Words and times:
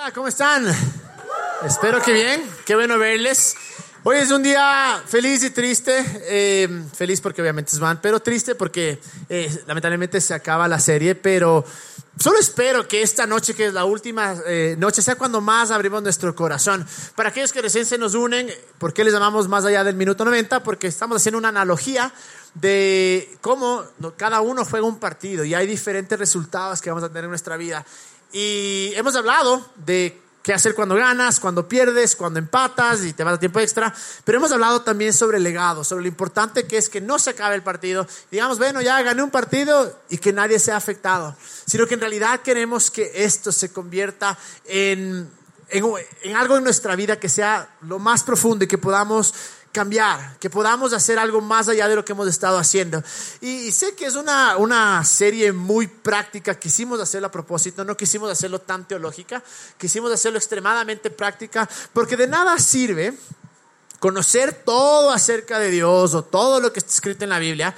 Hola, 0.00 0.12
¿cómo 0.12 0.28
están? 0.28 0.64
Espero 1.62 2.00
que 2.00 2.14
bien, 2.14 2.42
qué 2.64 2.74
bueno 2.74 2.98
verles. 2.98 3.54
Hoy 4.02 4.16
es 4.16 4.30
un 4.30 4.42
día 4.42 5.02
feliz 5.04 5.44
y 5.44 5.50
triste, 5.50 6.02
eh, 6.22 6.84
feliz 6.94 7.20
porque 7.20 7.42
obviamente 7.42 7.72
es 7.72 7.78
van, 7.78 8.00
pero 8.00 8.18
triste 8.18 8.54
porque 8.54 8.98
eh, 9.28 9.62
lamentablemente 9.66 10.22
se 10.22 10.32
acaba 10.32 10.66
la 10.68 10.78
serie, 10.78 11.16
pero 11.16 11.66
solo 12.18 12.38
espero 12.38 12.88
que 12.88 13.02
esta 13.02 13.26
noche, 13.26 13.52
que 13.52 13.66
es 13.66 13.74
la 13.74 13.84
última 13.84 14.36
eh, 14.46 14.74
noche, 14.78 15.02
sea 15.02 15.16
cuando 15.16 15.42
más 15.42 15.70
abrimos 15.70 16.02
nuestro 16.02 16.34
corazón. 16.34 16.86
Para 17.14 17.28
aquellos 17.28 17.52
que 17.52 17.60
recién 17.60 17.84
se 17.84 17.98
nos 17.98 18.14
unen, 18.14 18.50
¿por 18.78 18.94
qué 18.94 19.04
les 19.04 19.12
llamamos 19.12 19.48
más 19.48 19.66
allá 19.66 19.84
del 19.84 19.96
minuto 19.96 20.24
90? 20.24 20.62
Porque 20.62 20.86
estamos 20.86 21.18
haciendo 21.18 21.36
una 21.36 21.50
analogía 21.50 22.10
de 22.54 23.36
cómo 23.42 23.84
cada 24.16 24.40
uno 24.40 24.64
juega 24.64 24.86
un 24.86 24.98
partido 24.98 25.44
y 25.44 25.52
hay 25.52 25.66
diferentes 25.66 26.18
resultados 26.18 26.80
que 26.80 26.88
vamos 26.88 27.04
a 27.04 27.08
tener 27.08 27.24
en 27.24 27.30
nuestra 27.30 27.58
vida. 27.58 27.84
Y 28.32 28.92
hemos 28.94 29.16
hablado 29.16 29.66
de 29.76 30.20
qué 30.42 30.54
hacer 30.54 30.74
cuando 30.74 30.94
ganas, 30.94 31.40
cuando 31.40 31.68
pierdes, 31.68 32.16
cuando 32.16 32.38
empatas 32.38 33.04
y 33.04 33.12
te 33.12 33.24
vas 33.24 33.34
a 33.34 33.38
tiempo 33.40 33.60
extra, 33.60 33.94
pero 34.24 34.38
hemos 34.38 34.52
hablado 34.52 34.82
también 34.82 35.12
sobre 35.12 35.36
el 35.36 35.42
legado, 35.42 35.84
sobre 35.84 36.02
lo 36.02 36.08
importante 36.08 36.66
que 36.66 36.78
es 36.78 36.88
que 36.88 37.00
no 37.00 37.18
se 37.18 37.30
acabe 37.30 37.56
el 37.56 37.62
partido, 37.62 38.06
digamos, 38.30 38.58
bueno, 38.58 38.80
ya 38.80 39.02
gané 39.02 39.22
un 39.22 39.30
partido 39.30 40.00
y 40.08 40.18
que 40.18 40.32
nadie 40.32 40.58
sea 40.58 40.76
afectado, 40.76 41.36
sino 41.66 41.86
que 41.86 41.94
en 41.94 42.00
realidad 42.00 42.40
queremos 42.40 42.90
que 42.90 43.12
esto 43.14 43.52
se 43.52 43.72
convierta 43.72 44.38
en, 44.64 45.30
en, 45.68 45.84
en 46.22 46.36
algo 46.36 46.56
en 46.56 46.64
nuestra 46.64 46.96
vida 46.96 47.18
que 47.18 47.28
sea 47.28 47.76
lo 47.82 47.98
más 47.98 48.22
profundo 48.22 48.64
y 48.64 48.68
que 48.68 48.78
podamos 48.78 49.34
cambiar, 49.72 50.36
que 50.38 50.50
podamos 50.50 50.92
hacer 50.92 51.18
algo 51.18 51.40
más 51.40 51.68
allá 51.68 51.88
de 51.88 51.96
lo 51.96 52.04
que 52.04 52.12
hemos 52.12 52.28
estado 52.28 52.58
haciendo. 52.58 53.02
Y, 53.40 53.70
sé 53.72 53.94
que 53.94 54.06
es 54.06 54.16
una, 54.16 54.56
una 54.56 55.04
serie 55.04 55.52
muy 55.52 55.86
práctica, 55.86 56.58
quisimos 56.58 57.00
hacerlo 57.00 57.28
a 57.28 57.30
propósito, 57.30 57.84
no 57.84 57.96
quisimos 57.96 58.30
hacerlo 58.30 58.60
tan 58.60 58.86
teológica, 58.86 59.42
quisimos 59.78 60.12
hacerlo 60.12 60.38
extremadamente 60.38 61.10
práctica, 61.10 61.68
porque 61.92 62.16
de 62.16 62.26
nada 62.26 62.58
sirve 62.58 63.14
conocer 64.00 64.62
todo 64.64 65.10
acerca 65.10 65.58
de 65.58 65.70
Dios 65.70 66.14
o 66.14 66.24
todo 66.24 66.58
lo 66.58 66.72
que 66.72 66.80
está 66.80 66.90
escrito 66.90 67.24
en 67.24 67.30
la 67.30 67.38
Biblia 67.38 67.74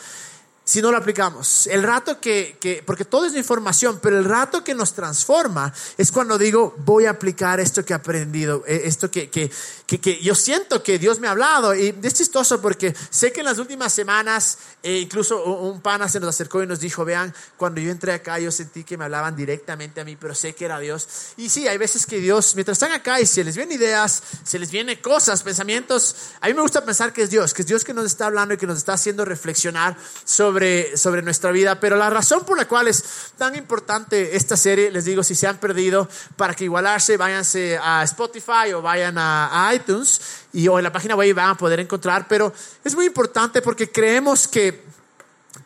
si 0.73 0.81
no 0.81 0.91
lo 0.91 0.97
aplicamos. 0.97 1.67
El 1.67 1.83
rato 1.83 2.19
que, 2.19 2.57
que, 2.59 2.83
porque 2.83 3.05
todo 3.05 3.27
es 3.27 3.35
información, 3.35 3.99
pero 4.01 4.19
el 4.19 4.25
rato 4.25 4.65
que 4.65 4.75
nos 4.75 4.95
transforma 4.95 5.71
es 5.99 6.11
cuando 6.11 6.39
digo, 6.39 6.75
voy 6.79 7.05
a 7.05 7.11
aplicar 7.11 7.61
esto 7.61 7.85
que 7.85 7.93
he 7.93 7.97
aprendido, 7.97 8.65
eh, 8.67 8.85
esto 8.87 9.11
que, 9.11 9.29
que, 9.29 9.51
que, 9.87 10.19
yo 10.23 10.35
siento 10.35 10.83
que 10.83 10.99
Dios 10.99 11.21
me 11.21 11.29
ha 11.29 11.33
hablado. 11.33 11.75
Y 11.75 11.95
es 12.03 12.15
chistoso 12.15 12.63
porque 12.63 12.95
sé 13.11 13.33
que 13.33 13.41
en 13.41 13.47
las 13.47 13.59
últimas 13.59 13.93
semanas, 13.93 14.57
eh, 14.83 15.01
incluso 15.01 15.45
un 15.45 15.83
pana 15.83 16.09
se 16.09 16.19
nos 16.19 16.31
acercó 16.31 16.63
y 16.63 16.67
nos 16.67 16.81
dijo, 16.81 17.05
vean, 17.05 17.35
cuando 17.59 17.79
yo 17.79 17.91
entré 17.91 18.15
acá 18.15 18.39
yo 18.39 18.51
sentí 18.51 18.83
que 18.83 18.97
me 18.97 19.05
hablaban 19.05 19.37
directamente 19.37 20.01
a 20.01 20.05
mí, 20.07 20.17
pero 20.17 20.35
sé 20.35 20.55
que 20.55 20.65
era 20.65 20.79
Dios. 20.79 21.07
Y 21.37 21.51
sí, 21.51 21.69
hay 21.69 21.77
veces 21.77 22.07
que 22.07 22.17
Dios, 22.17 22.55
mientras 22.55 22.77
están 22.77 22.93
acá 22.93 23.21
y 23.21 23.27
se 23.27 23.45
les 23.45 23.57
vienen 23.57 23.77
ideas, 23.77 24.23
se 24.43 24.59
les 24.59 24.71
vienen 24.71 24.99
cosas, 25.03 25.43
pensamientos, 25.43 26.17
a 26.41 26.47
mí 26.47 26.55
me 26.55 26.63
gusta 26.63 26.83
pensar 26.83 27.13
que 27.13 27.21
es 27.25 27.29
Dios, 27.29 27.53
que 27.53 27.61
es 27.61 27.69
Dios 27.69 27.85
que 27.85 27.93
nos 27.93 28.07
está 28.07 28.25
hablando 28.25 28.55
y 28.55 28.57
que 28.57 28.67
nos 28.67 28.79
está 28.79 28.95
haciendo 28.95 29.27
reflexionar 29.27 29.99
sobre, 30.25 30.62
sobre 30.95 31.23
nuestra 31.23 31.51
vida. 31.51 31.81
Pero 31.81 31.97
la 31.97 32.11
razón 32.11 32.45
por 32.45 32.57
la 32.57 32.67
cual 32.67 32.89
es 32.89 33.05
tan 33.37 33.55
importante 33.55 34.37
esta 34.37 34.57
serie, 34.57 34.91
les 34.91 35.05
digo, 35.05 35.23
si 35.23 35.35
se 35.35 35.47
han 35.47 35.59
perdido, 35.59 36.09
para 36.37 36.55
que 36.55 36.65
igualarse, 36.65 37.17
váyanse 37.17 37.79
a 37.83 38.03
Spotify 38.05 38.73
o 38.75 38.83
vayan 38.83 39.17
a, 39.19 39.71
iTunes 39.75 40.21
y 40.53 40.69
o 40.69 40.79
en 40.79 40.85
la 40.85 40.93
página 40.93 41.15
web 41.15 41.35
van 41.35 41.51
a 41.51 41.57
poder 41.57 41.81
encontrar, 41.81 42.27
pero 42.29 42.53
es 42.85 42.95
muy 42.95 43.07
importante 43.07 43.63
porque 43.63 43.91
creemos 43.91 44.49
que 44.49 44.85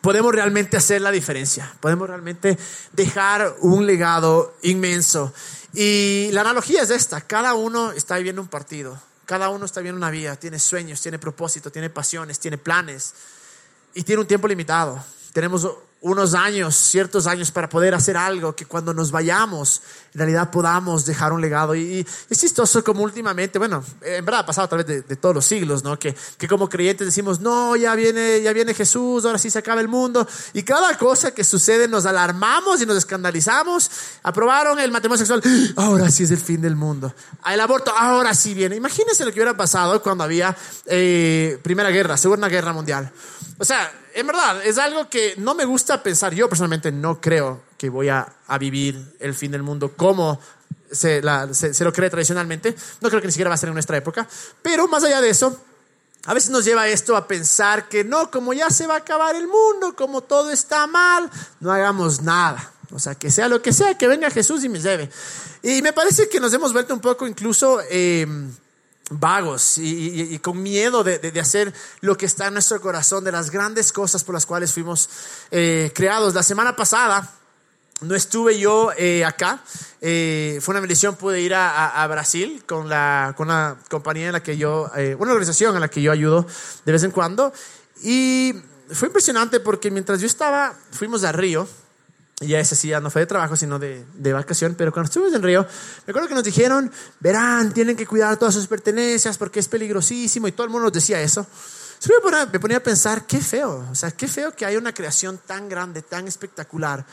podemos 0.01 0.33
realmente 0.33 0.77
hacer 0.77 1.01
la 1.01 1.11
diferencia, 1.11 1.73
podemos 1.79 2.07
realmente 2.07 2.57
dejar 2.93 3.55
un 3.61 3.85
legado 3.85 4.55
inmenso. 4.63 5.33
Y 5.73 6.29
la 6.31 6.41
analogía 6.41 6.83
es 6.83 6.89
esta, 6.89 7.21
cada 7.21 7.53
uno 7.53 7.91
está 7.91 8.17
viviendo 8.17 8.41
un 8.41 8.47
partido, 8.47 8.99
cada 9.25 9.49
uno 9.49 9.65
está 9.65 9.81
viviendo 9.81 9.97
una 9.97 10.11
vida, 10.11 10.35
tiene 10.37 10.59
sueños, 10.59 11.01
tiene 11.01 11.19
propósito, 11.19 11.71
tiene 11.71 11.89
pasiones, 11.89 12.39
tiene 12.39 12.57
planes 12.57 13.13
y 13.97 14.03
tiene 14.03 14.21
un 14.21 14.27
tiempo 14.27 14.47
limitado. 14.47 15.03
Tenemos 15.33 15.67
unos 16.11 16.33
años, 16.33 16.75
ciertos 16.75 17.27
años 17.27 17.51
para 17.51 17.69
poder 17.69 17.93
hacer 17.93 18.17
algo 18.17 18.55
que 18.55 18.65
cuando 18.65 18.93
nos 18.93 19.11
vayamos, 19.11 19.81
en 20.13 20.19
realidad 20.19 20.49
podamos 20.49 21.05
dejar 21.05 21.33
un 21.33 21.41
legado. 21.41 21.75
Y, 21.75 22.05
es 22.29 22.39
chistoso 22.39 22.83
como 22.83 23.03
últimamente, 23.03 23.59
bueno, 23.59 23.83
en 24.01 24.25
verdad 24.25 24.41
ha 24.41 24.45
pasado 24.45 24.65
a 24.65 24.69
través 24.69 24.87
de, 24.87 25.15
todos 25.15 25.35
los 25.35 25.45
siglos, 25.45 25.83
¿no? 25.83 25.97
Que, 25.99 26.15
que, 26.37 26.47
como 26.47 26.69
creyentes 26.69 27.07
decimos, 27.07 27.39
no, 27.39 27.75
ya 27.75 27.93
viene, 27.95 28.41
ya 28.41 28.53
viene 28.53 28.73
Jesús, 28.73 29.25
ahora 29.25 29.37
sí 29.37 29.49
se 29.49 29.59
acaba 29.59 29.81
el 29.81 29.87
mundo. 29.87 30.27
Y 30.53 30.63
cada 30.63 30.97
cosa 30.97 31.31
que 31.31 31.43
sucede 31.43 31.87
nos 31.87 32.05
alarmamos 32.05 32.81
y 32.81 32.85
nos 32.85 32.97
escandalizamos. 32.97 33.91
Aprobaron 34.23 34.79
el 34.79 34.91
matrimonio 34.91 35.25
sexual, 35.25 35.41
ahora 35.75 36.09
sí 36.09 36.23
es 36.23 36.31
el 36.31 36.39
fin 36.39 36.61
del 36.61 36.75
mundo. 36.75 37.13
El 37.45 37.59
aborto, 37.59 37.91
ahora 37.95 38.33
sí 38.33 38.53
viene. 38.53 38.75
Imagínense 38.75 39.23
lo 39.23 39.31
que 39.31 39.39
hubiera 39.39 39.55
pasado 39.55 40.01
cuando 40.01 40.23
había 40.23 40.55
eh, 40.85 41.59
Primera 41.63 41.89
Guerra, 41.89 42.17
Segunda 42.17 42.47
Guerra 42.47 42.73
Mundial. 42.73 43.11
O 43.59 43.65
sea, 43.65 43.91
en 44.17 44.25
verdad, 44.25 44.65
es 44.65 44.79
algo 44.79 45.07
que 45.09 45.35
no 45.37 45.53
me 45.53 45.63
gusta 45.63 46.01
pensar. 46.01 46.33
Yo 46.33 46.49
personalmente 46.49 46.91
no 46.91 47.21
creo 47.21 47.61
que 47.77 47.87
voy 47.87 48.09
a, 48.09 48.33
vivir 48.59 49.15
el 49.19 49.35
fin 49.35 49.51
del 49.51 49.61
mundo 49.61 49.93
como 49.95 50.39
se, 50.91 51.21
lo 51.21 51.93
cree 51.93 52.09
tradicionalmente. 52.09 52.75
No 52.99 53.09
creo 53.09 53.21
que 53.21 53.27
ni 53.27 53.31
siquiera 53.31 53.49
va 53.49 53.53
a 53.53 53.59
ser 53.59 53.69
en 53.69 53.75
nuestra 53.75 53.95
época. 53.95 54.27
Pero 54.63 54.87
más 54.87 55.03
allá 55.03 55.21
de 55.21 55.29
eso, 55.29 55.61
a 56.25 56.33
veces 56.33 56.49
nos 56.49 56.65
lleva 56.65 56.87
esto 56.87 57.15
a 57.15 57.27
pensar 57.27 57.87
que 57.89 58.03
no, 58.03 58.31
como 58.31 58.53
ya 58.53 58.71
se 58.71 58.87
va 58.87 58.95
a 58.95 58.97
acabar 58.97 59.35
el 59.35 59.47
mundo, 59.47 59.95
como 59.95 60.21
todo 60.21 60.49
está 60.49 60.87
mal, 60.87 61.29
no 61.59 61.71
hagamos 61.71 62.23
nada. 62.23 62.71
O 62.89 62.97
sea, 62.97 63.13
que 63.13 63.29
sea 63.29 63.47
lo 63.47 63.61
que 63.61 63.71
sea, 63.71 63.99
que 63.99 64.07
venga 64.07 64.31
Jesús 64.31 64.63
y 64.63 64.69
me 64.69 64.79
lleve. 64.79 65.11
Y 65.61 65.83
me 65.83 65.93
parece 65.93 66.27
que 66.27 66.39
nos 66.39 66.51
hemos 66.53 66.73
vuelto 66.73 66.91
un 66.91 67.01
poco 67.01 67.27
incluso... 67.27 67.81
Eh, 67.87 68.25
vagos 69.09 69.77
y, 69.77 70.37
con 70.39 70.61
miedo 70.61 71.03
de, 71.03 71.39
hacer 71.39 71.73
lo 72.01 72.17
que 72.17 72.25
está 72.25 72.47
en 72.47 72.53
nuestro 72.53 72.81
corazón, 72.81 73.23
de 73.23 73.31
las 73.31 73.51
grandes 73.51 73.91
cosas 73.91 74.23
por 74.23 74.33
las 74.33 74.45
cuales 74.45 74.73
fuimos 74.73 75.09
eh, 75.51 75.91
creados. 75.93 76.33
La 76.33 76.43
semana 76.43 76.75
pasada 76.75 77.33
no 78.01 78.15
estuve 78.15 78.59
yo 78.59 78.91
eh, 78.97 79.25
acá, 79.25 79.63
eh, 80.01 80.59
fue 80.61 80.73
una 80.73 80.81
bendición, 80.81 81.15
pude 81.15 81.41
ir 81.41 81.53
a, 81.55 82.05
Brasil 82.07 82.63
con, 82.67 82.89
la, 82.89 83.33
con 83.37 83.47
una 83.47 83.77
compañía 83.89 84.27
en 84.27 84.33
la 84.33 84.43
que 84.43 84.57
yo, 84.57 84.91
una 85.17 85.31
organización 85.31 85.75
en 85.75 85.81
la 85.81 85.87
que 85.87 86.01
yo 86.01 86.11
ayudo 86.11 86.45
de 86.85 86.91
vez 86.91 87.03
en 87.03 87.11
cuando 87.11 87.53
y 88.03 88.53
fue 88.91 89.07
impresionante 89.07 89.59
porque 89.59 89.89
mientras 89.91 90.21
yo 90.21 90.27
estaba, 90.27 90.73
fuimos 90.91 91.23
a 91.23 91.31
Río, 91.31 91.67
y 92.39 92.53
ese 92.53 92.75
sí 92.75 92.89
ya 92.89 92.99
no 92.99 93.09
fue 93.09 93.21
de 93.21 93.25
trabajo, 93.25 93.55
sino 93.55 93.79
de, 93.79 94.05
de, 94.13 94.33
vacación. 94.33 94.75
Pero 94.75 94.91
cuando 94.91 95.07
estuvimos 95.07 95.33
en 95.33 95.41
Río, 95.41 95.65
me 96.05 96.11
acuerdo 96.11 96.27
que 96.27 96.35
nos 96.35 96.43
dijeron, 96.43 96.91
verán, 97.19 97.73
tienen 97.73 97.95
que 97.95 98.05
cuidar 98.05 98.37
todas 98.37 98.53
sus 98.53 98.67
pertenencias 98.67 99.39
porque 99.39 99.59
es 99.59 99.67
peligrosísimo. 99.67 100.47
Y 100.47 100.51
todo 100.51 100.65
el 100.65 100.69
mundo 100.69 100.85
nos 100.85 100.93
decía 100.93 101.19
eso. 101.19 101.47
me 102.07 102.21
ponía, 102.21 102.45
me 102.45 102.59
ponía 102.59 102.77
a 102.77 102.83
pensar, 102.83 103.25
qué 103.25 103.39
feo. 103.39 103.87
O 103.91 103.95
sea, 103.95 104.11
qué 104.11 104.27
feo 104.27 104.55
que 104.55 104.67
haya 104.67 104.77
una 104.77 104.93
creación 104.93 105.39
tan 105.47 105.67
grande, 105.67 106.03
tan 106.03 106.27
espectacular. 106.27 107.03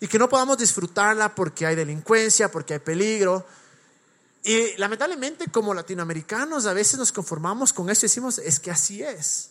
Y 0.00 0.08
que 0.08 0.18
no 0.18 0.30
podamos 0.30 0.56
disfrutarla 0.56 1.34
porque 1.34 1.66
hay 1.66 1.76
delincuencia, 1.76 2.50
porque 2.50 2.72
hay 2.72 2.80
peligro. 2.80 3.46
Y 4.44 4.78
lamentablemente 4.78 5.50
como 5.50 5.74
latinoamericanos 5.74 6.64
a 6.64 6.72
veces 6.72 6.98
nos 6.98 7.12
conformamos 7.12 7.74
con 7.74 7.90
eso 7.90 8.06
y 8.06 8.08
decimos, 8.08 8.38
es 8.38 8.58
que 8.58 8.70
así 8.70 9.02
es. 9.02 9.50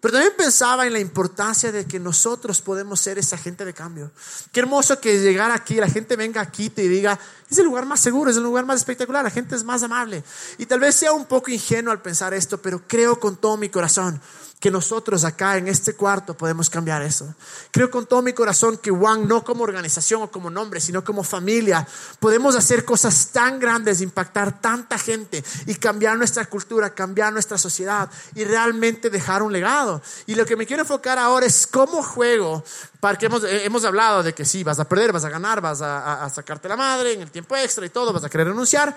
Pero 0.00 0.12
también 0.12 0.32
pensaba 0.36 0.86
en 0.86 0.94
la 0.94 0.98
importancia 0.98 1.70
de 1.70 1.84
que 1.84 2.00
nosotros 2.00 2.62
podemos 2.62 3.00
ser 3.00 3.18
esa 3.18 3.36
gente 3.36 3.66
de 3.66 3.74
cambio. 3.74 4.10
Qué 4.50 4.60
hermoso 4.60 4.98
que 4.98 5.20
llegar 5.20 5.50
aquí, 5.50 5.74
la 5.74 5.88
gente 5.88 6.16
venga 6.16 6.40
aquí 6.40 6.64
y 6.64 6.70
te 6.70 6.88
diga, 6.88 7.18
es 7.50 7.58
el 7.58 7.66
lugar 7.66 7.84
más 7.84 8.00
seguro, 8.00 8.30
es 8.30 8.36
el 8.38 8.42
lugar 8.42 8.64
más 8.64 8.76
espectacular, 8.76 9.22
la 9.22 9.30
gente 9.30 9.56
es 9.56 9.64
más 9.64 9.82
amable. 9.82 10.24
Y 10.56 10.64
tal 10.64 10.80
vez 10.80 10.94
sea 10.94 11.12
un 11.12 11.26
poco 11.26 11.50
ingenuo 11.50 11.92
al 11.92 12.00
pensar 12.00 12.32
esto, 12.32 12.58
pero 12.62 12.82
creo 12.86 13.20
con 13.20 13.36
todo 13.36 13.58
mi 13.58 13.68
corazón 13.68 14.20
que 14.60 14.70
nosotros 14.70 15.24
acá 15.24 15.56
en 15.56 15.68
este 15.68 15.94
cuarto 15.94 16.36
podemos 16.36 16.68
cambiar 16.68 17.00
eso. 17.00 17.34
Creo 17.70 17.90
con 17.90 18.04
todo 18.04 18.20
mi 18.20 18.34
corazón 18.34 18.76
que 18.76 18.90
One, 18.90 19.24
no 19.26 19.42
como 19.42 19.64
organización 19.64 20.22
o 20.22 20.30
como 20.30 20.50
nombre, 20.50 20.80
sino 20.80 21.02
como 21.02 21.24
familia, 21.24 21.88
podemos 22.18 22.54
hacer 22.54 22.84
cosas 22.84 23.28
tan 23.32 23.58
grandes, 23.58 24.02
impactar 24.02 24.60
tanta 24.60 24.98
gente 24.98 25.42
y 25.64 25.74
cambiar 25.76 26.18
nuestra 26.18 26.44
cultura, 26.44 26.94
cambiar 26.94 27.32
nuestra 27.32 27.56
sociedad 27.56 28.10
y 28.34 28.44
realmente 28.44 29.08
dejar 29.08 29.42
un 29.42 29.50
legado. 29.50 30.02
Y 30.26 30.34
lo 30.34 30.44
que 30.44 30.56
me 30.56 30.66
quiero 30.66 30.82
enfocar 30.82 31.18
ahora 31.18 31.46
es 31.46 31.66
cómo 31.66 32.02
juego, 32.02 32.62
porque 33.00 33.26
hemos, 33.26 33.42
eh, 33.44 33.64
hemos 33.64 33.86
hablado 33.86 34.22
de 34.22 34.34
que 34.34 34.44
sí, 34.44 34.62
vas 34.62 34.78
a 34.78 34.86
perder, 34.86 35.10
vas 35.10 35.24
a 35.24 35.30
ganar, 35.30 35.62
vas 35.62 35.80
a, 35.80 36.22
a 36.22 36.28
sacarte 36.28 36.68
la 36.68 36.76
madre 36.76 37.14
en 37.14 37.22
el 37.22 37.30
tiempo 37.30 37.56
extra 37.56 37.86
y 37.86 37.88
todo, 37.88 38.12
vas 38.12 38.24
a 38.24 38.28
querer 38.28 38.48
renunciar. 38.48 38.94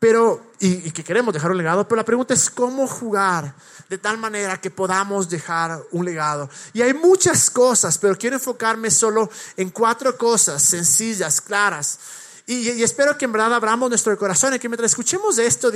Pero, 0.00 0.52
y, 0.60 0.90
que 0.92 1.04
queremos 1.04 1.34
dejar 1.34 1.50
un 1.50 1.58
legado, 1.58 1.86
pero 1.86 1.98
la 1.98 2.06
pregunta 2.06 2.32
es 2.32 2.48
cómo 2.48 2.86
jugar 2.86 3.54
de 3.90 3.98
tal 3.98 4.16
manera 4.16 4.58
que 4.58 4.70
podamos 4.70 5.28
dejar 5.28 5.78
un 5.90 6.06
legado. 6.06 6.48
Y 6.72 6.80
hay 6.80 6.94
muchas 6.94 7.50
cosas, 7.50 7.98
pero 7.98 8.16
quiero 8.16 8.36
enfocarme 8.36 8.90
solo 8.90 9.30
en 9.58 9.68
cuatro 9.68 10.16
cosas 10.16 10.62
sencillas, 10.62 11.42
claras. 11.42 11.98
Y, 12.46 12.82
espero 12.82 13.18
que 13.18 13.26
en 13.26 13.32
verdad 13.32 13.52
abramos 13.52 13.90
nuestro 13.90 14.16
corazón 14.16 14.54
y 14.54 14.58
que 14.58 14.70
mientras 14.70 14.92
escuchemos 14.92 15.36
esto, 15.36 15.70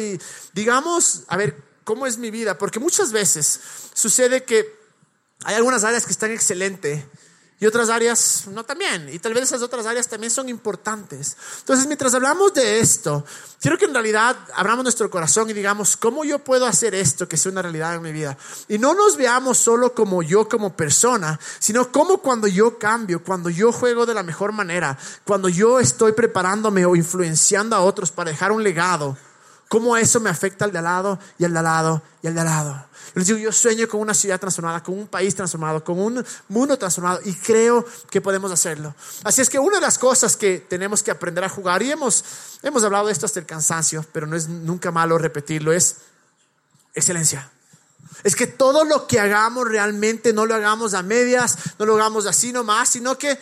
digamos, 0.55 1.25
a 1.29 1.37
ver, 1.37 1.63
¿cómo 1.85 2.07
es 2.07 2.17
mi 2.17 2.31
vida? 2.31 2.57
Porque 2.57 2.81
muchas 2.81 3.13
veces 3.13 3.61
sucede 3.93 4.45
que 4.45 4.75
hay 5.45 5.57
algunas 5.57 5.85
áreas 5.85 6.07
que 6.07 6.13
están 6.13 6.31
excelentes 6.31 7.05
y 7.61 7.67
otras 7.67 7.89
áreas 7.89 8.47
no 8.49 8.65
también. 8.65 9.09
Y 9.13 9.19
tal 9.19 9.33
vez 9.33 9.45
esas 9.45 9.63
otras 9.63 9.87
áreas 9.87 10.09
también 10.09 10.31
son 10.31 10.49
importantes. 10.49 11.37
Entonces, 11.61 11.87
mientras 11.87 12.13
hablamos 12.15 12.53
de 12.53 12.81
esto, 12.81 13.25
quiero 13.61 13.79
que 13.79 13.85
en 13.85 13.95
realidad 13.95 14.37
abramos 14.55 14.83
nuestro 14.83 15.09
corazón 15.09 15.49
y 15.51 15.53
digamos, 15.53 15.97
¿cómo 15.97 16.25
yo 16.25 16.41
puedo 16.41 16.67
hacer 16.67 16.95
esto 16.95 17.29
que 17.29 17.37
sea 17.37 17.53
una 17.53 17.63
realidad 17.63 17.95
en 17.95 18.03
mi 18.03 18.13
vida? 18.13 18.37
Y 18.69 18.79
no 18.79 18.95
nos 18.95 19.17
veamos 19.17 19.59
solo 19.59 19.95
como 19.95 20.23
yo 20.23 20.49
como 20.49 20.77
persona, 20.77 21.39
sino 21.59 21.93
como 21.93 22.19
cuando 22.19 22.49
yo 22.49 22.79
cambio, 22.79 23.23
cuando 23.23 23.51
yo 23.51 23.73
juego 23.73 24.05
de 24.05 24.15
la 24.15 24.23
mejor 24.23 24.53
manera, 24.53 24.99
cuando 25.25 25.49
yo 25.49 25.79
estoy 25.79 26.13
preparándome 26.13 26.85
o 26.85 26.97
influenciando 26.97 27.77
a 27.77 27.81
otros 27.81 28.11
para 28.11 28.31
dejar 28.31 28.51
un 28.53 28.65
legado, 28.65 29.17
cómo 29.75 29.97
eso 29.97 30.21
me 30.21 30.31
afecta 30.31 30.65
al 30.67 30.71
de 30.71 30.79
al 30.79 30.85
lado 30.85 31.19
y 31.37 31.45
al 31.45 31.53
de 31.53 31.59
al 31.59 31.65
lado 31.65 32.03
y 32.23 32.29
al 32.29 32.35
de 32.35 32.41
al 32.43 32.47
lado. 32.47 32.87
Les 33.15 33.27
digo, 33.27 33.41
yo 33.41 33.51
sueño 33.51 33.89
con 33.89 34.01
una 34.01 34.15
ciudad 34.15 34.39
transformada, 34.39 34.81
con 34.85 34.97
un 34.97 35.09
país 35.09 35.35
transformado, 35.35 35.83
con 35.83 35.99
un 35.99 36.25
mundo 36.47 36.79
transformado 36.79 37.19
y 37.25 37.35
creo 37.35 37.85
que 38.09 38.21
podemos 38.21 38.53
hacerlo. 38.53 38.95
Así 39.25 39.41
es 39.41 39.51
que 39.51 39.59
una 39.59 39.79
de 39.79 39.81
las 39.81 39.99
cosas 39.99 40.37
que 40.37 40.61
tenemos 40.61 41.03
que 41.03 41.11
aprender 41.11 41.43
a 41.43 41.49
jugar, 41.49 41.83
y 41.83 41.91
hemos 41.91 42.25
hablado 42.63 43.07
de 43.07 43.13
esto 43.13 43.27
hasta 43.27 43.41
el 43.41 43.47
cansancio, 43.47 44.07
pero 44.13 44.29
no 44.29 44.37
es 44.37 44.47
nunca 44.49 44.93
malo 44.93 45.19
repetirlo, 45.19 45.73
es 45.73 45.97
excelencia. 46.95 47.51
Es 48.23 48.37
que 48.37 48.47
todo 48.47 48.85
lo 48.85 49.09
que 49.09 49.19
hagamos 49.19 49.67
realmente 49.67 50.33
no 50.33 50.47
lo 50.47 50.55
hagamos 50.55 50.95
a 50.95 51.03
medias, 51.03 51.59
no 51.81 51.85
lo 51.85 51.97
hagamos 51.97 52.27
así 52.27 52.53
nomás, 52.53 52.91
sino 52.91 53.19
que 53.19 53.37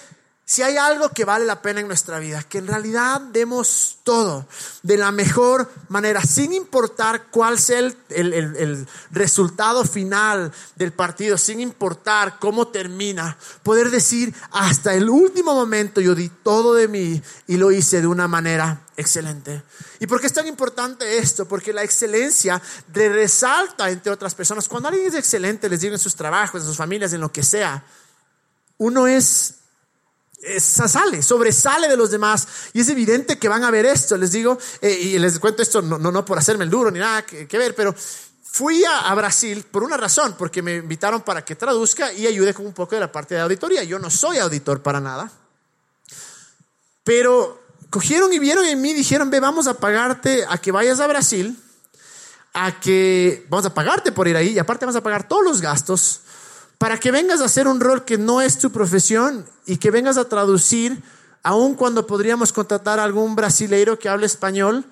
si 0.44 0.62
hay 0.62 0.76
algo 0.76 1.08
que 1.10 1.24
vale 1.24 1.44
la 1.44 1.62
pena 1.62 1.80
en 1.80 1.86
nuestra 1.86 2.18
vida, 2.18 2.42
que 2.42 2.58
en 2.58 2.66
realidad 2.66 3.20
demos 3.20 3.98
todo 4.02 4.46
de 4.82 4.96
la 4.96 5.12
mejor 5.12 5.70
manera, 5.88 6.20
sin 6.22 6.52
importar 6.52 7.28
cuál 7.30 7.58
sea 7.58 7.78
el, 7.78 7.96
el, 8.10 8.86
resultado 9.12 9.84
final 9.84 10.52
del 10.74 10.92
partido, 10.92 11.38
sin 11.38 11.60
importar 11.60 12.38
cómo 12.40 12.68
termina, 12.68 13.38
poder 13.62 13.90
decir 13.90 14.34
hasta 14.50 14.94
el 14.94 15.08
último 15.08 15.54
momento 15.54 16.00
yo 16.00 16.14
di 16.14 16.28
todo 16.28 16.74
de 16.74 16.88
mí 16.88 17.22
y 17.46 17.56
lo 17.56 17.70
hice 17.70 18.00
de 18.00 18.08
una 18.08 18.26
manera 18.26 18.82
excelente. 18.96 19.62
¿Y 20.00 20.06
por 20.08 20.20
qué 20.20 20.26
es 20.26 20.32
tan 20.32 20.48
importante 20.48 21.18
esto? 21.18 21.46
Porque 21.46 21.72
la 21.72 21.84
excelencia 21.84 22.60
resalta 22.92 23.88
entre 23.88 24.12
otras 24.12 24.34
personas. 24.34 24.68
Cuando 24.68 24.88
alguien 24.88 25.06
es 25.06 25.14
excelente, 25.14 25.68
les 25.68 25.80
digo 25.80 25.94
en 25.94 26.00
sus 26.00 26.16
trabajos, 26.16 26.60
en 26.60 26.66
sus 26.66 26.76
familias, 26.76 27.12
en 27.12 27.20
lo 27.20 27.30
que 27.32 27.44
sea, 27.44 27.84
uno 28.78 29.06
es 29.06 29.61
sale, 30.58 31.22
sobresale 31.22 31.88
de 31.88 31.96
los 31.96 32.10
demás. 32.10 32.46
Y 32.72 32.80
es 32.80 32.88
evidente 32.88 33.38
que 33.38 33.48
van 33.48 33.64
a 33.64 33.70
ver 33.70 33.86
esto, 33.86 34.16
les 34.16 34.32
digo, 34.32 34.58
eh, 34.80 34.90
y 34.90 35.18
les 35.18 35.38
cuento 35.38 35.62
esto 35.62 35.82
no, 35.82 35.98
no, 35.98 36.24
por 36.24 36.38
hacerme 36.38 36.64
el 36.64 36.70
duro 36.70 36.90
ni 36.90 36.98
nada 36.98 37.24
que, 37.24 37.58
ver, 37.58 37.74
pero 37.74 37.94
fui 38.42 38.84
a, 38.84 39.14
Brasil 39.14 39.64
por 39.70 39.82
una 39.82 39.96
razón, 39.96 40.34
porque 40.36 40.62
me 40.62 40.76
invitaron 40.76 41.22
para 41.22 41.44
que 41.44 41.54
traduzca 41.54 42.12
y 42.12 42.26
ayude 42.26 42.52
con 42.54 42.66
un 42.66 42.72
poco 42.72 42.94
de 42.94 43.00
la 43.00 43.12
parte 43.12 43.34
de 43.34 43.40
auditoría. 43.40 43.84
Yo 43.84 43.98
no 43.98 44.10
soy 44.10 44.38
auditor 44.38 44.82
para 44.82 45.00
nada, 45.00 45.30
pero 47.04 47.62
cogieron 47.90 48.32
y 48.32 48.38
vieron 48.38 48.64
en 48.64 48.80
mí, 48.80 48.94
dijeron, 48.94 49.30
ve, 49.30 49.40
vamos 49.40 49.66
a 49.66 49.74
pagarte 49.74 50.44
a 50.48 50.58
que 50.58 50.72
vayas 50.72 50.98
a 50.98 51.06
Brasil, 51.06 51.56
a 52.52 52.80
que 52.80 53.46
vamos 53.48 53.66
a 53.66 53.74
pagarte 53.74 54.12
por 54.12 54.28
ir 54.28 54.36
ahí 54.36 54.48
y 54.48 54.58
aparte 54.58 54.84
vamos 54.84 54.96
a 54.96 55.02
pagar 55.02 55.28
todos 55.28 55.44
los 55.44 55.60
gastos 55.60 56.20
para 56.82 56.98
que 56.98 57.12
vengas 57.12 57.40
a 57.40 57.44
hacer 57.44 57.68
un 57.68 57.78
rol 57.78 58.04
que 58.04 58.18
no 58.18 58.40
es 58.40 58.58
tu 58.58 58.72
profesión 58.72 59.46
y 59.66 59.76
que 59.76 59.92
vengas 59.92 60.16
a 60.16 60.28
traducir, 60.28 61.00
aun 61.44 61.76
cuando 61.76 62.08
podríamos 62.08 62.52
contratar 62.52 62.98
a 62.98 63.04
algún 63.04 63.36
brasileiro 63.36 64.00
que 64.00 64.08
hable 64.08 64.26
español 64.26 64.84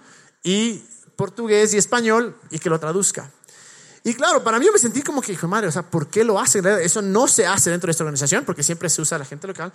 y 0.44 0.84
portugués 1.16 1.74
y 1.74 1.78
español 1.78 2.36
y 2.48 2.60
que 2.60 2.70
lo 2.70 2.78
traduzca. 2.78 3.28
Y 4.04 4.14
claro, 4.14 4.44
para 4.44 4.60
mí 4.60 4.66
yo 4.66 4.72
me 4.72 4.78
sentí 4.78 5.02
como 5.02 5.20
que, 5.20 5.32
hijo 5.32 5.48
madre, 5.48 5.66
o 5.66 5.72
sea, 5.72 5.82
¿por 5.82 6.06
qué 6.06 6.22
lo 6.22 6.38
hacen? 6.38 6.64
Eso 6.64 7.02
no 7.02 7.26
se 7.26 7.44
hace 7.44 7.70
dentro 7.70 7.88
de 7.88 7.90
esta 7.90 8.04
organización 8.04 8.44
porque 8.44 8.62
siempre 8.62 8.88
se 8.88 9.02
usa 9.02 9.18
la 9.18 9.24
gente 9.24 9.48
local. 9.48 9.72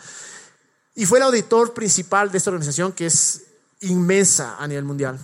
Y 0.95 1.05
fue 1.05 1.17
el 1.17 1.25
auditor 1.25 1.73
principal 1.73 2.31
de 2.31 2.37
esta 2.37 2.49
organización 2.49 2.93
que 2.93 3.07
es 3.07 3.41
inmensa 3.81 4.55
a 4.57 4.65
nivel 4.69 4.85
mundial. 4.85 5.19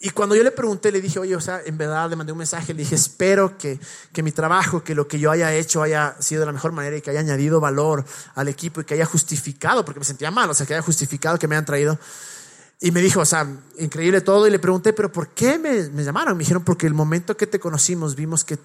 Y 0.00 0.10
cuando 0.10 0.36
yo 0.36 0.44
le 0.44 0.52
pregunté, 0.52 0.92
le 0.92 1.00
dije, 1.00 1.18
oye, 1.18 1.34
o 1.34 1.40
sea, 1.40 1.60
en 1.64 1.76
verdad 1.76 2.08
le 2.08 2.14
mandé 2.14 2.30
un 2.30 2.38
mensaje, 2.38 2.72
le 2.72 2.82
dije, 2.82 2.94
espero 2.94 3.58
que, 3.58 3.80
que 4.12 4.22
mi 4.22 4.30
trabajo, 4.30 4.84
que 4.84 4.94
lo 4.94 5.08
que 5.08 5.18
yo 5.18 5.30
haya 5.30 5.52
hecho 5.52 5.82
haya 5.82 6.14
sido 6.20 6.40
de 6.40 6.46
la 6.46 6.52
mejor 6.52 6.70
manera 6.70 6.96
y 6.96 7.00
que 7.00 7.10
haya 7.10 7.18
añadido 7.18 7.58
valor 7.58 8.04
al 8.36 8.46
equipo 8.46 8.80
y 8.80 8.84
que 8.84 8.94
haya 8.94 9.06
justificado, 9.06 9.84
porque 9.84 9.98
me 9.98 10.06
sentía 10.06 10.30
mal, 10.30 10.48
o 10.48 10.54
sea, 10.54 10.66
que 10.66 10.74
haya 10.74 10.82
justificado 10.82 11.36
que 11.36 11.48
me 11.48 11.56
han 11.56 11.64
traído. 11.64 11.98
Y 12.80 12.92
me 12.92 13.00
dijo, 13.00 13.20
o 13.20 13.24
sea, 13.24 13.48
increíble 13.78 14.20
todo. 14.20 14.46
Y 14.46 14.50
le 14.50 14.60
pregunté, 14.60 14.92
pero 14.92 15.10
¿por 15.10 15.30
qué 15.30 15.58
me, 15.58 15.88
me 15.88 16.04
llamaron? 16.04 16.36
Me 16.36 16.42
dijeron, 16.42 16.62
porque 16.62 16.86
el 16.86 16.94
momento 16.94 17.36
que 17.36 17.48
te 17.48 17.58
conocimos 17.58 18.14
vimos 18.14 18.44
que 18.44 18.56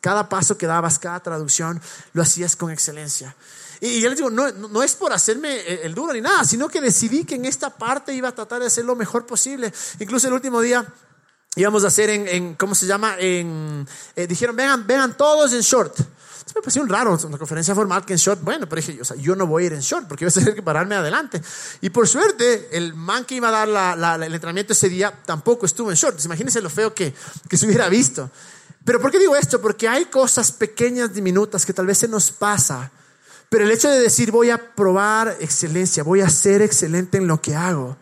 cada 0.00 0.28
paso 0.28 0.58
que 0.58 0.66
dabas, 0.66 0.98
cada 0.98 1.20
traducción, 1.20 1.80
lo 2.14 2.22
hacías 2.22 2.56
con 2.56 2.72
excelencia. 2.72 3.36
Y 3.80 4.00
yo 4.00 4.10
les 4.10 4.18
digo, 4.18 4.28
no, 4.28 4.50
no 4.52 4.82
es 4.82 4.94
por 4.94 5.12
hacerme 5.12 5.60
el 5.82 5.94
duro 5.94 6.12
ni 6.12 6.20
nada, 6.20 6.44
sino 6.44 6.68
que 6.68 6.82
decidí 6.82 7.24
que 7.24 7.36
en 7.36 7.46
esta 7.46 7.70
parte 7.70 8.12
iba 8.12 8.28
a 8.28 8.34
tratar 8.34 8.60
de 8.60 8.66
hacer 8.66 8.84
lo 8.84 8.94
mejor 8.94 9.24
posible. 9.24 9.72
Incluso 9.98 10.28
el 10.28 10.34
último 10.34 10.60
día 10.60 10.86
íbamos 11.56 11.84
a 11.84 11.86
hacer 11.88 12.10
en, 12.10 12.28
en 12.28 12.54
¿cómo 12.54 12.74
se 12.74 12.86
llama? 12.86 13.16
En, 13.18 13.86
eh, 14.16 14.26
dijeron, 14.26 14.54
vengan, 14.54 14.86
vengan 14.86 15.16
todos 15.16 15.52
en 15.54 15.62
short. 15.62 15.98
Entonces 15.98 16.54
me 16.54 16.60
pareció 16.60 16.82
un 16.82 16.88
raro, 16.88 17.18
una 17.24 17.38
conferencia 17.38 17.74
formal 17.74 18.04
que 18.04 18.12
en 18.12 18.18
short. 18.18 18.42
Bueno, 18.42 18.68
pero 18.68 18.82
dije, 18.82 19.00
o 19.00 19.04
sea, 19.04 19.16
yo 19.16 19.34
no 19.34 19.46
voy 19.46 19.62
a 19.62 19.66
ir 19.66 19.72
en 19.72 19.80
short 19.80 20.06
porque 20.06 20.26
voy 20.26 20.30
a 20.30 20.34
tener 20.34 20.54
que 20.54 20.62
pararme 20.62 20.94
adelante. 20.94 21.40
Y 21.80 21.88
por 21.88 22.06
suerte, 22.06 22.68
el 22.72 22.92
man 22.92 23.24
que 23.24 23.36
iba 23.36 23.48
a 23.48 23.52
dar 23.52 23.68
la, 23.68 23.96
la, 23.96 24.14
el 24.16 24.34
entrenamiento 24.34 24.74
ese 24.74 24.90
día 24.90 25.22
tampoco 25.24 25.64
estuvo 25.64 25.90
en 25.90 25.96
short. 25.96 26.22
imagínense 26.22 26.60
lo 26.60 26.68
feo 26.68 26.92
que, 26.92 27.14
que 27.48 27.56
se 27.56 27.64
hubiera 27.64 27.88
visto. 27.88 28.30
Pero 28.84 29.00
¿por 29.00 29.10
qué 29.10 29.18
digo 29.18 29.36
esto? 29.36 29.60
Porque 29.60 29.88
hay 29.88 30.06
cosas 30.06 30.52
pequeñas, 30.52 31.14
diminutas 31.14 31.64
que 31.64 31.72
tal 31.72 31.86
vez 31.86 31.96
se 31.96 32.08
nos 32.08 32.30
pasa 32.30 32.90
pero 33.50 33.64
el 33.64 33.72
hecho 33.72 33.90
de 33.90 34.00
decir 34.00 34.30
voy 34.30 34.48
a 34.50 34.74
probar 34.74 35.36
excelencia, 35.40 36.04
voy 36.04 36.20
a 36.20 36.30
ser 36.30 36.62
excelente 36.62 37.18
en 37.18 37.26
lo 37.26 37.42
que 37.42 37.56
hago, 37.56 37.96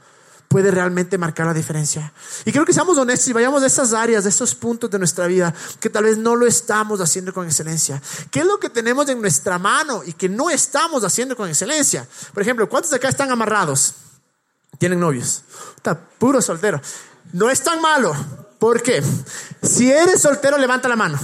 puede 0.46 0.70
realmente 0.70 1.16
marcar 1.16 1.46
la 1.46 1.54
diferencia. 1.54 2.12
Y 2.44 2.52
creo 2.52 2.66
que 2.66 2.74
seamos 2.74 2.98
honestos 2.98 3.28
y 3.28 3.32
vayamos 3.32 3.62
de 3.62 3.68
esas 3.68 3.94
áreas, 3.94 4.24
de 4.24 4.30
esos 4.30 4.54
puntos 4.54 4.90
de 4.90 4.98
nuestra 4.98 5.26
vida 5.26 5.54
que 5.80 5.88
tal 5.88 6.04
vez 6.04 6.18
no 6.18 6.36
lo 6.36 6.46
estamos 6.46 7.00
haciendo 7.00 7.32
con 7.32 7.46
excelencia. 7.46 8.00
¿Qué 8.30 8.40
es 8.40 8.46
lo 8.46 8.60
que 8.60 8.68
tenemos 8.68 9.08
en 9.08 9.22
nuestra 9.22 9.58
mano 9.58 10.02
y 10.04 10.12
que 10.12 10.28
no 10.28 10.50
estamos 10.50 11.02
haciendo 11.02 11.34
con 11.34 11.48
excelencia? 11.48 12.06
Por 12.34 12.42
ejemplo, 12.42 12.68
¿cuántos 12.68 12.90
de 12.90 12.98
acá 12.98 13.08
están 13.08 13.30
amarrados? 13.30 13.94
Tienen 14.78 15.00
novios. 15.00 15.44
Está 15.76 15.98
puro 15.98 16.42
soltero. 16.42 16.78
No 17.32 17.48
es 17.48 17.62
tan 17.62 17.80
malo. 17.80 18.14
¿Por 18.58 18.82
qué? 18.82 19.02
Si 19.62 19.90
eres 19.90 20.20
soltero, 20.20 20.58
levanta 20.58 20.88
la 20.88 20.96
mano. 20.96 21.18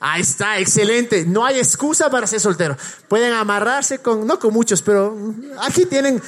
Ahí 0.00 0.22
está, 0.22 0.58
excelente. 0.58 1.24
No 1.24 1.44
hay 1.44 1.58
excusa 1.58 2.10
para 2.10 2.26
ser 2.26 2.40
soltero. 2.40 2.76
Pueden 3.08 3.32
amarrarse 3.32 3.98
con, 3.98 4.26
no 4.26 4.38
con 4.38 4.52
muchos, 4.52 4.82
pero 4.82 5.16
aquí 5.60 5.86
tienen 5.86 6.22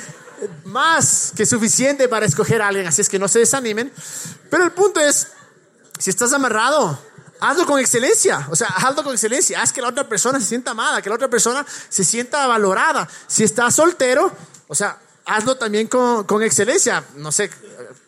más 0.64 1.32
que 1.36 1.46
suficiente 1.46 2.08
para 2.08 2.26
escoger 2.26 2.62
a 2.62 2.68
alguien, 2.68 2.86
así 2.86 3.00
es 3.00 3.08
que 3.08 3.18
no 3.18 3.28
se 3.28 3.40
desanimen. 3.40 3.92
Pero 4.50 4.64
el 4.64 4.72
punto 4.72 5.00
es, 5.00 5.28
si 5.98 6.10
estás 6.10 6.32
amarrado, 6.32 6.98
hazlo 7.40 7.66
con 7.66 7.80
excelencia. 7.80 8.46
O 8.50 8.56
sea, 8.56 8.68
hazlo 8.68 9.02
con 9.02 9.12
excelencia. 9.12 9.60
Haz 9.62 9.72
que 9.72 9.82
la 9.82 9.88
otra 9.88 10.08
persona 10.08 10.40
se 10.40 10.46
sienta 10.46 10.72
amada, 10.72 11.02
que 11.02 11.08
la 11.08 11.16
otra 11.16 11.28
persona 11.28 11.64
se 11.88 12.04
sienta 12.04 12.46
valorada. 12.46 13.08
Si 13.26 13.44
estás 13.44 13.74
soltero, 13.74 14.32
o 14.68 14.74
sea, 14.74 14.98
hazlo 15.24 15.56
también 15.56 15.88
con, 15.88 16.24
con 16.24 16.42
excelencia. 16.42 17.04
No 17.16 17.32
sé, 17.32 17.50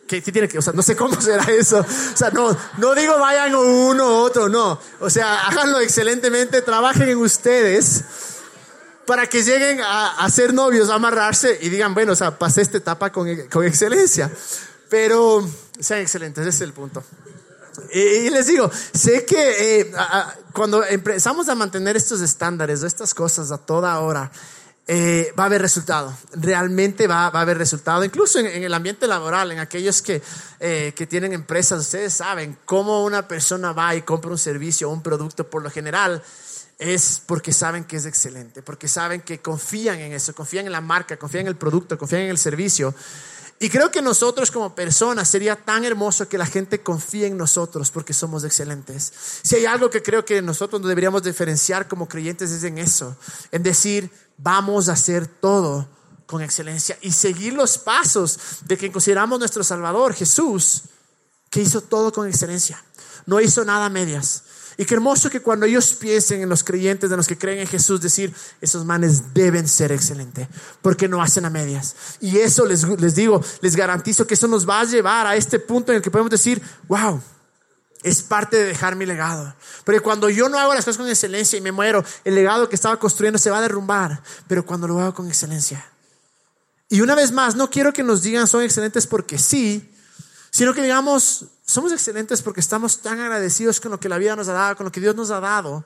¿Qué, 0.09 0.23
tiene 0.23 0.47
que, 0.47 0.57
o 0.57 0.61
sea, 0.61 0.73
no 0.73 0.81
sé 0.81 0.95
cómo 0.95 1.21
será 1.21 1.43
eso. 1.45 1.79
O 1.79 2.17
sea, 2.17 2.31
no, 2.31 2.57
no 2.77 2.95
digo 2.95 3.19
vayan 3.19 3.53
uno 3.53 4.05
u 4.05 4.13
otro, 4.23 4.49
no. 4.49 4.79
O 4.99 5.09
sea, 5.09 5.47
háganlo 5.47 5.79
excelentemente, 5.79 6.63
trabajen 6.63 7.09
en 7.09 7.17
ustedes 7.17 8.03
para 9.05 9.27
que 9.27 9.43
lleguen 9.43 9.81
a, 9.81 10.15
a 10.15 10.29
ser 10.31 10.51
novios, 10.53 10.89
a 10.89 10.95
amarrarse 10.95 11.59
y 11.61 11.69
digan, 11.69 11.93
bueno, 11.93 12.13
o 12.13 12.15
sea, 12.15 12.39
pasé 12.39 12.61
esta 12.61 12.77
etapa 12.77 13.11
con, 13.11 13.27
con 13.49 13.63
excelencia. 13.63 14.31
Pero 14.89 15.47
sean 15.79 15.99
excelentes, 15.99 16.41
ese 16.41 16.55
es 16.55 16.61
el 16.61 16.73
punto. 16.73 17.03
Y, 17.93 18.29
les 18.31 18.47
digo, 18.47 18.69
sé 18.93 19.25
que 19.25 19.81
eh, 19.81 19.91
cuando 20.53 20.83
empezamos 20.83 21.47
a 21.49 21.55
mantener 21.55 21.95
estos 21.95 22.21
estándares, 22.21 22.81
estas 22.81 23.13
cosas 23.13 23.51
a 23.51 23.57
toda 23.59 23.99
hora, 23.99 24.31
eh, 24.91 25.31
va 25.37 25.43
a 25.43 25.45
haber 25.45 25.61
resultado. 25.61 26.17
Realmente 26.33 27.05
va, 27.05 27.27
a 27.27 27.41
haber 27.41 27.59
resultado. 27.59 28.03
Incluso 28.03 28.39
en, 28.39 28.63
el 28.63 28.73
ambiente 28.73 29.05
laboral, 29.05 29.51
en 29.51 29.59
aquellos 29.59 30.01
que, 30.01 30.19
eh, 30.59 30.93
que 30.95 31.05
tienen 31.05 31.31
empresas, 31.31 31.81
ustedes 31.81 32.11
saben 32.11 32.57
cómo 32.65 33.03
una 33.03 33.27
persona 33.27 33.71
va 33.71 33.93
y 33.93 34.01
compra 34.01 34.31
un 34.31 34.39
servicio 34.39 34.89
o 34.89 34.91
un 34.91 35.03
producto 35.03 35.47
por 35.47 35.61
lo 35.61 35.69
general 35.69 36.23
es 36.79 37.21
porque 37.23 37.53
saben 37.53 37.83
que 37.83 37.97
es 37.97 38.05
excelente, 38.07 38.63
porque 38.63 38.87
saben 38.87 39.21
que 39.21 39.39
confían 39.39 39.99
en 39.99 40.13
eso, 40.13 40.33
confían 40.33 40.65
en 40.65 40.71
la 40.71 40.81
marca, 40.81 41.17
confían 41.17 41.41
en 41.41 41.49
el 41.49 41.55
producto, 41.55 41.95
confían 41.95 42.23
en 42.23 42.29
el 42.29 42.39
servicio. 42.39 42.95
Y 43.61 43.69
creo 43.69 43.91
que 43.91 44.01
nosotros 44.01 44.51
como 44.51 44.73
personas 44.73 45.27
sería 45.27 45.57
tan 45.57 45.83
hermoso 45.83 46.29
que 46.29 46.37
la 46.37 46.45
gente 46.45 46.81
confíe 46.81 47.27
en 47.27 47.37
nosotros 47.37 47.91
porque 47.91 48.13
somos 48.13 48.45
excelentes. 48.45 49.11
Si 49.41 49.57
hay 49.57 49.65
algo 49.65 49.89
que 49.89 50.01
creo 50.01 50.23
que 50.23 50.41
nosotros 50.41 50.81
deberíamos 50.81 51.23
diferenciar 51.23 51.89
como 51.89 52.07
creyentes 52.07 52.51
es 52.51 52.63
en 52.63 52.77
eso, 52.77 53.17
en 53.51 53.61
decir, 53.61 54.09
vamos 54.37 54.87
a 54.87 54.93
hacer 54.93 55.27
todo 55.27 55.89
con 56.25 56.41
excelencia 56.41 56.97
y 57.01 57.11
seguir 57.11 57.53
los 57.53 57.77
pasos 57.77 58.39
de 58.65 58.77
quien 58.77 58.93
consideramos 58.93 59.39
nuestro 59.39 59.63
Salvador, 59.63 60.13
Jesús, 60.13 60.83
que 61.49 61.61
hizo 61.61 61.81
todo 61.81 62.13
con 62.13 62.27
excelencia. 62.27 62.81
No 63.25 63.41
hizo 63.41 63.65
nada 63.65 63.89
medias. 63.89 64.43
Y 64.79 64.85
qué 64.85 64.93
hermoso 64.93 65.29
que 65.29 65.41
cuando 65.41 65.65
ellos 65.65 65.93
piensen 65.93 66.41
en 66.41 66.47
los 66.47 66.63
creyentes, 66.63 67.09
de 67.09 67.17
los 67.17 67.27
que 67.27 67.37
creen 67.37 67.59
en 67.59 67.67
Jesús, 67.67 67.99
decir, 67.99 68.33
esos 68.61 68.85
manes 68.85 69.33
deben 69.33 69.67
ser 69.67 69.91
excelentes, 69.91 70.47
porque 70.81 71.09
no 71.09 71.21
hacen 71.21 71.43
a 71.43 71.49
medias. 71.49 71.97
Y 72.21 72.37
eso 72.37 72.65
les, 72.65 72.87
les 72.87 73.13
digo, 73.13 73.43
les 73.59 73.75
garantizo 73.75 74.25
que 74.25 74.35
eso 74.35 74.47
nos 74.47 74.67
va 74.67 74.79
a 74.79 74.85
llevar 74.85 75.27
a 75.27 75.35
este 75.35 75.59
punto 75.59 75.91
en 75.91 75.97
el 75.97 76.01
que 76.01 76.09
podemos 76.09 76.31
decir, 76.31 76.61
wow, 76.87 77.21
es 78.03 78.23
parte 78.23 78.55
de 78.55 78.63
dejar 78.67 78.95
mi 78.95 79.05
legado. 79.05 79.53
Porque 79.83 79.99
cuando 79.99 80.29
yo 80.29 80.47
no 80.47 80.57
hago 80.57 80.73
las 80.73 80.85
cosas 80.85 80.97
con 80.97 81.09
excelencia 81.09 81.57
y 81.57 81.61
me 81.61 81.73
muero, 81.73 82.01
el 82.23 82.35
legado 82.35 82.69
que 82.69 82.75
estaba 82.75 82.97
construyendo 82.97 83.37
se 83.37 83.49
va 83.49 83.57
a 83.57 83.61
derrumbar. 83.61 84.23
Pero 84.47 84.65
cuando 84.65 84.87
lo 84.87 84.97
hago 85.01 85.13
con 85.13 85.27
excelencia. 85.27 85.85
Y 86.87 87.01
una 87.01 87.15
vez 87.15 87.33
más, 87.33 87.53
no 87.53 87.69
quiero 87.69 87.91
que 87.91 88.01
nos 88.01 88.21
digan 88.21 88.47
son 88.47 88.63
excelentes 88.63 89.07
porque 89.07 89.37
sí, 89.37 89.93
sino 90.51 90.73
que 90.73 90.81
digamos, 90.81 91.47
somos 91.69 91.91
excelentes 91.91 92.41
porque 92.41 92.61
estamos 92.61 92.99
tan 92.99 93.19
agradecidos 93.19 93.79
con 93.79 93.91
lo 93.91 93.99
que 93.99 94.09
la 94.09 94.17
vida 94.17 94.35
nos 94.35 94.47
ha 94.47 94.53
dado, 94.53 94.75
con 94.75 94.85
lo 94.85 94.91
que 94.91 94.99
Dios 94.99 95.15
nos 95.15 95.29
ha 95.29 95.39
dado. 95.39 95.85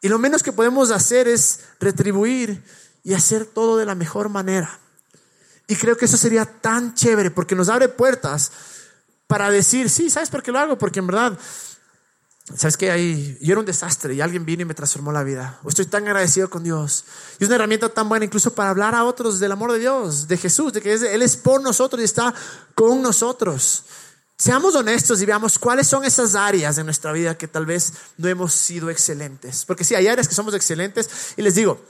Y 0.00 0.08
lo 0.08 0.18
menos 0.18 0.42
que 0.42 0.50
podemos 0.50 0.90
hacer 0.90 1.28
es 1.28 1.60
retribuir 1.78 2.64
y 3.04 3.12
hacer 3.12 3.44
todo 3.44 3.76
de 3.76 3.84
la 3.84 3.94
mejor 3.94 4.30
manera. 4.30 4.78
Y 5.66 5.76
creo 5.76 5.94
que 5.98 6.06
eso 6.06 6.16
sería 6.16 6.46
tan 6.46 6.94
chévere 6.94 7.30
porque 7.30 7.54
nos 7.54 7.68
abre 7.68 7.90
puertas 7.90 8.50
para 9.26 9.50
decir, 9.50 9.90
sí, 9.90 10.08
¿sabes 10.08 10.30
por 10.30 10.42
qué 10.42 10.52
lo 10.52 10.58
hago? 10.58 10.78
Porque 10.78 11.00
en 11.00 11.06
verdad, 11.06 11.38
¿sabes 12.56 12.78
que 12.78 12.90
Ahí, 12.90 13.36
yo 13.42 13.52
era 13.52 13.60
un 13.60 13.66
desastre 13.66 14.14
y 14.14 14.22
alguien 14.22 14.46
vino 14.46 14.62
y 14.62 14.64
me 14.64 14.72
transformó 14.72 15.12
la 15.12 15.22
vida. 15.22 15.60
Estoy 15.68 15.84
tan 15.84 16.06
agradecido 16.06 16.48
con 16.48 16.64
Dios. 16.64 17.04
Y 17.38 17.44
es 17.44 17.48
una 17.48 17.56
herramienta 17.56 17.90
tan 17.90 18.08
buena 18.08 18.24
incluso 18.24 18.54
para 18.54 18.70
hablar 18.70 18.94
a 18.94 19.04
otros 19.04 19.38
del 19.38 19.52
amor 19.52 19.70
de 19.72 19.80
Dios, 19.80 20.28
de 20.28 20.38
Jesús, 20.38 20.72
de 20.72 20.80
que 20.80 20.94
Él 20.94 21.20
es 21.20 21.36
por 21.36 21.60
nosotros 21.60 22.00
y 22.00 22.04
está 22.06 22.34
con 22.74 23.02
nosotros. 23.02 23.84
Seamos 24.38 24.76
honestos 24.76 25.20
y 25.20 25.26
veamos 25.26 25.58
cuáles 25.58 25.88
son 25.88 26.04
esas 26.04 26.36
áreas 26.36 26.76
de 26.76 26.84
nuestra 26.84 27.10
vida 27.10 27.36
que 27.36 27.48
tal 27.48 27.66
vez 27.66 27.92
no 28.18 28.28
hemos 28.28 28.54
sido 28.54 28.88
excelentes. 28.88 29.64
Porque 29.64 29.82
sí, 29.82 29.96
hay 29.96 30.06
áreas 30.06 30.28
que 30.28 30.34
somos 30.34 30.54
excelentes 30.54 31.34
y 31.36 31.42
les 31.42 31.56
digo, 31.56 31.84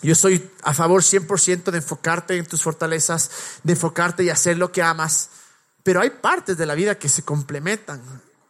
yo 0.00 0.14
soy 0.14 0.50
a 0.62 0.72
favor 0.72 1.02
100% 1.02 1.64
de 1.64 1.76
enfocarte 1.76 2.38
en 2.38 2.46
tus 2.46 2.62
fortalezas, 2.62 3.30
de 3.62 3.74
enfocarte 3.74 4.24
y 4.24 4.30
hacer 4.30 4.56
lo 4.56 4.72
que 4.72 4.82
amas. 4.82 5.28
Pero 5.82 6.00
hay 6.00 6.08
partes 6.08 6.56
de 6.56 6.64
la 6.64 6.74
vida 6.74 6.98
que 6.98 7.10
se 7.10 7.24
complementan 7.24 8.00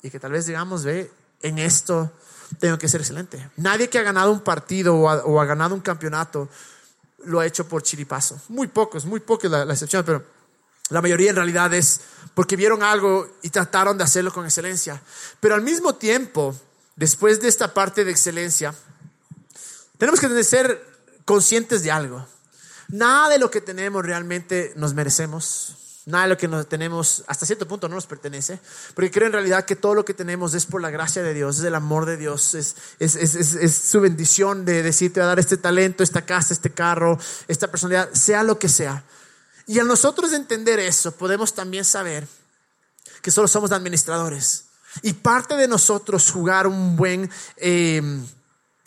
y 0.05 0.11
que 0.11 0.21
tal 0.21 0.31
vez 0.31 0.47
digamos, 0.47 0.85
ve, 0.85 1.11
en 1.41 1.59
esto 1.59 2.13
tengo 2.61 2.79
que 2.79 2.89
ser 2.89 3.01
excelente. 3.01 3.51
Nadie 3.57 3.91
que 3.91 3.99
ha 3.99 4.03
ganado 4.03 4.31
un 4.31 4.43
partido 4.43 4.95
o 4.95 5.41
ha, 5.41 5.45
ganado 5.47 5.75
un 5.75 5.81
campeonato 5.81 6.49
lo 7.25 7.41
ha 7.41 7.47
hecho 7.47 7.67
por 7.67 7.83
chiripazo. 7.83 8.41
Muy 8.51 8.69
pocos, 8.69 9.05
muy 9.05 9.19
pocos 9.19 9.51
la, 9.51 9.65
la 9.65 9.73
excepción, 9.73 10.05
pero 10.05 10.25
la 10.91 11.03
mayoría 11.03 11.31
en 11.31 11.37
realidad 11.37 11.75
es 11.75 12.03
porque 12.35 12.57
vieron 12.57 12.83
algo 12.83 13.29
y 13.43 13.51
trataron 13.51 13.99
de 13.99 14.05
hacerlo 14.05 14.33
con 14.33 14.45
excelencia. 14.45 15.03
Pero 15.41 15.55
al 15.55 15.63
mismo 15.63 15.95
tiempo, 15.95 16.55
después 16.97 17.41
de 17.41 17.49
esta 17.49 17.75
parte 17.75 18.05
de 18.05 18.11
excelencia, 18.11 18.75
tenemos 19.99 20.21
que 20.21 20.45
ser 20.45 20.85
conscientes 21.25 21.83
de 21.83 21.91
algo. 21.91 22.27
Nada 22.89 23.29
de 23.29 23.39
lo 23.39 23.51
que 23.51 23.61
tenemos 23.61 24.05
realmente 24.05 24.73
nos 24.77 24.95
merecemos. 24.95 25.77
Nada 26.05 26.25
de 26.25 26.31
lo 26.31 26.37
que 26.37 26.49
nos 26.49 26.69
tenemos 26.69 27.23
hasta 27.29 27.47
cierto 27.47 27.69
punto 27.69 27.89
no 27.89 27.95
nos 27.95 28.07
pertenece, 28.07 28.59
porque 28.95 29.13
creo 29.13 29.29
en 29.29 29.35
realidad 29.35 29.65
que 29.65 29.77
todo 29.77 29.95
lo 29.95 30.05
que 30.05 30.15
tenemos 30.15 30.53
es 30.53 30.67
por 30.67 30.83
la 30.83 30.91
gracia 30.91 31.23
de 31.23 31.33
Dios, 31.33 31.61
es 31.61 31.65
el 31.65 31.77
amor 31.77 32.07
de 32.07 32.17
Dios, 32.17 32.57
es, 32.57 32.75
su 33.73 34.01
bendición 34.01 34.65
de 34.65 34.83
decirte 34.83 35.21
a 35.21 35.27
dar 35.27 35.39
este 35.39 35.57
talento, 35.57 36.03
esta 36.03 36.27
casa, 36.27 36.55
este 36.55 36.71
carro, 36.71 37.21
esta 37.47 37.69
personalidad, 37.71 38.13
sea 38.15 38.43
lo 38.43 38.59
que 38.59 38.69
sea. 38.69 39.05
Y 39.67 39.79
a 39.79 39.85
nosotros 39.85 40.33
entender 40.33 40.79
eso, 40.79 41.13
podemos 41.13 41.55
también 41.55 41.85
saber 41.85 42.27
que 43.21 43.31
solo 43.31 43.49
somos 43.49 43.73
administradores. 43.73 44.65
Y 45.03 45.15
parte 45.15 45.57
de 45.57 45.69
nosotros 45.69 46.31
jugar 46.31 46.67
un 46.67 46.97
buen, 46.97 47.31
eh, 47.57 48.03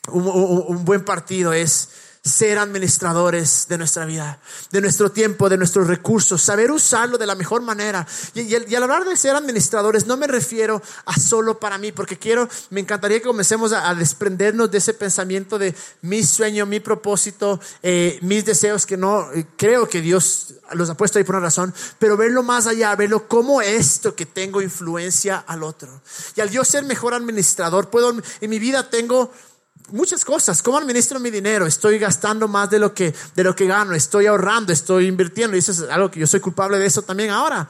buen 0.07 1.03
partido 1.03 1.53
es 1.53 1.89
ser 2.25 2.57
administradores 2.57 3.67
de 3.69 3.77
nuestra 3.77 4.03
vida, 4.03 4.39
de 4.71 4.81
nuestro 4.81 5.11
tiempo, 5.11 5.47
de 5.47 5.57
nuestros 5.57 5.85
recursos, 5.85 6.41
saber 6.41 6.71
usarlo 6.71 7.19
de 7.19 7.27
la 7.27 7.35
mejor 7.35 7.61
manera. 7.61 8.05
Y, 8.33 8.53
al 8.55 8.83
hablar 8.83 9.05
de 9.05 9.15
ser 9.15 9.35
administradores, 9.35 10.07
no 10.07 10.17
me 10.17 10.25
refiero 10.25 10.81
a 11.05 11.19
solo 11.19 11.59
para 11.59 11.77
mí, 11.77 11.91
porque 11.91 12.17
quiero, 12.17 12.49
me 12.71 12.81
encantaría 12.81 13.19
que 13.19 13.27
comencemos 13.27 13.73
a, 13.73 13.93
desprendernos 13.93 14.71
de 14.71 14.79
ese 14.79 14.95
pensamiento 14.95 15.59
de 15.59 15.75
mi 16.01 16.23
sueño, 16.23 16.65
mi 16.65 16.79
propósito, 16.79 17.59
eh, 17.83 18.17
mis 18.23 18.43
deseos, 18.43 18.87
que 18.87 18.97
no 18.97 19.31
eh, 19.31 19.45
creo 19.55 19.87
que 19.87 20.01
Dios 20.01 20.55
los 20.71 20.89
ha 20.89 20.97
puesto 20.97 21.19
ahí 21.19 21.23
por 21.23 21.35
una 21.35 21.45
razón, 21.45 21.75
pero 21.99 22.17
verlo 22.17 22.41
más 22.41 22.65
allá, 22.65 22.95
verlo 22.95 23.27
como 23.27 23.61
esto 23.61 24.15
que 24.15 24.25
tengo 24.25 24.63
influencia 24.63 25.43
al 25.45 25.61
otro. 25.61 26.01
Y 26.35 26.41
al 26.41 26.49
yo 26.49 26.65
ser 26.65 26.85
mejor 26.85 27.13
administrador, 27.13 27.91
puedo, 27.91 28.15
en 28.41 28.49
mi 28.49 28.57
vida 28.57 28.89
tengo 28.89 29.31
muchas 29.89 30.25
cosas. 30.25 30.61
¿Cómo 30.61 30.77
administro 30.77 31.19
mi 31.19 31.29
dinero? 31.29 31.65
Estoy 31.65 31.99
gastando 31.99 32.47
más 32.47 32.69
de 32.69 32.79
lo 32.79 32.93
que, 32.93 33.13
de 33.35 33.43
lo 33.43 33.55
que 33.55 33.67
gano, 33.67 33.93
estoy 33.93 34.25
ahorrando, 34.25 34.73
estoy 34.73 35.07
invirtiendo. 35.07 35.55
Y 35.55 35.59
eso 35.59 35.71
es 35.71 35.81
algo 35.81 36.09
que 36.11 36.19
yo 36.19 36.27
soy 36.27 36.39
culpable 36.39 36.77
de 36.79 36.85
eso 36.85 37.01
también 37.01 37.29
ahora. 37.29 37.69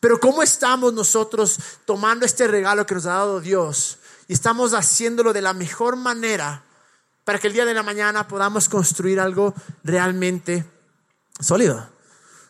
Pero 0.00 0.20
¿cómo 0.20 0.42
estamos 0.42 0.92
nosotros 0.92 1.58
tomando 1.86 2.26
este 2.26 2.46
regalo 2.46 2.84
que 2.84 2.94
nos 2.94 3.06
ha 3.06 3.14
dado 3.14 3.40
Dios 3.40 3.98
y 4.28 4.34
estamos 4.34 4.74
haciéndolo 4.74 5.32
de 5.32 5.40
la 5.40 5.54
mejor 5.54 5.96
manera 5.96 6.62
para 7.24 7.38
que 7.38 7.46
el 7.46 7.54
día 7.54 7.64
de 7.64 7.74
la 7.74 7.82
mañana 7.82 8.28
podamos 8.28 8.68
construir 8.68 9.18
algo 9.18 9.54
realmente 9.82 10.66
sólido? 11.40 11.88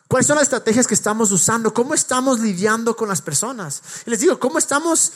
¿Cuáles 0.07 0.27
son 0.27 0.35
las 0.35 0.43
estrategias 0.43 0.85
que 0.85 0.93
estamos 0.93 1.31
usando? 1.31 1.73
¿Cómo 1.73 1.93
estamos 1.93 2.39
lidiando 2.39 2.95
con 2.95 3.09
las 3.09 3.21
personas? 3.21 3.81
Y 4.05 4.11
les 4.11 4.19
digo, 4.19 4.39
¿cómo 4.39 4.59
estamos 4.59 5.13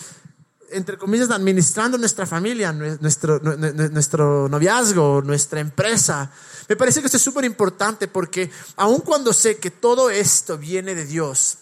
entre 0.71 0.97
comillas, 0.97 1.29
administrando 1.31 1.97
nuestra 1.97 2.25
familia, 2.25 2.71
nuestro, 2.71 3.39
nuestro 3.39 4.47
noviazgo, 4.49 5.21
nuestra 5.21 5.59
empresa. 5.59 6.31
Me 6.67 6.75
parece 6.75 6.99
que 6.99 7.07
esto 7.07 7.17
es 7.17 7.23
súper 7.23 7.45
importante 7.45 8.07
porque 8.07 8.49
aun 8.75 9.01
cuando 9.01 9.33
sé 9.33 9.57
que 9.57 9.71
todo 9.71 10.09
esto 10.09 10.57
viene 10.57 10.95
de 10.95 11.05
Dios, 11.05 11.57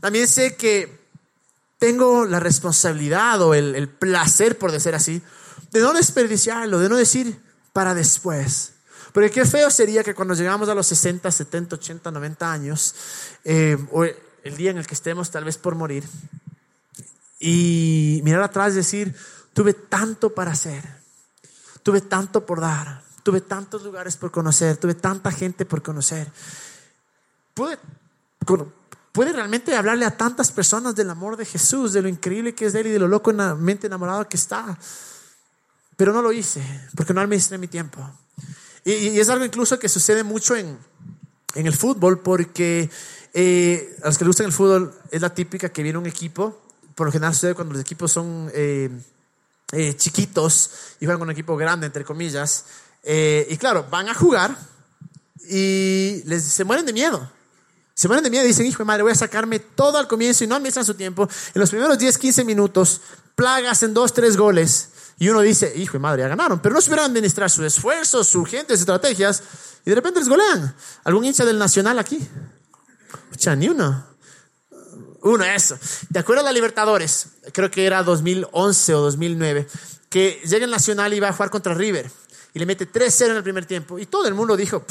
también 0.00 0.28
sé 0.28 0.56
que 0.56 1.04
tengo 1.78 2.24
la 2.24 2.40
responsabilidad 2.40 3.42
o 3.42 3.54
el, 3.54 3.88
placer, 3.88 4.58
por 4.58 4.72
decir 4.72 4.94
así, 4.94 5.22
de 5.70 5.80
no 5.80 5.92
desperdiciarlo, 5.92 6.78
de 6.78 6.88
no 6.88 6.96
decir 6.96 7.38
para 7.72 7.94
después. 7.94 8.72
Porque 9.12 9.30
qué 9.30 9.44
feo 9.44 9.70
sería 9.70 10.02
que 10.02 10.14
cuando 10.14 10.34
llegamos 10.34 10.68
a 10.68 10.74
los 10.74 10.86
60, 10.86 11.30
70, 11.30 11.76
80, 11.76 12.10
90 12.10 12.52
años, 12.52 12.94
eh, 13.44 13.76
o 13.92 14.04
el 14.04 14.56
día 14.56 14.70
en 14.70 14.78
el 14.78 14.86
que 14.86 14.94
estemos 14.94 15.30
tal 15.30 15.44
vez 15.44 15.56
por 15.56 15.74
morir, 15.74 16.04
y 17.46 18.22
mirar 18.24 18.42
atrás 18.42 18.72
y 18.72 18.76
decir, 18.76 19.14
tuve 19.52 19.74
tanto 19.74 20.32
para 20.32 20.52
hacer, 20.52 20.82
tuve 21.82 22.00
tanto 22.00 22.46
por 22.46 22.58
dar, 22.58 23.02
tuve 23.22 23.42
tantos 23.42 23.82
lugares 23.82 24.16
por 24.16 24.30
conocer, 24.30 24.78
tuve 24.78 24.94
tanta 24.94 25.30
gente 25.30 25.66
por 25.66 25.82
conocer. 25.82 26.32
Pude, 27.52 27.78
puede 29.12 29.34
realmente 29.34 29.76
hablarle 29.76 30.06
a 30.06 30.16
tantas 30.16 30.52
personas 30.52 30.94
del 30.94 31.10
amor 31.10 31.36
de 31.36 31.44
Jesús, 31.44 31.92
de 31.92 32.00
lo 32.00 32.08
increíble 32.08 32.54
que 32.54 32.64
es 32.64 32.72
de 32.72 32.80
Él 32.80 32.86
y 32.86 32.90
de 32.92 32.98
lo 32.98 33.08
locamente 33.08 33.88
enamorado 33.88 34.26
que 34.26 34.38
está. 34.38 34.78
Pero 35.98 36.14
no 36.14 36.22
lo 36.22 36.32
hice, 36.32 36.62
porque 36.96 37.12
no 37.12 37.20
administré 37.20 37.58
mi 37.58 37.68
tiempo. 37.68 38.10
Y, 38.86 39.20
es 39.20 39.28
algo 39.28 39.44
incluso 39.44 39.78
que 39.78 39.90
sucede 39.90 40.24
mucho 40.24 40.56
en, 40.56 40.78
en 41.54 41.66
el 41.66 41.74
fútbol, 41.74 42.20
porque 42.20 42.88
eh, 43.34 43.98
a 44.02 44.06
los 44.06 44.16
que 44.16 44.24
les 44.24 44.28
gusta 44.28 44.44
el 44.44 44.52
fútbol 44.52 44.94
es 45.10 45.20
la 45.20 45.34
típica 45.34 45.68
que 45.68 45.82
viene 45.82 45.98
un 45.98 46.06
equipo 46.06 46.63
por 46.94 47.06
lo 47.06 47.12
general 47.12 47.34
sucede 47.34 47.54
cuando 47.54 47.74
los 47.74 47.82
equipos 47.82 48.12
son 48.12 48.50
eh, 48.54 48.90
eh, 49.72 49.94
chiquitos 49.96 50.70
y 51.00 51.06
juegan 51.06 51.18
con 51.18 51.28
un 51.28 51.32
equipo 51.32 51.56
grande, 51.56 51.86
entre 51.86 52.04
comillas. 52.04 52.64
Eh, 53.02 53.46
y 53.50 53.56
claro, 53.56 53.86
van 53.90 54.08
a 54.08 54.14
jugar 54.14 54.56
y 55.48 56.22
les, 56.24 56.44
se 56.44 56.64
mueren 56.64 56.86
de 56.86 56.92
miedo. 56.92 57.30
Se 57.94 58.08
mueren 58.08 58.24
de 58.24 58.30
miedo 58.30 58.44
y 58.44 58.48
dicen, 58.48 58.66
hijo 58.66 58.78
de 58.78 58.86
madre, 58.86 59.02
voy 59.02 59.12
a 59.12 59.16
sacarme 59.16 59.60
todo 59.60 59.98
al 59.98 60.08
comienzo 60.08 60.42
y 60.44 60.46
no 60.46 60.56
administran 60.56 60.84
su 60.84 60.94
tiempo. 60.94 61.28
En 61.54 61.60
los 61.60 61.70
primeros 61.70 61.98
10, 61.98 62.18
15 62.18 62.44
minutos, 62.44 63.00
plagas 63.34 63.82
en 63.82 63.94
dos, 63.94 64.12
tres 64.12 64.36
goles. 64.36 64.90
Y 65.18 65.28
uno 65.28 65.40
dice, 65.40 65.72
hijo 65.76 65.92
de 65.92 65.98
madre, 66.00 66.22
ya 66.22 66.28
ganaron. 66.28 66.60
Pero 66.60 66.74
no 66.74 66.80
supieron 66.80 67.06
administrar 67.06 67.50
su 67.50 67.64
esfuerzo, 67.64 68.24
sus 68.24 68.52
estrategias. 68.52 69.42
Y 69.84 69.90
de 69.90 69.94
repente 69.94 70.18
les 70.18 70.28
golean. 70.28 70.74
¿Algún 71.04 71.24
hincha 71.24 71.44
del 71.44 71.58
Nacional 71.58 71.98
aquí? 72.00 72.18
sea, 73.38 73.54
ni 73.54 73.68
uno. 73.68 74.13
Uno, 75.24 75.42
eso. 75.44 75.78
¿Te 76.12 76.18
acuerdas 76.18 76.44
de 76.44 76.50
la 76.50 76.52
Libertadores? 76.52 77.28
Creo 77.52 77.70
que 77.70 77.86
era 77.86 78.02
2011 78.02 78.94
o 78.94 79.00
2009. 79.00 79.66
Que 80.10 80.42
llega 80.44 80.66
el 80.66 80.70
Nacional 80.70 81.14
y 81.14 81.20
va 81.20 81.28
a 81.28 81.32
jugar 81.32 81.48
contra 81.48 81.72
River. 81.72 82.10
Y 82.52 82.58
le 82.58 82.66
mete 82.66 82.86
3-0 82.86 83.30
en 83.30 83.36
el 83.36 83.42
primer 83.42 83.64
tiempo. 83.64 83.98
Y 83.98 84.04
todo 84.04 84.28
el 84.28 84.34
mundo 84.34 84.54
dijo, 84.54 84.84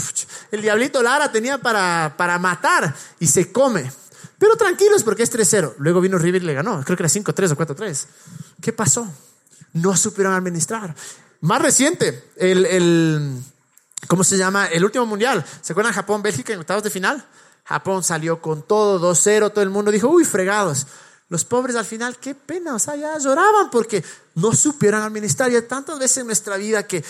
el 0.51 0.63
Diablito 0.63 1.03
Lara 1.03 1.31
tenía 1.31 1.59
para, 1.59 2.15
para 2.17 2.39
matar 2.39 2.95
y 3.19 3.27
se 3.27 3.51
come. 3.51 3.91
Pero 4.39 4.55
tranquilos 4.55 5.03
porque 5.03 5.21
es 5.21 5.31
3-0. 5.31 5.75
Luego 5.77 6.01
vino 6.01 6.17
River 6.17 6.41
y 6.41 6.45
le 6.47 6.55
ganó. 6.55 6.83
Creo 6.83 6.97
que 6.97 7.03
era 7.03 7.09
5-3 7.09 7.51
o 7.51 7.55
4-3. 7.55 8.05
¿Qué 8.59 8.73
pasó? 8.73 9.07
No 9.73 9.95
supieron 9.95 10.33
administrar. 10.33 10.95
Más 11.41 11.61
reciente, 11.61 12.31
el, 12.37 12.65
el, 12.65 13.37
¿cómo 14.07 14.23
se 14.23 14.35
llama? 14.35 14.65
El 14.65 14.83
último 14.83 15.05
mundial. 15.05 15.45
¿Se 15.61 15.73
acuerdan 15.73 15.93
Japón-Bélgica 15.93 16.53
en 16.53 16.59
octavos 16.59 16.83
de 16.83 16.89
final? 16.89 17.23
Japón 17.65 18.03
salió 18.03 18.41
con 18.41 18.63
todo 18.63 18.99
2-0, 19.13 19.51
todo 19.51 19.63
el 19.63 19.69
mundo 19.69 19.91
dijo, 19.91 20.09
uy, 20.09 20.25
fregados. 20.25 20.87
Los 21.29 21.45
pobres 21.45 21.75
al 21.75 21.85
final, 21.85 22.17
qué 22.17 22.35
pena, 22.35 22.75
o 22.75 22.79
sea, 22.79 22.95
ya 22.95 23.17
lloraban 23.17 23.71
porque 23.71 24.03
no 24.35 24.53
supieron 24.53 25.01
administrar. 25.01 25.51
Y 25.51 25.55
hay 25.55 25.63
tantas 25.63 25.97
veces 25.97 26.17
en 26.17 26.27
nuestra 26.27 26.57
vida 26.57 26.85
que 26.85 27.03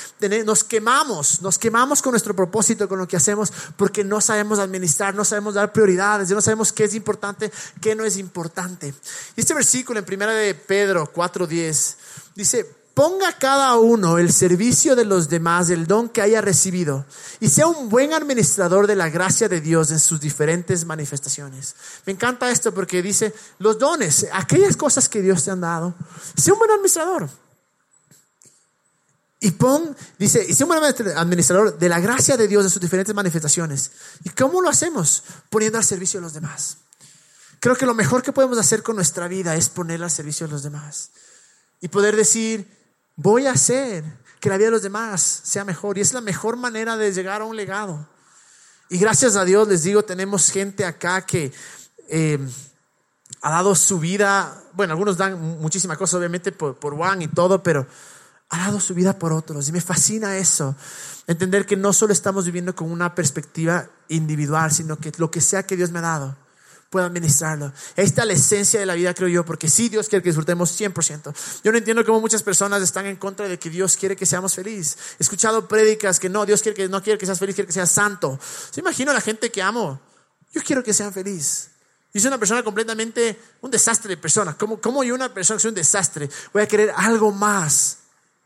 nos 0.46 0.64
quemamos, 0.64 1.42
nos 1.42 1.58
quemamos 1.58 2.02
con 2.02 2.12
nuestro 2.12 2.34
propósito, 2.34 2.88
con 2.88 3.00
lo 3.00 3.08
que 3.08 3.18
hacemos, 3.18 3.52
porque 3.76 4.04
no 4.04 4.22
sabemos 4.22 4.60
administrar, 4.60 5.14
no 5.14 5.26
sabemos 5.26 5.56
dar 5.56 5.74
prioridades, 5.74 6.30
no 6.30 6.40
sabemos 6.40 6.72
qué 6.72 6.86
es 6.86 6.94
importante, 6.94 7.52
qué 7.82 7.96
no 7.96 8.06
es 8.06 8.16
importante. 8.16 8.94
Y 9.36 9.42
este 9.42 9.56
versículo 9.56 10.00
en 10.00 10.06
primera 10.06 10.32
de 10.32 10.56
Pedro 10.56 11.12
4.10 11.12 11.96
dice, 12.36 12.83
ponga 12.94 13.38
cada 13.38 13.76
uno 13.78 14.18
el 14.18 14.32
servicio 14.32 14.96
de 14.96 15.06
los 15.06 15.30
demás 15.30 15.70
el 15.70 15.88
don 15.88 16.10
que 16.10 16.22
haya 16.22 16.42
recibido 16.42 17.06
y 17.40 17.50
sea 17.50 17.68
un 17.68 17.90
buen 17.90 18.14
administrador 18.14 18.88
de 18.88 18.96
la 18.96 19.10
gracia 19.10 19.50
de 19.50 19.62
Dios 19.62 19.92
en 19.92 20.00
sus 20.00 20.20
diferentes 20.20 20.86
manifestaciones. 20.86 21.76
Me 22.06 22.14
encanta 22.14 22.52
esto 22.52 22.74
porque 22.74 23.02
dice 23.02 23.34
los 23.60 23.80
dones, 23.80 24.28
aquellas 24.32 24.78
cosas 24.78 25.10
que 25.10 25.22
Dios 25.22 25.44
te 25.44 25.52
ha 25.52 25.56
dado, 25.56 25.96
sea 26.36 26.54
un 26.54 26.60
buen 26.60 26.72
administrador. 26.72 27.30
Y 29.40 29.52
pon, 29.52 29.94
dice, 30.18 30.46
y 30.48 30.54
sea 30.54 30.66
un 30.66 30.70
buen 30.70 31.18
administrador 31.18 31.78
de 31.78 31.90
la 31.90 32.00
gracia 32.00 32.38
de 32.38 32.48
Dios 32.48 32.64
en 32.64 32.70
sus 32.70 32.82
diferentes 32.82 33.14
manifestaciones. 33.14 33.92
¿Y 34.24 34.30
cómo 34.30 34.62
lo 34.62 34.70
hacemos? 34.70 35.24
Poniendo 35.50 35.78
al 35.78 35.84
servicio 35.84 36.22
de 36.22 36.24
los 36.24 36.34
demás. 36.34 36.78
Creo 37.60 37.76
que 37.76 37.86
lo 37.86 37.94
mejor 37.94 38.24
que 38.24 38.32
podemos 38.32 38.58
hacer 38.58 38.84
con 38.84 38.96
nuestra 38.96 39.28
vida 39.28 39.56
es 39.56 39.68
poner 39.68 40.02
al 40.02 40.12
servicio 40.12 40.48
de 40.48 40.54
los 40.54 40.64
demás. 40.64 41.10
Y 41.82 41.90
poder 41.90 42.16
decir, 42.16 42.83
Voy 43.16 43.48
a 43.48 43.52
hacer 43.52 44.04
que 44.40 44.50
la 44.50 44.58
vida 44.58 44.68
de 44.68 44.72
los 44.72 44.84
demás 44.84 45.22
sea 45.22 45.64
mejor. 45.64 45.98
Y 45.98 46.02
es 46.02 46.14
la 46.14 46.22
mejor 46.22 46.58
manera 46.58 46.98
de 46.98 47.14
llegar 47.14 47.42
a 47.42 47.46
un 47.46 47.56
legado. 47.56 48.08
Y 48.90 48.98
gracias 48.98 49.36
a 49.36 49.46
Dios 49.46 49.68
les 49.68 49.84
digo, 49.84 50.04
tenemos 50.04 50.52
gente 50.52 50.86
acá 50.86 51.26
que 51.26 51.52
eh, 52.10 52.40
ha 53.42 53.52
dado 53.52 53.74
su 53.76 54.00
vida, 54.00 54.64
bueno, 54.74 54.94
algunos 54.94 55.18
dan 55.18 55.60
muchísimas 55.60 55.98
cosas 55.98 56.16
obviamente 56.16 56.52
por, 56.52 56.76
por 56.76 56.96
Juan 56.96 57.22
y 57.22 57.28
todo, 57.28 57.64
pero 57.64 57.88
ha 58.50 58.58
dado 58.66 58.80
su 58.80 58.94
vida 58.94 59.18
por 59.18 59.34
otros. 59.34 59.68
Y 59.70 59.72
me 59.72 59.82
fascina 59.82 60.38
eso, 60.38 60.76
entender 61.26 61.66
que 61.66 61.76
no 61.76 61.92
solo 61.94 62.14
estamos 62.14 62.46
viviendo 62.46 62.76
con 62.76 62.92
una 62.92 63.16
perspectiva 63.16 63.90
individual, 64.10 64.72
sino 64.72 64.98
que 64.98 65.12
lo 65.18 65.32
que 65.32 65.42
sea 65.42 65.64
que 65.64 65.76
Dios 65.76 65.92
me 65.92 66.00
ha 66.00 66.04
dado, 66.04 66.38
pueda 66.94 67.08
administrarlo. 67.08 67.74
Esta 67.96 68.22
es 68.22 68.28
la 68.28 68.34
esencia 68.34 68.80
de 68.80 68.86
la 68.86 68.94
vida, 68.94 69.16
creo 69.16 69.28
yo, 69.28 69.44
porque 69.44 69.68
sí, 69.68 69.90
Dios 69.90 70.08
quiere 70.08 70.22
que 70.22 70.30
disfrutemos 70.30 70.80
100%. 70.80 71.34
Yo 71.64 71.72
no 71.72 71.80
entiendo 71.80 72.06
cómo 72.06 72.22
muchas 72.22 72.44
personas 72.44 72.84
están 72.84 73.08
en 73.08 73.16
contra 73.16 73.48
de 73.48 73.58
que 73.58 73.72
Dios 73.72 73.98
quiere 73.98 74.16
que 74.16 74.28
seamos 74.28 74.54
felices. 74.54 74.96
He 75.20 75.24
escuchado 75.24 75.68
prédicas 75.68 76.20
que 76.20 76.30
no, 76.30 76.46
Dios 76.46 76.62
quiere 76.62 76.76
que 76.76 76.88
no 76.88 77.02
quiere 77.02 77.18
que 77.18 77.26
seas 77.26 77.40
feliz, 77.40 77.56
quiere 77.56 77.66
que 77.66 77.74
seas 77.74 77.90
santo. 77.90 78.40
Se 78.70 78.80
imagino 78.80 79.12
la 79.12 79.22
gente 79.22 79.52
que 79.52 79.64
amo. 79.64 80.00
Yo 80.54 80.62
quiero 80.62 80.84
que 80.84 80.94
sean 80.94 81.12
felices. 81.12 81.70
Yo 82.14 82.22
soy 82.22 82.28
una 82.28 82.38
persona 82.38 82.62
completamente, 82.62 83.42
un 83.62 83.72
desastre 83.72 84.10
de 84.10 84.18
persona. 84.18 84.56
¿Cómo, 84.56 84.80
¿Cómo 84.80 85.04
yo, 85.04 85.16
una 85.16 85.34
persona 85.34 85.58
que 85.58 85.64
soy 85.64 85.70
un 85.70 85.76
desastre, 85.76 86.30
voy 86.54 86.62
a 86.62 86.68
querer 86.68 86.94
algo 86.96 87.32
más 87.32 87.98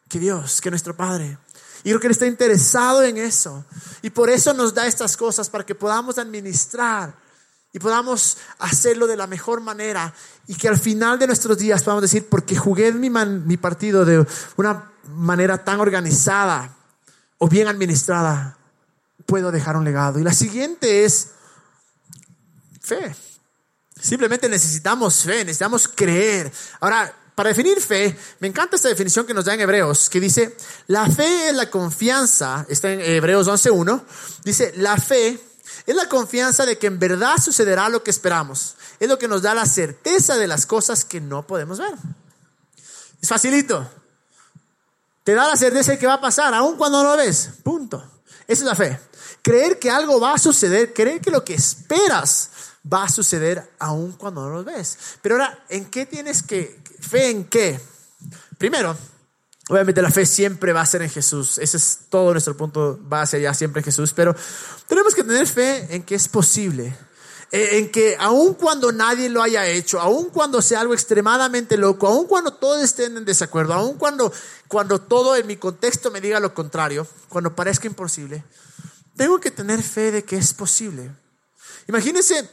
que 0.08 0.20
Dios, 0.20 0.62
que 0.62 0.70
nuestro 0.70 0.96
Padre? 0.96 1.38
Y 1.84 1.90
creo 1.90 2.00
que 2.00 2.08
Él 2.08 2.12
está 2.12 2.28
interesado 2.28 3.04
en 3.04 3.18
eso. 3.18 3.66
Y 4.02 4.10
por 4.10 4.30
eso 4.30 4.54
nos 4.54 4.74
da 4.74 4.88
estas 4.88 5.18
cosas, 5.18 5.50
para 5.50 5.66
que 5.66 5.76
podamos 5.76 6.18
administrar 6.18 7.27
y 7.78 7.80
podamos 7.80 8.38
hacerlo 8.58 9.06
de 9.06 9.16
la 9.16 9.28
mejor 9.28 9.62
manera 9.62 10.12
y 10.48 10.56
que 10.56 10.68
al 10.68 10.80
final 10.80 11.20
de 11.20 11.28
nuestros 11.28 11.60
días 11.60 11.84
podamos 11.84 12.02
decir, 12.02 12.28
porque 12.28 12.56
jugué 12.56 12.92
mi, 12.92 13.12
mi 13.12 13.56
partido 13.58 14.04
de 14.04 14.26
una 14.56 14.92
manera 15.14 15.64
tan 15.64 15.80
organizada 15.80 16.76
o 17.38 17.48
bien 17.48 17.68
administrada, 17.68 18.58
puedo 19.28 19.52
dejar 19.52 19.78
un 19.78 19.84
legado. 19.84 20.18
Y 20.18 20.24
la 20.24 20.34
siguiente 20.34 21.06
es 21.06 21.34
fe. 22.82 23.16
Simplemente 24.02 24.50
necesitamos 24.50 25.22
fe, 25.22 25.46
necesitamos 25.46 25.88
creer. 25.88 26.52
Ahora, 26.80 27.14
para 27.36 27.50
definir 27.50 27.80
fe, 27.80 28.18
me 28.40 28.48
encanta 28.48 28.76
esta 28.76 28.90
definición 28.90 29.28
que 29.28 29.36
nos 29.36 29.46
da 29.46 29.54
en 29.54 29.62
Hebreos, 29.62 30.10
que 30.10 30.20
dice, 30.20 30.58
la 30.88 31.08
fe 31.12 31.50
es 31.50 31.56
la 31.56 31.70
confianza, 31.70 32.66
está 32.70 32.92
en 32.92 33.02
Hebreos 33.02 33.48
11.1, 33.48 34.02
dice, 34.44 34.74
la 34.78 34.98
fe 34.98 35.40
es 35.88 35.96
la 35.96 36.10
confianza 36.10 36.66
de 36.66 36.78
que 36.78 36.88
en 36.88 37.00
verdad 37.00 37.38
sucederá 37.38 37.88
lo 37.88 38.04
que 38.04 38.12
esperamos. 38.12 38.76
Es 39.00 39.08
lo 39.08 39.18
que 39.18 39.30
nos 39.30 39.42
da 39.42 39.54
la 39.54 39.66
certeza 39.66 40.36
de 40.36 40.46
las 40.46 40.66
cosas 40.66 41.06
que 41.06 41.22
no 41.22 41.48
podemos 41.48 41.80
ver. 41.80 41.96
Es 43.22 43.30
facilito. 43.30 43.90
Te 45.24 45.34
da 45.34 45.48
la 45.48 45.56
certeza 45.56 45.94
de 45.94 45.98
que 45.98 46.06
va 46.06 46.16
a 46.16 46.22
pasar, 46.22 46.54
aun 46.54 46.76
cuando 46.76 47.02
no 47.02 47.12
lo 47.12 47.18
ves. 47.18 47.52
Punto. 47.64 48.04
Esa 48.48 48.64
es 48.64 48.68
la 48.68 48.76
fe. 48.76 49.00
Creer 49.42 49.80
que 49.80 49.90
algo 49.90 50.20
va 50.20 50.34
a 50.34 50.38
suceder, 50.38 50.94
creer 50.94 51.22
que 51.22 51.32
lo 51.32 51.46
que 51.46 51.54
esperas 51.54 52.50
va 52.92 53.06
a 53.06 53.10
suceder 53.10 53.72
aun 53.80 54.12
cuando 54.12 54.42
no 54.42 54.58
lo 54.58 54.64
ves. 54.66 54.98
Pero 55.22 55.36
ahora, 55.36 55.64
¿en 55.70 55.86
qué 55.86 56.06
tienes 56.06 56.44
que, 56.44 56.82
fe 57.00 57.30
en 57.30 57.46
qué? 57.46 57.80
Primero, 58.58 58.98
Obviamente 59.70 60.02
la 60.02 60.12
fe 60.12 60.26
siempre 60.26 60.72
va 60.72 60.82
a 60.82 60.86
ser 60.86 61.02
en 61.02 61.10
Jesús. 61.10 61.58
Ese 61.58 61.78
es 61.78 62.00
todo 62.10 62.32
nuestro 62.32 62.56
punto 62.56 62.98
base 63.02 63.42
ya 63.42 63.54
siempre 63.54 63.82
en 63.82 63.86
Jesús. 63.86 64.14
Pero 64.14 64.36
tenemos 64.88 65.14
que 65.14 65.24
tener 65.24 65.46
fe 65.48 65.94
en 65.94 66.04
que 66.04 66.16
es 66.16 66.28
posible. 66.28 66.96
Eh, 67.52 67.78
en 67.78 67.92
que 67.92 68.18
aun 68.20 68.56
cuando 68.56 68.92
nadie 68.92 69.30
lo 69.30 69.42
haya 69.42 69.66
hecho, 69.66 70.02
aun 70.02 70.30
cuando 70.30 70.62
sea 70.62 70.82
algo 70.82 70.94
extremadamente 70.94 71.78
loco, 71.78 72.08
aun 72.08 72.28
cuando 72.28 72.52
todos 72.52 72.84
estén 72.84 73.16
en 73.16 73.24
desacuerdo, 73.24 73.74
aun 73.74 73.98
cuando, 73.98 74.34
cuando 74.68 75.00
todo 75.00 75.36
en 75.36 75.48
mi 75.48 75.56
contexto 75.56 76.12
me 76.12 76.20
diga 76.20 76.42
lo 76.42 76.54
contrario, 76.54 77.08
cuando 77.30 77.56
parezca 77.56 77.88
imposible, 77.88 78.44
tengo 79.16 79.40
que 79.40 79.52
tener 79.52 79.82
fe 79.82 80.12
de 80.12 80.24
que 80.26 80.36
es 80.36 80.54
posible. 80.54 81.10
Imagínense 81.88 82.50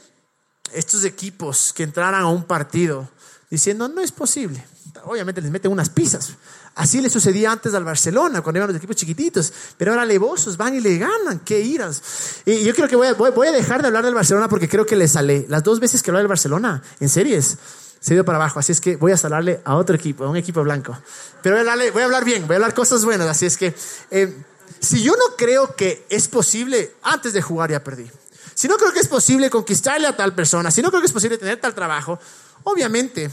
estos 0.72 1.05
equipos 1.05 1.72
que 1.72 1.83
entraran 1.83 2.22
a 2.22 2.29
un 2.29 2.44
partido 2.44 3.09
diciendo 3.50 3.88
no 3.88 4.00
es 4.00 4.12
posible. 4.12 4.64
Obviamente 5.05 5.40
les 5.40 5.50
meten 5.50 5.72
unas 5.72 5.90
pizzas. 5.90 6.35
Así 6.76 7.00
le 7.00 7.08
sucedía 7.08 7.52
antes 7.52 7.72
al 7.74 7.84
Barcelona, 7.84 8.40
cuando 8.42 8.58
iban 8.58 8.68
los 8.68 8.76
equipos 8.76 8.96
chiquititos. 8.96 9.52
Pero 9.76 9.92
ahora 9.92 10.04
levosos 10.04 10.56
van 10.56 10.74
y 10.74 10.80
le 10.80 10.98
ganan. 10.98 11.40
¡Qué 11.40 11.60
iras! 11.60 12.02
Y 12.44 12.64
yo 12.64 12.74
creo 12.74 12.88
que 12.88 12.96
voy 12.96 13.48
a, 13.48 13.52
dejar 13.52 13.80
de 13.80 13.88
hablar 13.88 14.04
del 14.04 14.14
Barcelona 14.14 14.48
porque 14.48 14.68
creo 14.68 14.84
que 14.84 14.96
le 14.96 15.06
sale. 15.06 15.46
Las 15.48 15.62
dos 15.62 15.78
veces 15.78 16.02
que 16.02 16.10
hablé 16.10 16.20
del 16.20 16.28
Barcelona, 16.28 16.82
en 16.98 17.08
series, 17.08 17.58
se 18.00 18.14
dio 18.14 18.24
para 18.24 18.38
abajo. 18.38 18.58
Así 18.58 18.72
es 18.72 18.80
que 18.80 18.96
voy 18.96 19.12
a 19.12 19.16
hablarle 19.22 19.60
a 19.64 19.76
otro 19.76 19.94
equipo, 19.94 20.24
a 20.24 20.28
un 20.28 20.37
equipo 20.37 20.64
blanco. 20.64 20.98
Pero 21.42 21.56
voy 21.56 21.68
a, 21.68 21.92
voy 21.92 22.02
a 22.02 22.04
hablar 22.06 22.24
bien, 22.24 22.46
voy 22.48 22.54
a 22.54 22.56
hablar 22.56 22.74
cosas 22.74 23.04
buenas. 23.04 23.28
Así 23.28 23.46
es 23.46 23.56
que, 23.56 23.72
eh, 24.10 24.37
si 24.80 25.00
yo 25.02 25.12
no 25.12 25.37
creo 25.37 25.76
que 25.76 26.04
es 26.10 26.26
posible, 26.26 26.96
antes 27.02 27.32
de 27.32 27.40
jugar 27.40 27.70
ya 27.70 27.84
perdí. 27.84 28.10
Si 28.54 28.66
no 28.66 28.76
creo 28.76 28.92
que 28.92 29.00
es 29.00 29.08
posible 29.08 29.48
conquistarle 29.48 30.08
a 30.08 30.16
tal 30.16 30.34
persona, 30.34 30.72
si 30.72 30.82
no 30.82 30.90
creo 30.90 31.00
que 31.00 31.06
es 31.06 31.12
posible 31.12 31.38
tener 31.38 31.60
tal 31.60 31.74
trabajo, 31.74 32.18
obviamente 32.64 33.30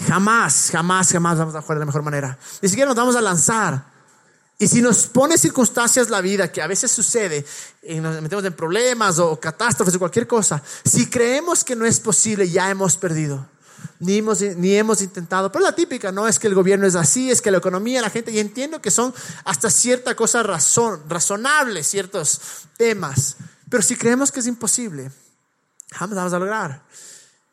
Jamás, 0.00 0.70
jamás, 0.72 1.12
jamás 1.12 1.38
vamos 1.38 1.54
a 1.54 1.60
jugar 1.60 1.76
de 1.76 1.80
la 1.80 1.86
mejor 1.86 2.02
manera. 2.02 2.38
Ni 2.60 2.68
siquiera 2.68 2.88
nos 2.88 2.96
vamos 2.96 3.14
a 3.16 3.20
lanzar. 3.20 3.92
Y 4.58 4.68
si 4.68 4.80
nos 4.80 5.06
pone 5.06 5.36
circunstancias 5.36 6.08
la 6.08 6.20
vida, 6.20 6.50
que 6.50 6.62
a 6.62 6.66
veces 6.66 6.90
sucede, 6.90 7.44
y 7.82 7.96
nos 7.96 8.20
metemos 8.22 8.44
en 8.44 8.52
problemas 8.52 9.18
o 9.18 9.38
catástrofes 9.38 9.94
o 9.96 9.98
cualquier 9.98 10.26
cosa, 10.26 10.62
si 10.84 11.10
creemos 11.10 11.64
que 11.64 11.74
no 11.74 11.84
es 11.84 11.98
posible, 12.00 12.48
ya 12.48 12.70
hemos 12.70 12.96
perdido. 12.96 13.46
Ni 13.98 14.18
hemos, 14.18 14.40
ni 14.40 14.76
hemos 14.76 15.02
intentado. 15.02 15.50
Pero 15.50 15.64
la 15.64 15.74
típica, 15.74 16.12
no 16.12 16.28
es 16.28 16.38
que 16.38 16.46
el 16.46 16.54
gobierno 16.54 16.86
es 16.86 16.94
así, 16.94 17.30
es 17.30 17.42
que 17.42 17.50
la 17.50 17.58
economía, 17.58 18.00
la 18.00 18.10
gente, 18.10 18.30
y 18.30 18.38
entiendo 18.38 18.80
que 18.80 18.90
son 18.90 19.12
hasta 19.44 19.68
cierta 19.68 20.14
cosa 20.14 20.42
razón, 20.42 21.02
razonables 21.08 21.86
ciertos 21.86 22.40
temas. 22.76 23.36
Pero 23.68 23.82
si 23.82 23.96
creemos 23.96 24.30
que 24.30 24.40
es 24.40 24.46
imposible, 24.46 25.10
jamás 25.90 26.16
vamos 26.16 26.32
a 26.32 26.38
lograr. 26.38 26.82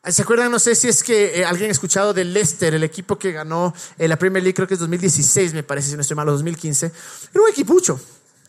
¿Se 0.08 0.22
acuerdan? 0.22 0.50
No 0.50 0.60
sé 0.60 0.76
si 0.76 0.88
es 0.88 1.04
que 1.04 1.42
eh, 1.42 1.46
alguien 1.46 1.70
ha 1.70 1.72
escuchado 1.74 2.14
de 2.14 2.24
Leicester, 2.24 2.74
el 2.74 2.84
equipo 2.84 3.20
que 3.20 3.34
ganó 3.34 3.74
en 3.98 4.10
la 4.10 4.18
Premier 4.18 4.42
League, 4.42 4.56
creo 4.56 4.68
que 4.68 4.76
es 4.76 4.80
2016, 4.80 5.54
me 5.54 5.64
parece, 5.64 5.90
si 5.90 5.96
no 5.96 6.02
estoy 6.02 6.16
mal, 6.16 6.26
2015. 6.26 6.86
Era 6.86 7.44
un 7.44 7.50
equipucho. 7.50 8.00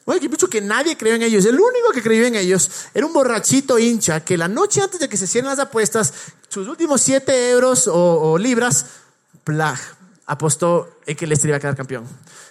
Un 0.05 0.17
equipucho 0.17 0.49
que 0.49 0.61
nadie 0.61 0.97
creyó 0.97 1.17
en 1.17 1.23
ellos. 1.23 1.45
El 1.45 1.57
único 1.57 1.91
que 1.93 2.03
creyó 2.03 2.25
en 2.25 2.37
ellos 2.37 2.71
era 2.95 3.05
un 3.05 3.13
borrachito 3.13 3.79
hincha 3.79 4.25
que 4.25 4.39
la 4.39 4.47
noche 4.47 4.81
antes 4.81 5.01
de 5.01 5.09
que 5.09 5.17
se 5.17 5.27
cierren 5.27 5.51
las 5.51 5.59
apuestas, 5.59 6.15
sus 6.49 6.69
últimos 6.69 7.01
7 7.01 7.51
euros 7.51 7.89
o, 7.93 8.39
libras, 8.39 8.87
plag, 9.43 9.79
apostó 10.27 10.99
en 11.05 11.17
que 11.17 11.27
Leicester 11.27 11.49
iba 11.49 11.57
a 11.57 11.61
quedar 11.61 11.77
campeón. 11.77 12.07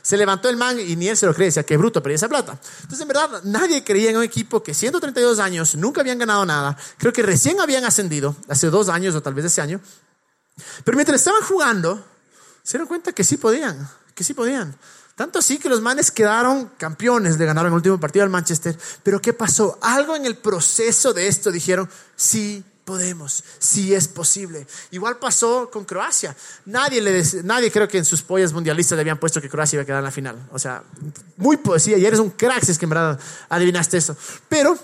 Se 0.10 0.18
levantó 0.18 0.50
el 0.50 0.58
man 0.58 0.80
y 0.80 0.96
ni 0.96 1.08
él 1.08 1.16
se 1.16 1.28
lo 1.28 1.36
cree, 1.36 1.50
decía 1.50 1.62
que 1.62 1.78
bruto, 1.78 2.02
pero 2.02 2.16
esa 2.16 2.28
plata. 2.28 2.60
Entonces, 2.78 3.02
en 3.02 3.08
verdad, 3.10 3.44
nadie 3.44 3.84
creía 3.84 4.10
en 4.10 4.18
un 4.18 4.24
equipo 4.24 4.64
que 4.64 4.74
132 4.74 5.38
años 5.38 5.76
nunca 5.76 6.02
habían 6.02 6.18
ganado 6.18 6.44
nada. 6.48 6.76
Creo 6.98 7.14
que 7.14 7.22
recién 7.22 7.62
habían 7.62 7.86
ascendido, 7.86 8.36
hace 8.48 8.72
dos 8.72 8.90
años 8.90 9.14
o 9.14 9.22
tal 9.22 9.36
vez 9.36 9.46
ese 9.46 9.62
año. 9.62 9.80
Pero 10.84 10.96
mientras 10.96 11.22
estaban 11.22 11.44
jugando, 11.44 12.04
se 12.64 12.80
dieron 12.80 12.88
cuenta 12.88 13.12
que 13.12 13.24
sí 13.24 13.38
podían, 13.38 13.88
que 14.16 14.24
sí 14.24 14.34
podían. 14.34 14.76
Tanto 15.14 15.38
así 15.38 15.60
que 15.60 15.70
los 15.70 15.80
manes 15.80 16.10
quedaron 16.10 16.72
campeones 16.80 17.38
de 17.38 17.46
ganar 17.46 17.68
el 17.68 17.74
último 17.74 18.00
partido 18.00 18.24
al 18.24 18.32
Manchester. 18.32 18.76
Pero 19.04 19.22
¿qué 19.22 19.34
pasó? 19.34 19.78
Algo 19.80 20.16
en 20.16 20.26
el 20.26 20.38
proceso 20.38 21.14
de 21.14 21.28
esto 21.28 21.52
dijeron, 21.52 21.88
sí 22.16 22.64
podemos, 22.90 23.44
si 23.60 23.94
es 23.94 24.08
posible. 24.08 24.66
Igual 24.90 25.20
pasó 25.20 25.70
con 25.70 25.86
Croacia. 25.86 26.36
Nadie, 26.66 27.00
le 27.00 27.24
nadie 27.44 27.72
creo 27.72 27.88
que 27.88 28.00
en 28.00 28.04
sus 28.04 28.24
pollas 28.24 28.52
mundialistas 28.52 28.96
le 28.96 29.02
habían 29.02 29.20
puesto 29.20 29.40
que 29.40 29.48
Croacia 29.48 29.78
iba 29.78 29.84
a 29.84 29.86
quedar 29.86 30.00
en 30.00 30.06
la 30.06 30.12
final. 30.12 30.48
O 30.52 30.58
sea, 30.58 30.82
muy 31.38 31.58
poesía. 31.58 32.00
Y 32.00 32.06
eres 32.08 32.20
un 32.20 32.32
crack 32.32 32.66
si 32.66 32.72
es 32.72 32.80
que 32.80 32.86
en 32.86 33.18
adivinaste 33.48 33.98
eso. 33.98 34.18
Pero 34.48 34.76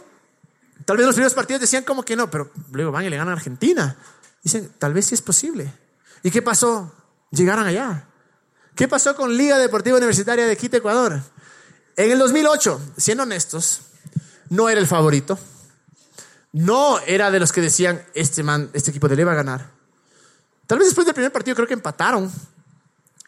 tal 0.86 0.98
vez 0.98 1.08
los 1.08 1.16
primeros 1.16 1.34
partidos 1.34 1.62
decían 1.62 1.84
como 1.84 2.04
que 2.04 2.16
no, 2.16 2.30
pero 2.30 2.52
luego 2.74 2.92
van 2.92 3.06
y 3.06 3.10
le 3.10 3.18
ganan 3.18 3.34
a 3.34 3.38
Argentina. 3.38 3.98
Dicen, 4.44 4.72
tal 4.78 4.94
vez 4.94 5.08
sí 5.08 5.16
es 5.16 5.24
posible. 5.24 5.74
¿Y 6.22 6.30
qué 6.30 6.44
pasó? 6.44 6.94
Llegaron 7.32 7.66
allá. 7.66 8.08
¿Qué 8.76 8.88
pasó 8.88 9.16
con 9.16 9.36
Liga 9.36 9.58
Deportiva 9.58 9.98
Universitaria 9.98 10.46
de 10.46 10.56
Quito, 10.56 10.78
Ecuador? 10.78 11.22
En 11.98 12.12
el 12.12 12.20
2008, 12.20 12.82
siendo 12.98 13.24
honestos, 13.24 13.82
no 14.50 14.70
era 14.70 14.80
el 14.80 14.86
favorito. 14.86 15.40
No 16.56 17.00
era 17.02 17.32
de 17.32 17.40
los 17.42 17.52
que 17.52 17.60
decían, 17.60 18.02
este 18.14 18.42
man, 18.42 18.70
este 18.72 18.90
equipo 18.90 19.10
de 19.10 19.18
le 19.18 19.26
va 19.26 19.34
a 19.34 19.36
ganar. 19.36 19.72
Tal 20.66 20.78
vez 20.78 20.88
después 20.88 21.06
del 21.06 21.14
primer 21.14 21.34
partido 21.34 21.54
creo 21.54 21.68
que 21.68 21.74
empataron. 21.74 22.32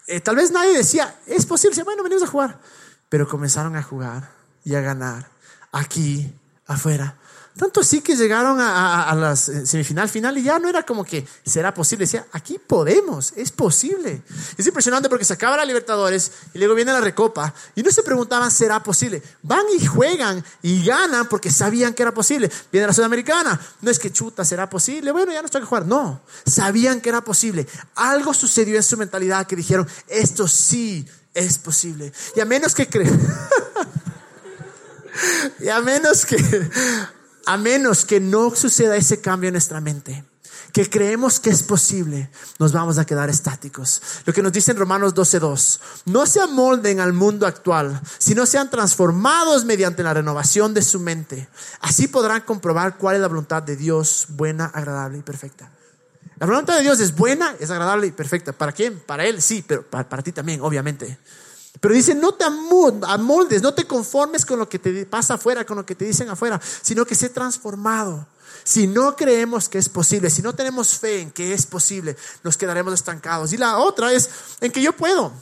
Eh, 0.06 0.20
tal 0.20 0.36
vez 0.36 0.50
nadie 0.50 0.74
decía, 0.74 1.14
es 1.26 1.44
posible, 1.44 1.82
bueno, 1.82 2.02
venimos 2.02 2.22
a 2.22 2.26
jugar. 2.26 2.58
Pero 3.10 3.28
comenzaron 3.28 3.76
a 3.76 3.82
jugar 3.82 4.30
y 4.64 4.76
a 4.76 4.80
ganar 4.80 5.28
aquí, 5.72 6.32
afuera. 6.66 7.18
Tanto 7.58 7.80
así 7.80 8.02
que 8.02 8.14
llegaron 8.14 8.60
a, 8.60 9.12
la 9.16 9.34
semifinal 9.34 10.08
final 10.08 10.38
y 10.38 10.44
ya 10.44 10.60
no 10.60 10.68
era 10.68 10.84
como 10.84 11.04
que 11.04 11.26
será 11.44 11.74
posible. 11.74 12.04
Decía, 12.04 12.24
aquí 12.30 12.56
podemos, 12.64 13.32
es 13.34 13.50
posible. 13.50 14.22
Es 14.56 14.64
impresionante 14.64 15.08
porque 15.08 15.24
se 15.24 15.32
acaba 15.32 15.56
la 15.56 15.64
Libertadores 15.64 16.30
y 16.54 16.58
luego 16.58 16.76
viene 16.76 16.92
la 16.92 17.00
Recopa 17.00 17.52
y 17.74 17.82
no 17.82 17.90
se 17.90 18.04
preguntaban, 18.04 18.52
¿será 18.52 18.80
posible? 18.80 19.20
Van 19.42 19.64
y 19.76 19.84
juegan 19.84 20.44
y 20.62 20.84
ganan 20.84 21.28
porque 21.28 21.50
sabían 21.50 21.94
que 21.94 22.02
era 22.02 22.14
posible. 22.14 22.48
Viene 22.70 22.86
la 22.86 22.92
Sudamericana, 22.92 23.60
no 23.80 23.90
es 23.90 23.98
que 23.98 24.12
chuta, 24.12 24.44
¿será 24.44 24.70
posible? 24.70 25.10
Bueno, 25.10 25.32
ya 25.32 25.42
no 25.42 25.48
tengo 25.48 25.64
que 25.64 25.68
jugar. 25.68 25.84
No, 25.84 26.20
sabían 26.46 27.00
que 27.00 27.08
era 27.08 27.22
posible. 27.22 27.66
Algo 27.96 28.34
sucedió 28.34 28.76
en 28.76 28.84
su 28.84 28.96
mentalidad 28.96 29.48
que 29.48 29.56
dijeron, 29.56 29.84
esto 30.06 30.46
sí 30.46 31.04
es 31.34 31.58
posible. 31.58 32.12
Y 32.36 32.40
a 32.40 32.44
menos 32.44 32.72
que 32.72 32.86
crean. 32.86 33.20
y 35.58 35.68
a 35.68 35.80
menos 35.80 36.24
que 36.24 36.36
a 37.48 37.56
menos 37.56 38.04
que 38.04 38.20
no 38.20 38.54
suceda 38.54 38.94
ese 38.94 39.22
cambio 39.22 39.48
en 39.48 39.54
nuestra 39.54 39.80
mente, 39.80 40.22
que 40.70 40.90
creemos 40.90 41.40
que 41.40 41.48
es 41.48 41.62
posible, 41.62 42.30
nos 42.58 42.72
vamos 42.72 42.98
a 42.98 43.06
quedar 43.06 43.30
estáticos. 43.30 44.02
Lo 44.26 44.34
que 44.34 44.42
nos 44.42 44.52
dice 44.52 44.72
en 44.72 44.76
Romanos 44.76 45.14
12:2, 45.14 45.80
no 46.04 46.26
se 46.26 46.42
amolden 46.42 47.00
al 47.00 47.14
mundo 47.14 47.46
actual, 47.46 48.02
sino 48.18 48.44
sean 48.44 48.68
transformados 48.68 49.64
mediante 49.64 50.02
la 50.02 50.12
renovación 50.12 50.74
de 50.74 50.82
su 50.82 51.00
mente. 51.00 51.48
Así 51.80 52.06
podrán 52.06 52.42
comprobar 52.42 52.98
cuál 52.98 53.16
es 53.16 53.22
la 53.22 53.28
voluntad 53.28 53.62
de 53.62 53.76
Dios, 53.76 54.26
buena, 54.28 54.66
agradable 54.66 55.16
y 55.16 55.22
perfecta. 55.22 55.72
La 56.38 56.46
voluntad 56.46 56.76
de 56.76 56.82
Dios 56.82 57.00
es 57.00 57.16
buena, 57.16 57.56
es 57.58 57.70
agradable 57.70 58.08
y 58.08 58.12
perfecta. 58.12 58.52
¿Para 58.52 58.72
quién? 58.72 59.00
Para 59.00 59.24
Él, 59.24 59.40
sí, 59.40 59.64
pero 59.66 59.88
para, 59.88 60.06
para 60.06 60.22
ti 60.22 60.32
también, 60.32 60.60
obviamente. 60.60 61.18
Pero 61.80 61.94
dice, 61.94 62.14
no 62.14 62.32
te 62.34 62.44
amoldes, 62.44 63.62
no 63.62 63.74
te 63.74 63.86
conformes 63.86 64.44
con 64.44 64.58
lo 64.58 64.68
que 64.68 64.78
te 64.78 65.06
pasa 65.06 65.34
afuera, 65.34 65.64
con 65.64 65.76
lo 65.76 65.86
que 65.86 65.94
te 65.94 66.04
dicen 66.04 66.28
afuera, 66.28 66.60
sino 66.82 67.04
que 67.04 67.14
sé 67.14 67.28
transformado. 67.28 68.26
Si 68.64 68.86
no 68.86 69.16
creemos 69.16 69.68
que 69.68 69.78
es 69.78 69.88
posible, 69.88 70.30
si 70.30 70.42
no 70.42 70.54
tenemos 70.54 70.98
fe 70.98 71.20
en 71.20 71.30
que 71.30 71.54
es 71.54 71.66
posible, 71.66 72.16
nos 72.42 72.56
quedaremos 72.56 72.92
estancados. 72.94 73.52
Y 73.52 73.56
la 73.56 73.78
otra 73.78 74.12
es 74.12 74.28
en 74.60 74.72
que 74.72 74.82
yo 74.82 74.92
puedo. 74.92 75.32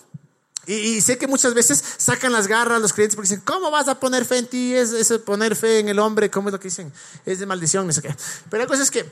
Y, 0.66 1.00
sé 1.00 1.16
que 1.16 1.28
muchas 1.28 1.54
veces 1.54 1.82
sacan 1.96 2.32
las 2.32 2.48
garras 2.48 2.80
los 2.80 2.92
creyentes 2.92 3.14
porque 3.14 3.28
dicen, 3.28 3.42
¿cómo 3.44 3.70
vas 3.70 3.86
a 3.86 4.00
poner 4.00 4.24
fe 4.24 4.38
en 4.38 4.46
ti? 4.48 4.74
Es, 4.74 4.90
poner 5.24 5.54
fe 5.54 5.78
en 5.78 5.88
el 5.88 5.98
hombre, 6.00 6.28
¿cómo 6.28 6.48
es 6.48 6.52
lo 6.52 6.58
que 6.58 6.68
dicen? 6.68 6.92
Es 7.24 7.38
de 7.38 7.46
maldición, 7.46 7.86
no 7.86 7.92
sé. 7.92 8.02
Pero 8.50 8.64
la 8.64 8.66
cosa 8.66 8.82
es 8.82 8.90
que 8.90 9.08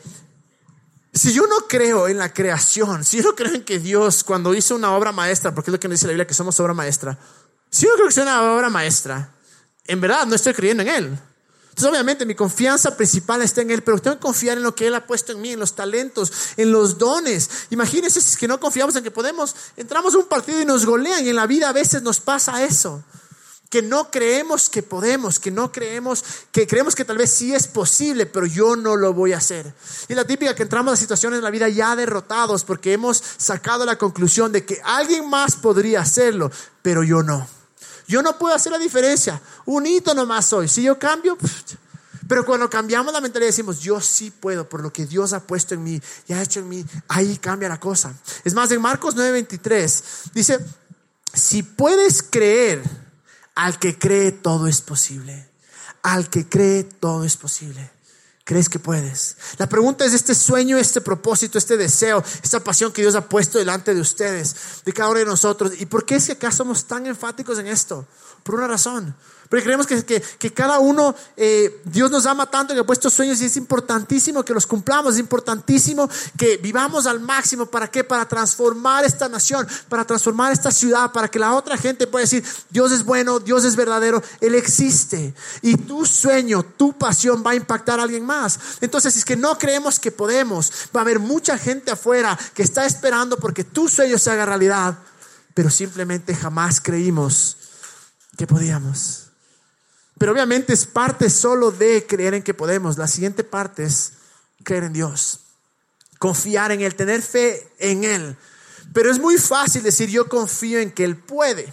si 1.14 1.32
yo 1.32 1.46
no 1.46 1.68
creo 1.68 2.08
en 2.08 2.18
la 2.18 2.34
creación, 2.34 3.04
si 3.04 3.18
yo 3.18 3.30
no 3.30 3.36
creo 3.36 3.54
en 3.54 3.64
que 3.64 3.78
Dios 3.78 4.24
cuando 4.24 4.52
hizo 4.54 4.74
una 4.74 4.96
obra 4.96 5.12
maestra, 5.12 5.54
porque 5.54 5.70
es 5.70 5.72
lo 5.72 5.80
que 5.80 5.88
nos 5.88 5.98
dice 5.98 6.06
la 6.06 6.12
Biblia 6.12 6.26
que 6.26 6.34
somos 6.34 6.58
obra 6.58 6.74
maestra, 6.74 7.16
si 7.70 7.86
yo 7.86 7.90
no 7.90 7.96
creo 7.96 8.08
que 8.08 8.14
sea 8.14 8.24
una 8.24 8.52
obra 8.52 8.68
maestra, 8.68 9.32
en 9.86 10.00
verdad 10.00 10.26
no 10.26 10.34
estoy 10.34 10.54
creyendo 10.54 10.82
en 10.82 10.88
Él. 10.88 11.18
Entonces 11.68 11.90
obviamente 11.90 12.26
mi 12.26 12.34
confianza 12.34 12.96
principal 12.96 13.42
está 13.42 13.62
en 13.62 13.70
Él, 13.70 13.82
pero 13.82 13.98
tengo 13.98 14.16
que 14.16 14.22
confiar 14.22 14.56
en 14.56 14.64
lo 14.64 14.74
que 14.74 14.88
Él 14.88 14.94
ha 14.94 15.06
puesto 15.06 15.32
en 15.32 15.40
mí, 15.40 15.52
en 15.52 15.60
los 15.60 15.74
talentos, 15.74 16.32
en 16.56 16.72
los 16.72 16.98
dones. 16.98 17.48
Imagínense 17.70 18.20
si 18.20 18.30
es 18.30 18.36
que 18.36 18.48
no 18.48 18.58
confiamos 18.58 18.94
en 18.96 19.04
que 19.04 19.10
podemos, 19.10 19.54
entramos 19.76 20.14
a 20.14 20.18
un 20.18 20.26
partido 20.26 20.60
y 20.60 20.64
nos 20.64 20.84
golean 20.84 21.24
y 21.24 21.30
en 21.30 21.36
la 21.36 21.46
vida 21.46 21.68
a 21.68 21.72
veces 21.72 22.02
nos 22.02 22.20
pasa 22.20 22.64
eso 22.64 23.04
que 23.74 23.82
no 23.82 24.08
creemos 24.08 24.70
que 24.70 24.84
podemos, 24.84 25.40
que 25.40 25.50
no 25.50 25.72
creemos, 25.72 26.24
que 26.52 26.64
creemos 26.64 26.94
que 26.94 27.04
tal 27.04 27.18
vez 27.18 27.32
sí 27.32 27.52
es 27.52 27.66
posible, 27.66 28.24
pero 28.24 28.46
yo 28.46 28.76
no 28.76 28.94
lo 28.94 29.12
voy 29.12 29.32
a 29.32 29.38
hacer. 29.38 29.74
Y 30.06 30.14
la 30.14 30.24
típica 30.24 30.54
que 30.54 30.62
entramos 30.62 30.92
a 30.92 30.96
situaciones 30.96 31.38
en 31.38 31.42
la 31.42 31.50
vida 31.50 31.68
ya 31.68 31.96
derrotados 31.96 32.62
porque 32.62 32.92
hemos 32.92 33.20
sacado 33.36 33.84
la 33.84 33.98
conclusión 33.98 34.52
de 34.52 34.64
que 34.64 34.80
alguien 34.84 35.28
más 35.28 35.56
podría 35.56 36.02
hacerlo, 36.02 36.52
pero 36.82 37.02
yo 37.02 37.24
no. 37.24 37.48
Yo 38.06 38.22
no 38.22 38.38
puedo 38.38 38.54
hacer 38.54 38.70
la 38.70 38.78
diferencia. 38.78 39.42
Un 39.64 39.86
hito 39.86 40.14
nomás 40.14 40.46
soy. 40.46 40.68
Si 40.68 40.84
yo 40.84 40.96
cambio, 40.96 41.36
pero 42.28 42.46
cuando 42.46 42.70
cambiamos 42.70 43.12
la 43.12 43.20
mentalidad 43.20 43.48
decimos, 43.48 43.80
yo 43.80 44.00
sí 44.00 44.30
puedo 44.30 44.68
por 44.68 44.84
lo 44.84 44.92
que 44.92 45.04
Dios 45.04 45.32
ha 45.32 45.40
puesto 45.40 45.74
en 45.74 45.82
mí 45.82 46.00
y 46.28 46.32
ha 46.32 46.40
hecho 46.40 46.60
en 46.60 46.68
mí, 46.68 46.84
ahí 47.08 47.38
cambia 47.38 47.68
la 47.68 47.80
cosa. 47.80 48.14
Es 48.44 48.54
más, 48.54 48.70
en 48.70 48.80
Marcos 48.80 49.16
9:23 49.16 50.30
dice, 50.32 50.64
si 51.32 51.64
puedes 51.64 52.22
creer, 52.22 53.03
al 53.54 53.78
que 53.78 53.98
cree 53.98 54.32
todo 54.32 54.66
es 54.66 54.80
posible. 54.80 55.48
Al 56.02 56.28
que 56.28 56.48
cree 56.48 56.84
todo 56.84 57.24
es 57.24 57.36
posible. 57.36 57.90
¿Crees 58.44 58.68
que 58.68 58.78
puedes? 58.78 59.38
La 59.56 59.66
pregunta 59.66 60.04
es 60.04 60.12
este 60.12 60.34
sueño, 60.34 60.76
este 60.76 61.00
propósito, 61.00 61.56
este 61.56 61.78
deseo, 61.78 62.22
esta 62.42 62.60
pasión 62.60 62.92
que 62.92 63.00
Dios 63.00 63.14
ha 63.14 63.26
puesto 63.26 63.58
delante 63.58 63.94
de 63.94 64.02
ustedes, 64.02 64.82
de 64.84 64.92
cada 64.92 65.08
uno 65.08 65.18
de 65.18 65.24
nosotros. 65.24 65.72
¿Y 65.78 65.86
por 65.86 66.04
qué 66.04 66.16
es 66.16 66.26
que 66.26 66.32
acá 66.32 66.52
somos 66.52 66.84
tan 66.84 67.06
enfáticos 67.06 67.58
en 67.58 67.68
esto? 67.68 68.06
Por 68.44 68.54
una 68.54 68.68
razón. 68.68 69.14
Porque 69.48 69.64
creemos 69.64 69.86
que, 69.86 70.02
que, 70.02 70.52
cada 70.52 70.78
uno, 70.78 71.14
eh, 71.36 71.80
Dios 71.84 72.10
nos 72.10 72.26
ama 72.26 72.50
tanto 72.50 72.72
que 72.74 72.80
ha 72.80 72.84
puesto 72.84 73.10
sueños 73.10 73.40
y 73.40 73.44
es 73.44 73.56
importantísimo 73.56 74.44
que 74.44 74.54
los 74.54 74.66
cumplamos, 74.66 75.14
es 75.14 75.20
importantísimo 75.20 76.08
que 76.36 76.56
vivamos 76.56 77.06
al 77.06 77.20
máximo. 77.20 77.66
¿Para 77.66 77.90
qué? 77.90 78.04
Para 78.04 78.26
transformar 78.26 79.04
esta 79.04 79.28
nación, 79.28 79.66
para 79.88 80.04
transformar 80.04 80.52
esta 80.52 80.70
ciudad, 80.70 81.12
para 81.12 81.28
que 81.28 81.38
la 81.38 81.54
otra 81.54 81.76
gente 81.76 82.06
pueda 82.06 82.24
decir, 82.24 82.42
Dios 82.70 82.90
es 82.90 83.04
bueno, 83.04 83.38
Dios 83.38 83.64
es 83.64 83.76
verdadero, 83.76 84.22
Él 84.40 84.54
existe. 84.54 85.34
Y 85.62 85.76
tu 85.76 86.04
sueño, 86.06 86.62
tu 86.62 86.94
pasión 86.94 87.44
va 87.46 87.52
a 87.52 87.54
impactar 87.54 88.00
a 88.00 88.02
alguien 88.04 88.24
más. 88.24 88.58
Entonces, 88.80 89.12
si 89.12 89.20
es 89.20 89.24
que 89.24 89.36
no 89.36 89.58
creemos 89.58 90.00
que 90.00 90.10
podemos, 90.10 90.72
va 90.94 91.00
a 91.00 91.02
haber 91.02 91.20
mucha 91.20 91.58
gente 91.58 91.90
afuera 91.90 92.38
que 92.54 92.62
está 92.62 92.86
esperando 92.86 93.36
porque 93.36 93.62
tu 93.62 93.88
sueño 93.88 94.18
se 94.18 94.30
haga 94.30 94.46
realidad, 94.46 94.98
pero 95.54 95.70
simplemente 95.70 96.34
jamás 96.34 96.80
creímos 96.80 97.58
que 98.36 98.46
podíamos. 98.46 99.28
Pero 100.18 100.32
obviamente 100.32 100.72
es 100.72 100.86
parte 100.86 101.28
solo 101.30 101.70
de 101.70 102.06
creer 102.06 102.34
en 102.34 102.42
que 102.42 102.54
podemos. 102.54 102.98
La 102.98 103.08
siguiente 103.08 103.44
parte 103.44 103.84
es 103.84 104.12
creer 104.62 104.84
en 104.84 104.92
Dios. 104.92 105.40
Confiar 106.18 106.72
en 106.72 106.80
Él, 106.80 106.94
tener 106.94 107.22
fe 107.22 107.68
en 107.78 108.04
Él. 108.04 108.36
Pero 108.92 109.10
es 109.10 109.18
muy 109.18 109.38
fácil 109.38 109.82
decir 109.82 110.08
yo 110.08 110.28
confío 110.28 110.78
en 110.78 110.92
que 110.92 111.04
Él 111.04 111.16
puede. 111.16 111.72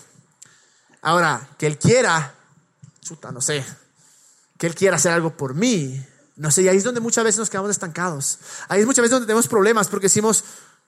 Ahora, 1.02 1.47
que 1.58 1.67
Él 1.67 1.78
quiera, 1.78 2.36
chuta, 3.02 3.32
no 3.32 3.41
sé, 3.41 3.63
que 4.58 4.67
Él 4.67 4.76
quiera 4.76 4.95
hacer 4.95 5.12
algo 5.12 5.36
por 5.36 5.54
mí. 5.54 6.04
No 6.36 6.50
sé, 6.50 6.63
y 6.63 6.67
ahí 6.67 6.78
es 6.78 6.84
donde 6.84 7.02
muchas 7.02 7.24
veces 7.24 7.39
nos 7.39 7.50
quedamos 7.50 7.69
estancados. 7.69 8.39
Ahí 8.67 8.82
es 8.82 8.88
muchas 8.88 9.04
veces 9.04 9.12
donde 9.12 9.28
tenemos 9.28 9.47
problemas 9.47 9.88
porque 9.88 10.06
decimos, 10.06 10.43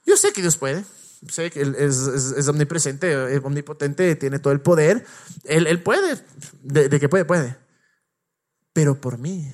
yo 0.05 0.17
sé 0.17 0.33
que 0.33 0.41
Dios 0.41 0.57
puede 0.57 0.83
sé 1.29 1.51
que 1.51 1.62
Él 1.62 1.75
es, 1.77 2.47
omnipresente, 2.47 3.36
es 3.36 3.43
omnipotente, 3.43 4.15
tiene 4.15 4.39
todo 4.39 4.53
el 4.53 4.62
poder. 4.62 5.05
Él, 5.43 5.67
él 5.67 5.81
puede, 5.81 6.21
de, 6.62 6.89
de, 6.89 6.99
que 6.99 7.09
puede, 7.09 7.25
puede. 7.25 7.57
Pero 8.73 8.99
por 8.99 9.17
mí. 9.17 9.53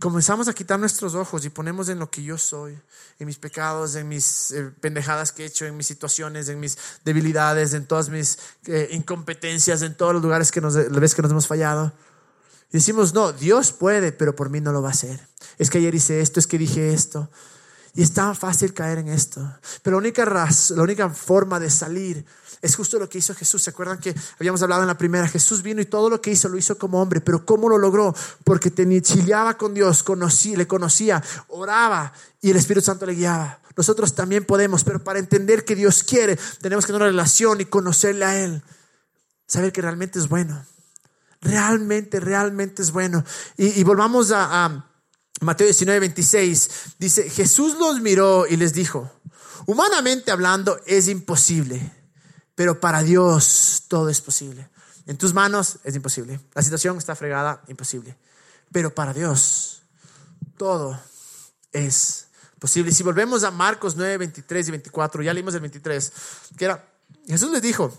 Comenzamos 0.00 0.46
a 0.46 0.52
quitar 0.52 0.78
nuestros 0.78 1.16
ojos 1.16 1.44
y 1.44 1.50
ponemos 1.50 1.88
en 1.88 1.98
lo 1.98 2.08
que 2.08 2.22
yo 2.22 2.38
soy, 2.38 2.78
en 3.18 3.26
mis 3.26 3.36
pecados, 3.36 3.96
en 3.96 4.08
mis 4.08 4.52
eh, 4.52 4.70
pendejadas 4.80 5.32
que 5.32 5.42
he 5.42 5.46
hecho, 5.46 5.66
en 5.66 5.76
mis 5.76 5.88
situaciones, 5.88 6.48
en 6.48 6.60
mis 6.60 6.78
debilidades, 7.04 7.74
en 7.74 7.84
todas 7.84 8.08
mis 8.08 8.38
eh, 8.66 8.90
incompetencias, 8.92 9.82
en 9.82 9.96
todos 9.96 10.12
los 10.12 10.22
lugares 10.22 10.52
que 10.52 10.60
nos, 10.60 10.74
la 10.74 11.00
vez 11.00 11.16
que 11.16 11.22
nos 11.22 11.32
hemos 11.32 11.48
fallado. 11.48 11.92
Y 12.70 12.76
decimos, 12.76 13.12
no, 13.12 13.32
Dios 13.32 13.72
puede, 13.72 14.12
pero 14.12 14.36
por 14.36 14.50
mí 14.50 14.60
no 14.60 14.70
lo 14.70 14.82
va 14.82 14.88
a 14.88 14.92
hacer. 14.92 15.26
Es 15.58 15.68
que 15.68 15.78
ayer 15.78 15.94
hice 15.96 16.20
esto, 16.20 16.38
es 16.38 16.46
que 16.46 16.58
dije 16.58 16.92
esto. 16.92 17.28
Y 17.98 18.02
es 18.02 18.12
tan 18.12 18.36
fácil 18.36 18.72
caer 18.72 18.98
en 18.98 19.08
esto. 19.08 19.40
Pero 19.82 19.96
la 19.96 19.98
única, 19.98 20.24
razón, 20.24 20.76
la 20.76 20.84
única 20.84 21.10
forma 21.10 21.58
de 21.58 21.68
salir 21.68 22.24
es 22.62 22.76
justo 22.76 22.96
lo 22.96 23.08
que 23.08 23.18
hizo 23.18 23.34
Jesús. 23.34 23.60
¿Se 23.60 23.70
acuerdan 23.70 23.98
que 23.98 24.14
habíamos 24.38 24.62
hablado 24.62 24.82
en 24.82 24.86
la 24.86 24.96
primera? 24.96 25.26
Jesús 25.26 25.64
vino 25.64 25.80
y 25.80 25.84
todo 25.84 26.08
lo 26.08 26.20
que 26.20 26.30
hizo 26.30 26.48
lo 26.48 26.56
hizo 26.56 26.78
como 26.78 27.02
hombre. 27.02 27.20
Pero 27.20 27.44
¿cómo 27.44 27.68
lo 27.68 27.76
logró? 27.76 28.14
Porque 28.44 28.72
chileaba 29.02 29.58
con 29.58 29.74
Dios, 29.74 30.04
conocí, 30.04 30.54
le 30.54 30.68
conocía, 30.68 31.20
oraba 31.48 32.12
y 32.40 32.50
el 32.50 32.56
Espíritu 32.58 32.86
Santo 32.86 33.04
le 33.04 33.14
guiaba. 33.14 33.58
Nosotros 33.76 34.14
también 34.14 34.44
podemos, 34.44 34.84
pero 34.84 35.02
para 35.02 35.18
entender 35.18 35.64
que 35.64 35.74
Dios 35.74 36.04
quiere, 36.04 36.38
tenemos 36.60 36.86
que 36.86 36.92
tener 36.92 37.02
una 37.02 37.10
relación 37.10 37.60
y 37.60 37.64
conocerle 37.64 38.24
a 38.24 38.38
Él. 38.38 38.62
Saber 39.48 39.72
que 39.72 39.82
realmente 39.82 40.20
es 40.20 40.28
bueno. 40.28 40.64
Realmente, 41.40 42.20
realmente 42.20 42.80
es 42.80 42.92
bueno. 42.92 43.24
Y, 43.56 43.82
volvamos 43.82 44.30
a 44.30 44.87
Mateo 45.40 45.66
19, 45.66 46.00
26 46.00 46.70
dice, 46.98 47.30
Jesús 47.30 47.76
los 47.78 48.00
miró 48.00 48.46
y 48.46 48.56
les 48.56 48.72
dijo, 48.72 49.10
humanamente 49.66 50.30
hablando 50.30 50.80
es 50.86 51.08
imposible, 51.08 51.92
pero 52.54 52.80
para 52.80 53.02
Dios 53.02 53.84
todo 53.88 54.08
es 54.08 54.20
posible. 54.20 54.68
En 55.06 55.16
tus 55.16 55.32
manos 55.32 55.78
es 55.84 55.94
imposible. 55.96 56.38
La 56.54 56.62
situación 56.62 56.98
está 56.98 57.16
fregada, 57.16 57.62
imposible. 57.68 58.16
Pero 58.70 58.94
para 58.94 59.14
Dios 59.14 59.82
todo 60.58 61.00
es 61.72 62.26
posible. 62.58 62.92
Si 62.92 63.02
volvemos 63.02 63.44
a 63.44 63.50
Marcos 63.50 63.96
9, 63.96 64.18
23 64.18 64.68
y 64.68 64.70
24, 64.72 65.22
ya 65.22 65.32
leímos 65.32 65.54
el 65.54 65.60
23, 65.60 66.12
que 66.56 66.64
era, 66.64 66.92
Jesús 67.26 67.50
les 67.50 67.62
dijo, 67.62 67.90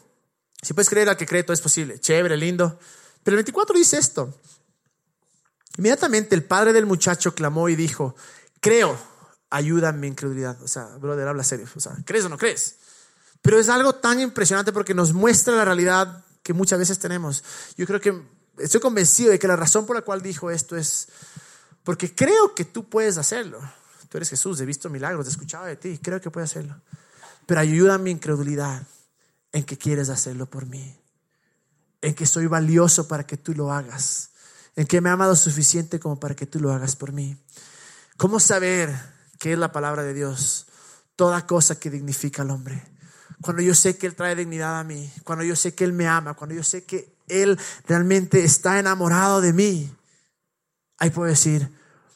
si 0.61 0.73
puedes 0.73 0.89
creer 0.89 1.09
al 1.09 1.17
que 1.17 1.25
cree, 1.25 1.43
todo 1.43 1.53
es 1.53 1.61
posible. 1.61 1.99
Chévere, 1.99 2.37
lindo. 2.37 2.77
Pero 3.23 3.35
el 3.35 3.43
24 3.43 3.77
dice 3.77 3.97
esto. 3.97 4.33
Inmediatamente 5.79 6.35
el 6.35 6.43
padre 6.43 6.73
del 6.73 6.85
muchacho 6.85 7.33
clamó 7.33 7.69
y 7.69 7.75
dijo, 7.77 8.13
creo, 8.59 8.99
ayuda 9.49 9.93
mi 9.93 10.07
incredulidad. 10.07 10.61
O 10.61 10.67
sea, 10.67 10.87
brother, 10.97 11.25
habla 11.25 11.41
serio. 11.41 11.67
O 11.73 11.79
sea, 11.79 11.95
¿crees 12.03 12.25
o 12.25 12.29
no 12.29 12.37
crees? 12.37 12.75
Pero 13.41 13.57
es 13.57 13.69
algo 13.69 13.95
tan 13.95 14.19
impresionante 14.19 14.73
porque 14.73 14.93
nos 14.93 15.13
muestra 15.13 15.55
la 15.55 15.63
realidad 15.63 16.25
que 16.43 16.51
muchas 16.51 16.79
veces 16.79 16.99
tenemos. 16.99 17.45
Yo 17.77 17.87
creo 17.87 18.01
que 18.01 18.21
estoy 18.57 18.81
convencido 18.81 19.31
de 19.31 19.39
que 19.39 19.47
la 19.47 19.55
razón 19.55 19.85
por 19.85 19.95
la 19.95 20.01
cual 20.01 20.21
dijo 20.21 20.51
esto 20.51 20.75
es 20.75 21.07
porque 21.85 22.13
creo 22.13 22.53
que 22.53 22.65
tú 22.65 22.89
puedes 22.89 23.17
hacerlo. 23.17 23.61
Tú 24.09 24.17
eres 24.17 24.29
Jesús, 24.29 24.59
he 24.59 24.65
visto 24.65 24.89
milagros, 24.89 25.27
he 25.27 25.29
escuchado 25.29 25.63
de 25.63 25.77
ti, 25.77 25.97
creo 26.03 26.19
que 26.19 26.29
puedes 26.29 26.51
hacerlo. 26.51 26.75
Pero 27.45 27.61
ayuda 27.61 27.97
mi 27.97 28.11
incredulidad 28.11 28.83
en 29.53 29.63
que 29.63 29.77
quieres 29.77 30.09
hacerlo 30.09 30.45
por 30.45 30.65
mí, 30.65 30.99
en 32.01 32.15
que 32.15 32.25
soy 32.25 32.47
valioso 32.47 33.07
para 33.07 33.25
que 33.25 33.37
tú 33.37 33.53
lo 33.53 33.71
hagas, 33.71 34.28
en 34.79 34.87
que 34.87 35.01
me 35.01 35.09
ha 35.09 35.11
amado 35.11 35.35
suficiente 35.35 35.99
como 35.99 36.21
para 36.21 36.37
que 36.37 36.45
tú 36.45 36.61
lo 36.61 36.71
hagas 36.71 36.95
por 36.95 37.11
mí. 37.11 37.35
¿Cómo 38.15 38.39
saber 38.39 38.97
qué 39.37 39.51
es 39.51 39.59
la 39.59 39.73
palabra 39.73 40.03
de 40.03 40.13
Dios? 40.13 40.67
Toda 41.17 41.45
cosa 41.45 41.77
que 41.77 41.89
dignifica 41.89 42.43
al 42.43 42.51
hombre. 42.51 42.81
Cuando 43.41 43.61
yo 43.61 43.75
sé 43.75 43.97
que 43.97 44.07
Él 44.07 44.15
trae 44.15 44.37
dignidad 44.37 44.79
a 44.79 44.85
mí, 44.85 45.11
cuando 45.25 45.43
yo 45.43 45.57
sé 45.57 45.75
que 45.75 45.83
Él 45.83 45.91
me 45.91 46.07
ama, 46.07 46.33
cuando 46.33 46.55
yo 46.55 46.63
sé 46.63 46.85
que 46.85 47.13
Él 47.27 47.59
realmente 47.87 48.45
está 48.45 48.79
enamorado 48.79 49.41
de 49.41 49.51
mí, 49.51 49.93
ahí 50.97 51.09
puedo 51.09 51.27
decir, 51.27 51.69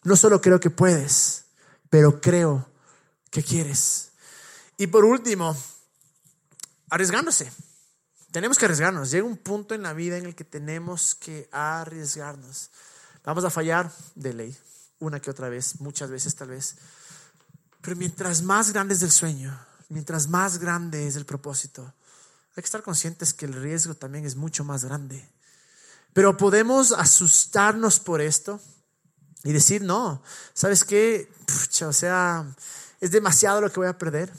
no 0.06 0.16
solo 0.16 0.40
creo 0.40 0.62
que 0.62 0.70
puedes, 0.70 1.44
pero 1.90 2.22
creo 2.22 2.66
que 3.30 3.44
quieres. 3.44 4.14
Y 4.78 4.88
por 4.88 5.04
último, 5.04 5.54
arriesgándose. 6.90 7.52
Tenemos 8.34 8.58
que 8.58 8.66
arriesgarnos. 8.66 9.12
Llega 9.12 9.28
un 9.28 9.38
punto 9.38 9.76
en 9.76 9.84
la 9.84 9.94
vida 9.94 10.18
en 10.18 10.26
el 10.26 10.34
que 10.34 10.44
tenemos 10.44 11.14
que 11.14 11.48
arriesgarnos. 11.52 12.72
Vamos 13.24 13.46
a 13.46 13.52
fallar 13.52 13.92
de 14.16 14.34
ley, 14.34 14.58
una 14.98 15.20
que 15.20 15.30
otra 15.30 15.50
vez, 15.50 15.80
muchas 15.82 16.10
veces 16.10 16.34
tal 16.34 16.48
vez. 16.48 16.78
Pero 17.82 17.96
mientras 17.96 18.42
más 18.42 18.74
grande 18.74 18.96
es 18.96 19.04
el 19.04 19.12
sueño, 19.12 19.56
mientras 19.90 20.28
más 20.28 20.58
grande 20.58 21.06
es 21.06 21.16
el 21.16 21.28
propósito, 21.28 21.84
hay 22.56 22.64
que 22.64 22.66
estar 22.66 22.82
conscientes 22.82 23.36
que 23.36 23.46
el 23.46 23.54
riesgo 23.54 23.94
también 23.94 24.26
es 24.26 24.36
mucho 24.36 24.64
más 24.64 24.84
grande. 24.84 25.30
Pero 26.14 26.36
podemos 26.36 26.92
asustarnos 26.92 28.00
por 28.00 28.20
esto 28.20 28.60
y 29.44 29.52
decir, 29.52 29.84
no, 29.84 30.24
¿sabes 30.56 30.84
qué? 30.84 31.32
O 31.86 31.94
sea, 31.94 32.52
es 33.00 33.12
demasiado 33.12 33.62
lo 33.62 33.72
que 33.72 33.80
voy 33.80 33.90
a 33.90 33.98
perder. 34.00 34.34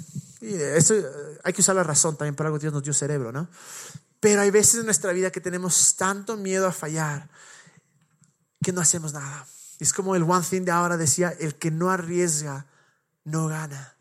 Eh, 0.46 0.78
hay 1.42 1.52
que 1.52 1.60
usar 1.60 1.74
la 1.74 1.82
razón 1.82 2.16
también, 2.16 2.34
para 2.34 2.48
algo 2.48 2.58
Dios 2.58 2.72
nos 2.72 2.82
dio 2.82 2.92
cerebro, 2.92 3.32
¿no? 3.32 3.48
Pero 4.20 4.42
hay 4.42 4.50
veces 4.50 4.80
en 4.80 4.84
nuestra 4.84 5.12
vida 5.12 5.30
que 5.30 5.40
tenemos 5.40 5.96
tanto 5.96 6.36
miedo 6.36 6.66
a 6.66 6.72
fallar 6.72 7.28
que 8.62 8.72
no 8.72 8.80
hacemos 8.80 9.12
nada. 9.12 9.46
Es 9.78 9.92
como 9.92 10.16
el 10.16 10.22
one 10.22 10.44
thing 10.48 10.62
de 10.62 10.70
ahora 10.70 10.96
decía, 10.96 11.34
el 11.38 11.54
que 11.56 11.70
no 11.70 11.90
arriesga, 11.90 12.66
no 13.24 13.48
gana. 13.48 13.93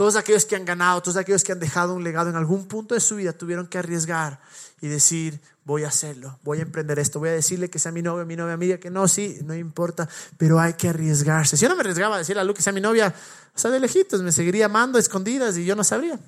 Todos 0.00 0.16
aquellos 0.16 0.46
que 0.46 0.56
han 0.56 0.64
ganado, 0.64 1.02
todos 1.02 1.18
aquellos 1.18 1.44
que 1.44 1.52
han 1.52 1.60
dejado 1.60 1.92
un 1.92 2.02
legado 2.02 2.30
en 2.30 2.36
algún 2.36 2.66
punto 2.66 2.94
de 2.94 3.00
su 3.00 3.16
vida 3.16 3.34
tuvieron 3.34 3.66
que 3.66 3.76
arriesgar 3.76 4.40
y 4.80 4.88
decir, 4.88 5.38
voy 5.66 5.84
a 5.84 5.88
hacerlo, 5.88 6.38
voy 6.42 6.60
a 6.60 6.62
emprender 6.62 6.98
esto, 6.98 7.18
voy 7.18 7.28
a 7.28 7.32
decirle 7.32 7.68
que 7.68 7.78
sea 7.78 7.92
mi 7.92 8.00
novia, 8.00 8.24
mi 8.24 8.34
novia 8.34 8.54
amiga, 8.54 8.78
que 8.78 8.88
no, 8.88 9.06
sí, 9.06 9.40
no 9.44 9.54
importa, 9.54 10.08
pero 10.38 10.58
hay 10.58 10.72
que 10.72 10.88
arriesgarse. 10.88 11.58
Si 11.58 11.64
yo 11.64 11.68
no 11.68 11.74
me 11.74 11.82
arriesgaba 11.82 12.14
a 12.14 12.18
decirle 12.20 12.40
a 12.40 12.44
Lu 12.44 12.54
que 12.54 12.62
sea 12.62 12.72
mi 12.72 12.80
novia, 12.80 13.14
o 13.54 13.58
sea, 13.58 13.70
de 13.70 13.78
lejitos, 13.78 14.22
me 14.22 14.32
seguiría 14.32 14.64
amando 14.64 14.98
escondidas 14.98 15.58
y 15.58 15.66
yo 15.66 15.76
no 15.76 15.84
sabría. 15.84 16.18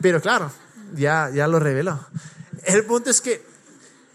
Pero 0.00 0.22
claro, 0.22 0.50
ya, 0.94 1.28
ya 1.28 1.46
lo 1.46 1.60
reveló. 1.60 2.00
El 2.64 2.86
punto 2.86 3.10
es 3.10 3.20
que 3.20 3.44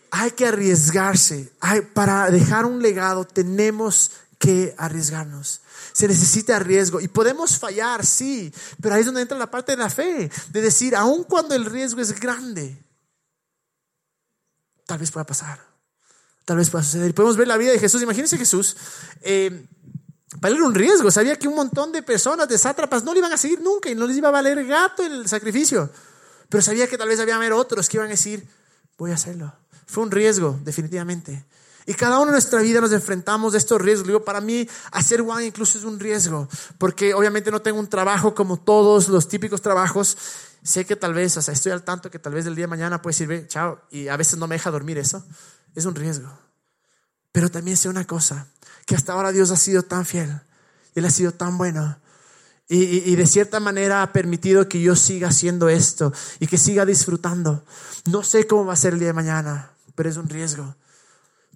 hay 0.10 0.32
que 0.32 0.48
arriesgarse. 0.48 1.52
Para 1.94 2.32
dejar 2.32 2.66
un 2.66 2.82
legado 2.82 3.24
tenemos 3.24 4.10
que 4.40 4.76
arriesgarnos. 4.78 5.62
Se 5.94 6.08
necesita 6.08 6.60
riesgo 6.60 7.00
y 7.00 7.08
podemos 7.08 7.58
fallar, 7.58 8.06
sí, 8.06 8.54
pero 8.82 8.96
ahí 8.96 9.02
es 9.02 9.06
donde 9.06 9.22
entra 9.22 9.38
la 9.38 9.50
parte 9.50 9.74
de 9.74 9.78
la 9.78 9.90
fe, 9.90 10.30
de 10.50 10.62
decir, 10.62 10.96
aun 10.96 11.24
cuando 11.24 11.56
el 11.56 11.66
riesgo 11.66 12.02
es 12.02 12.20
grande, 12.20 12.84
tal 14.86 15.00
vez 15.00 15.12
pueda 15.12 15.26
pasar, 15.26 15.60
tal 16.44 16.58
vez 16.58 16.70
pueda 16.70 16.84
suceder. 16.84 17.10
Y 17.10 17.14
podemos 17.14 17.38
ver 17.38 17.48
la 17.48 17.58
vida 17.58 17.72
de 17.72 17.80
Jesús. 17.80 18.02
Imagínense 18.02 18.38
Jesús, 18.38 18.76
eh, 19.22 19.68
un 20.44 20.76
riesgo, 20.76 21.10
sabía 21.12 21.38
que 21.38 21.48
un 21.48 21.56
montón 21.56 21.92
de 21.92 22.04
personas, 22.04 22.48
de 22.48 22.58
sátrapas, 22.58 23.04
no 23.04 23.14
le 23.14 23.20
iban 23.20 23.32
a 23.32 23.38
seguir 23.38 23.62
nunca 23.62 23.90
y 23.90 23.96
no 23.96 24.06
les 24.06 24.18
iba 24.18 24.28
a 24.28 24.32
valer 24.32 24.66
gato 24.66 25.04
el 25.04 25.28
sacrificio, 25.28 25.90
pero 26.50 26.62
sabía 26.62 26.88
que 26.88 26.98
tal 26.98 27.08
vez 27.08 27.20
había 27.20 27.56
otros 27.56 27.90
que 27.90 27.98
iban 27.98 28.08
a 28.08 28.12
decir, 28.12 28.48
voy 28.98 29.12
a 29.12 29.16
hacerlo. 29.16 29.54
Fue 29.88 30.04
un 30.04 30.12
riesgo, 30.12 30.60
definitivamente. 30.64 31.46
Y 31.88 31.94
cada 31.94 32.18
uno 32.18 32.28
en 32.28 32.32
nuestra 32.32 32.62
vida 32.62 32.82
nos 32.82 32.92
enfrentamos 32.92 33.54
a 33.54 33.58
estos 33.58 33.80
riesgos. 33.80 34.08
Digo, 34.08 34.24
para 34.24 34.42
mí, 34.42 34.68
hacer 34.92 35.22
one 35.22 35.46
incluso 35.46 35.78
es 35.78 35.84
un 35.84 36.00
riesgo, 36.00 36.50
porque 36.80 37.14
obviamente 37.14 37.52
no 37.52 37.62
tengo 37.62 37.80
un 37.80 37.88
trabajo 37.88 38.34
como 38.34 38.58
todos 38.58 39.08
los 39.08 39.28
típicos 39.28 39.62
trabajos. 39.62 40.18
Sé 40.64 40.86
que 40.86 40.96
tal 40.96 41.14
vez, 41.14 41.38
o 41.38 41.44
sea, 41.44 41.54
estoy 41.54 41.72
al 41.72 41.84
tanto 41.84 42.10
que 42.10 42.18
tal 42.18 42.34
vez 42.34 42.48
el 42.48 42.56
día 42.56 42.64
de 42.64 42.70
mañana 42.70 43.02
puede 43.02 43.16
decir, 43.16 43.48
chao, 43.48 43.80
y 43.92 44.08
a 44.08 44.18
veces 44.18 44.40
no 44.40 44.48
me 44.48 44.56
deja 44.56 44.72
dormir 44.72 44.98
eso. 44.98 45.24
Es 45.76 45.86
un 45.86 45.94
riesgo. 45.94 46.28
Pero 47.32 47.52
también 47.52 47.78
sé 47.78 47.88
una 47.88 48.08
cosa, 48.08 48.48
que 48.88 48.96
hasta 48.96 49.14
ahora 49.14 49.32
Dios 49.32 49.52
ha 49.52 49.58
sido 49.58 49.84
tan 49.84 50.06
fiel, 50.06 50.42
Él 50.96 51.06
ha 51.06 51.12
sido 51.12 51.34
tan 51.34 51.58
bueno. 51.58 52.00
Y, 52.68 53.12
y, 53.12 53.16
de 53.16 53.28
cierta 53.28 53.60
manera 53.60 54.02
ha 54.02 54.12
permitido 54.12 54.68
que 54.68 54.82
yo 54.82 54.96
siga 54.96 55.28
haciendo 55.28 55.70
esto 55.70 56.12
y 56.40 56.48
que 56.48 56.58
siga 56.58 56.84
disfrutando. 56.84 57.64
No 58.06 58.24
sé 58.24 58.48
cómo 58.48 58.66
va 58.66 58.74
a 58.74 58.76
ser 58.76 58.94
el 58.94 59.00
día 59.00 59.10
de 59.10 59.14
mañana, 59.14 59.70
pero 59.94 60.10
es 60.10 60.18
un 60.18 60.28
riesgo. 60.28 60.76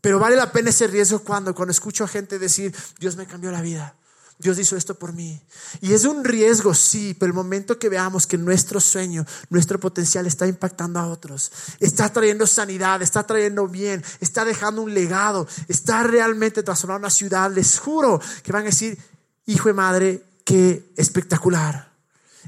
Pero 0.01 0.19
vale 0.19 0.35
la 0.35 0.51
pena 0.51 0.69
ese 0.69 0.87
riesgo 0.87 1.19
cuando, 1.19 1.53
cuando 1.53 1.71
escucho 1.71 2.03
a 2.03 2.07
gente 2.07 2.39
decir, 2.39 2.75
Dios 2.99 3.15
me 3.15 3.25
cambió 3.25 3.51
la 3.51 3.61
vida. 3.61 3.95
Dios 4.39 4.57
hizo 4.57 4.77
esto 4.77 4.95
por 4.95 5.11
mí. 5.11 5.41
Y 5.81 5.91
es 5.91 6.05
un 6.05 6.23
riesgo, 6.23 6.73
sí, 6.73 7.13
pero 7.13 7.27
el 7.27 7.33
momento 7.33 7.77
que 7.77 7.89
veamos 7.89 8.25
que 8.25 8.37
nuestro 8.37 8.79
sueño, 8.79 9.25
nuestro 9.49 9.81
potencial 9.81 10.25
está 10.27 10.47
impactando 10.47 10.97
a 10.97 11.07
otros, 11.07 11.51
está 11.81 12.11
trayendo 12.11 12.47
sanidad, 12.47 13.01
está 13.01 13.27
trayendo 13.27 13.67
bien, 13.67 14.01
está 14.21 14.45
dejando 14.45 14.81
un 14.81 14.93
legado, 14.93 15.45
está 15.67 16.03
realmente 16.03 16.63
transformando 16.63 17.07
una 17.07 17.09
ciudad, 17.09 17.51
les 17.53 17.79
juro 17.79 18.21
que 18.41 18.53
van 18.53 18.61
a 18.61 18.65
decir, 18.67 18.97
hijo 19.45 19.67
de 19.67 19.73
madre, 19.73 20.23
qué 20.45 20.89
espectacular. 20.95 21.91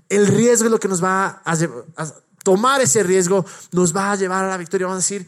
El 0.07 0.27
riesgo 0.27 0.67
es 0.67 0.71
lo 0.71 0.79
que 0.79 0.87
nos 0.87 1.03
va 1.03 1.41
a, 1.43 1.53
a 1.53 2.15
tomar 2.41 2.79
ese 2.79 3.03
riesgo, 3.03 3.45
nos 3.73 3.93
va 3.93 4.13
a 4.13 4.15
llevar 4.15 4.45
a 4.45 4.49
la 4.49 4.57
victoria. 4.57 4.87
Vamos 4.87 5.03
a 5.03 5.05
decir, 5.05 5.27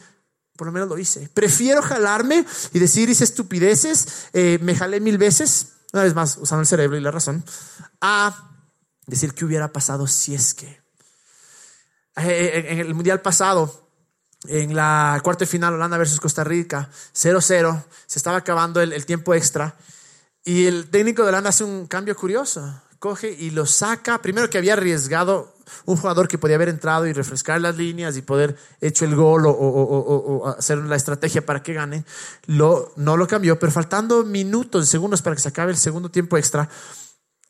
por 0.56 0.66
lo 0.66 0.72
menos 0.72 0.88
lo 0.88 0.98
hice. 0.98 1.28
Prefiero 1.32 1.82
jalarme 1.82 2.44
y 2.72 2.78
decir 2.78 3.08
hice 3.08 3.24
estupideces, 3.24 4.28
eh, 4.32 4.58
me 4.62 4.74
jalé 4.74 5.00
mil 5.00 5.18
veces, 5.18 5.68
una 5.92 6.04
vez 6.04 6.14
más, 6.14 6.36
usando 6.38 6.60
el 6.60 6.66
cerebro 6.66 6.96
y 6.96 7.00
la 7.00 7.10
razón, 7.10 7.44
a 8.00 8.50
decir 9.06 9.34
qué 9.34 9.44
hubiera 9.44 9.72
pasado 9.72 10.06
si 10.06 10.34
es 10.34 10.54
que. 10.54 10.82
Eh, 12.16 12.22
eh, 12.26 12.66
en 12.68 12.78
el 12.78 12.94
mundial 12.94 13.20
pasado, 13.20 13.90
en 14.46 14.76
la 14.76 15.20
cuarta 15.24 15.46
final, 15.46 15.74
Holanda 15.74 15.98
versus 15.98 16.20
Costa 16.20 16.44
Rica, 16.44 16.88
0-0, 17.14 17.84
se 18.06 18.18
estaba 18.18 18.38
acabando 18.38 18.80
el, 18.80 18.92
el 18.92 19.06
tiempo 19.06 19.34
extra 19.34 19.76
y 20.44 20.66
el 20.66 20.90
técnico 20.90 21.22
de 21.22 21.30
Holanda 21.30 21.50
hace 21.50 21.64
un 21.64 21.86
cambio 21.86 22.14
curioso. 22.14 22.82
Coge 22.98 23.32
y 23.32 23.50
lo 23.50 23.66
saca, 23.66 24.20
primero 24.20 24.48
que 24.48 24.58
había 24.58 24.74
arriesgado 24.74 25.53
un 25.84 25.96
jugador 25.96 26.28
que 26.28 26.38
podía 26.38 26.56
haber 26.56 26.68
entrado 26.68 27.06
y 27.06 27.12
refrescar 27.12 27.60
las 27.60 27.76
líneas 27.76 28.16
y 28.16 28.22
poder 28.22 28.56
hecho 28.80 29.04
el 29.04 29.14
gol 29.14 29.44
o, 29.46 30.54
hacer 30.58 30.78
la 30.78 30.96
estrategia 30.96 31.44
para 31.44 31.62
que 31.62 31.74
gane, 31.74 32.04
lo, 32.46 32.92
no 32.96 33.16
lo 33.16 33.26
cambió, 33.26 33.58
pero 33.58 33.72
faltando 33.72 34.24
minutos, 34.24 34.88
segundos 34.88 35.22
para 35.22 35.36
que 35.36 35.42
se 35.42 35.48
acabe 35.48 35.72
el 35.72 35.78
segundo 35.78 36.10
tiempo 36.10 36.36
extra, 36.36 36.68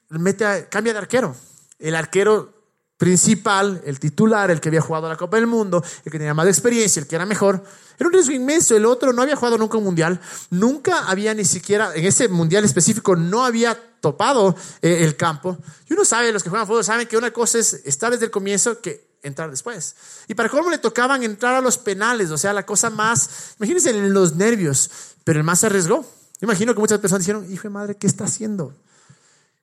mete 0.09 0.69
cambia 0.71 0.93
de 0.93 0.99
arquero. 0.99 1.35
El 1.79 1.97
arquero 1.97 2.54
principal, 2.97 3.83
el 3.85 3.99
titular, 3.99 4.51
el 4.51 4.61
que 4.61 4.69
había 4.69 4.81
jugado 4.81 5.09
la 5.09 5.17
Copa 5.17 5.37
del 5.37 5.47
Mundo, 5.47 5.83
el 6.05 6.13
que 6.13 6.19
tenía 6.19 6.35
más 6.35 6.47
experiencia, 6.47 7.01
el 7.01 7.07
que 7.07 7.17
era 7.17 7.27
mejor, 7.27 7.63
era 7.99 8.07
un 8.07 8.13
riesgo 8.13 8.33
inmenso. 8.33 8.77
El 8.77 8.87
otro 8.87 9.13
no 9.13 9.23
había 9.23 9.37
jugado 9.37 9.59
nunca 9.59 9.79
un 9.79 9.85
mundial, 9.85 10.21
nunca 10.51 11.07
había 11.07 11.35
ni 11.35 11.45
siquiera, 11.45 11.95
en 11.95 12.05
ese 12.05 12.29
mundial 12.29 12.65
específico, 12.65 13.17
no 13.17 13.45
había 13.45 13.79
topado 14.01 14.55
eh, 14.83 14.99
el 15.03 15.17
campo. 15.17 15.59
Y 15.89 15.95
uno 15.95 16.05
sabe, 16.05 16.33
los 16.33 16.43
que 16.43 16.51
juegan 16.51 16.67
fútbol 16.67 16.85
saben 16.85 17.07
que 17.09 17.17
una 17.17 17.33
cosa 17.33 17.59
es 17.59 17.75
estar 17.85 18.13
desde 18.13 18.27
el 18.27 18.31
comienzo 18.31 18.81
que 18.81 19.15
entrar 19.23 19.51
después. 19.51 19.97
Y 20.29 20.35
para 20.35 20.49
cómo 20.49 20.71
le 20.71 20.79
tocaban 20.79 21.23
entrar 21.23 21.55
a 21.55 21.61
los 21.61 21.79
penales, 21.79 22.31
o 22.31 22.39
sea, 22.39 22.53
la 22.53 22.67
cosa 22.67 22.91
más, 22.91 23.55
imagínense 23.59 23.93
los 23.93 24.37
nervios, 24.37 24.91
pero 25.25 25.41
el 25.41 25.45
más 25.45 25.61
se 25.61 25.67
arriesgó. 25.67 26.05
Imagino 26.41 26.75
que 26.75 26.81
muchas 26.81 26.99
personas 26.99 27.21
dijeron, 27.21 27.51
hijo 27.51 27.63
de 27.65 27.71
madre, 27.71 27.97
¿qué 27.97 28.07
está 28.07 28.25
haciendo? 28.25 28.75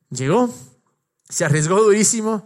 Llegó, 0.10 0.54
se 1.30 1.46
arriesgó 1.46 1.82
durísimo. 1.84 2.46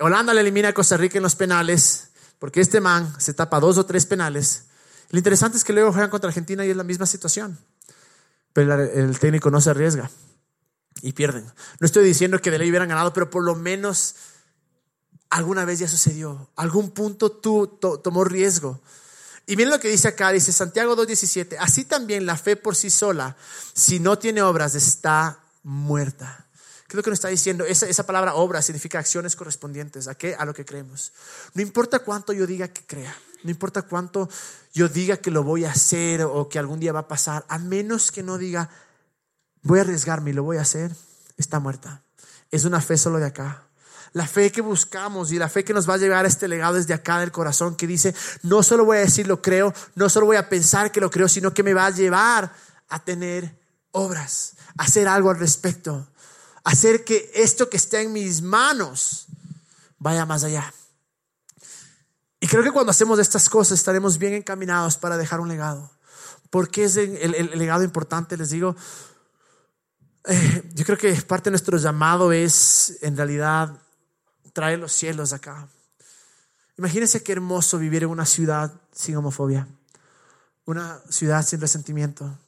Holanda 0.00 0.34
le 0.34 0.40
elimina 0.40 0.68
a 0.68 0.74
Costa 0.74 0.96
Rica 0.96 1.18
en 1.18 1.22
los 1.22 1.34
penales, 1.34 2.08
porque 2.38 2.60
este 2.60 2.80
man 2.80 3.14
se 3.18 3.34
tapa 3.34 3.60
dos 3.60 3.78
o 3.78 3.86
tres 3.86 4.06
penales. 4.06 4.64
Lo 5.10 5.18
interesante 5.18 5.58
es 5.58 5.64
que 5.64 5.72
luego 5.72 5.92
juegan 5.92 6.10
contra 6.10 6.28
Argentina 6.28 6.64
y 6.64 6.70
es 6.70 6.76
la 6.76 6.84
misma 6.84 7.06
situación. 7.06 7.58
Pero 8.52 8.82
el 8.82 9.18
técnico 9.18 9.50
no 9.50 9.60
se 9.60 9.70
arriesga. 9.70 10.10
y 11.00 11.12
pierden. 11.12 11.44
No 11.80 11.86
estoy 11.86 12.04
diciendo 12.04 12.38
que 12.38 12.50
de 12.50 12.58
ley 12.58 12.68
hubieran 12.68 12.88
ganado, 12.88 13.12
pero 13.12 13.28
por 13.28 13.42
lo 13.42 13.56
menos 13.56 14.14
alguna 15.30 15.64
vez 15.64 15.78
ya 15.80 15.88
sucedió. 15.88 16.50
Algún 16.56 16.90
punto 16.90 17.32
tú 17.32 17.78
tomó 18.02 18.24
riesgo. 18.24 18.80
Y 19.46 19.56
miren 19.56 19.72
lo 19.72 19.80
que 19.80 19.88
dice 19.88 20.08
acá, 20.08 20.30
dice 20.30 20.52
Santiago 20.52 20.96
2.17, 20.96 21.56
así 21.58 21.84
también 21.84 22.26
la 22.26 22.36
fe 22.36 22.54
por 22.54 22.76
sí 22.76 22.90
sola, 22.90 23.36
si 23.72 23.98
no 23.98 24.18
tiene 24.18 24.42
obras, 24.42 24.74
está 24.74 25.40
muerta. 25.64 26.41
¿Qué 26.92 26.96
es 26.96 26.98
lo 26.98 27.04
que 27.04 27.10
nos 27.10 27.20
está 27.20 27.28
diciendo? 27.28 27.64
Esa, 27.64 27.86
esa 27.86 28.04
palabra 28.04 28.34
obra 28.34 28.60
significa 28.60 28.98
acciones 28.98 29.34
correspondientes 29.34 30.08
a, 30.08 30.14
qué? 30.14 30.34
a 30.38 30.44
lo 30.44 30.52
que 30.52 30.66
creemos. 30.66 31.10
No 31.54 31.62
importa 31.62 32.00
cuánto 32.00 32.34
yo 32.34 32.46
diga 32.46 32.68
que 32.68 32.84
crea, 32.84 33.16
no 33.44 33.50
importa 33.50 33.80
cuánto 33.80 34.28
yo 34.74 34.90
diga 34.90 35.16
que 35.16 35.30
lo 35.30 35.42
voy 35.42 35.64
a 35.64 35.70
hacer 35.70 36.20
o 36.20 36.50
que 36.50 36.58
algún 36.58 36.80
día 36.80 36.92
va 36.92 36.98
a 37.00 37.08
pasar, 37.08 37.46
a 37.48 37.58
menos 37.58 38.12
que 38.12 38.22
no 38.22 38.36
diga, 38.36 38.68
voy 39.62 39.78
a 39.78 39.82
arriesgarme 39.82 40.32
y 40.32 40.32
lo 40.34 40.42
voy 40.42 40.58
a 40.58 40.60
hacer, 40.60 40.94
está 41.38 41.60
muerta. 41.60 42.02
Es 42.50 42.66
una 42.66 42.82
fe 42.82 42.98
solo 42.98 43.18
de 43.18 43.24
acá. 43.24 43.62
La 44.12 44.26
fe 44.26 44.52
que 44.52 44.60
buscamos 44.60 45.32
y 45.32 45.38
la 45.38 45.48
fe 45.48 45.64
que 45.64 45.72
nos 45.72 45.88
va 45.88 45.94
a 45.94 45.96
llevar 45.96 46.26
a 46.26 46.28
este 46.28 46.46
legado 46.46 46.74
desde 46.74 46.92
acá 46.92 47.20
del 47.20 47.32
corazón 47.32 47.74
que 47.74 47.86
dice, 47.86 48.14
no 48.42 48.62
solo 48.62 48.84
voy 48.84 48.98
a 48.98 49.00
decir 49.00 49.26
lo 49.26 49.40
creo, 49.40 49.72
no 49.94 50.10
solo 50.10 50.26
voy 50.26 50.36
a 50.36 50.50
pensar 50.50 50.92
que 50.92 51.00
lo 51.00 51.10
creo, 51.10 51.26
sino 51.26 51.54
que 51.54 51.62
me 51.62 51.72
va 51.72 51.86
a 51.86 51.90
llevar 51.90 52.52
a 52.90 53.02
tener 53.02 53.56
obras, 53.92 54.56
a 54.76 54.82
hacer 54.82 55.08
algo 55.08 55.30
al 55.30 55.38
respecto, 55.38 56.11
hacer 56.64 57.04
que 57.04 57.30
esto 57.34 57.68
que 57.68 57.76
está 57.76 58.00
en 58.00 58.12
mis 58.12 58.42
manos 58.42 59.26
vaya 59.98 60.26
más 60.26 60.44
allá. 60.44 60.72
Y 62.40 62.46
creo 62.48 62.62
que 62.62 62.72
cuando 62.72 62.90
hacemos 62.90 63.18
estas 63.18 63.48
cosas 63.48 63.78
estaremos 63.78 64.18
bien 64.18 64.34
encaminados 64.34 64.96
para 64.96 65.16
dejar 65.16 65.40
un 65.40 65.48
legado. 65.48 65.90
porque 66.50 66.84
es 66.84 66.96
el 66.96 67.58
legado 67.58 67.82
importante? 67.82 68.36
Les 68.36 68.50
digo, 68.50 68.76
eh, 70.24 70.70
yo 70.74 70.84
creo 70.84 70.98
que 70.98 71.12
parte 71.22 71.44
de 71.44 71.52
nuestro 71.52 71.78
llamado 71.78 72.32
es, 72.32 72.98
en 73.02 73.16
realidad, 73.16 73.76
traer 74.52 74.78
los 74.78 74.92
cielos 74.92 75.32
acá. 75.32 75.68
Imagínense 76.78 77.22
qué 77.22 77.32
hermoso 77.32 77.78
vivir 77.78 78.04
en 78.04 78.10
una 78.10 78.24
ciudad 78.24 78.72
sin 78.92 79.16
homofobia, 79.16 79.66
una 80.64 81.00
ciudad 81.08 81.44
sin 81.44 81.60
resentimiento, 81.60 82.38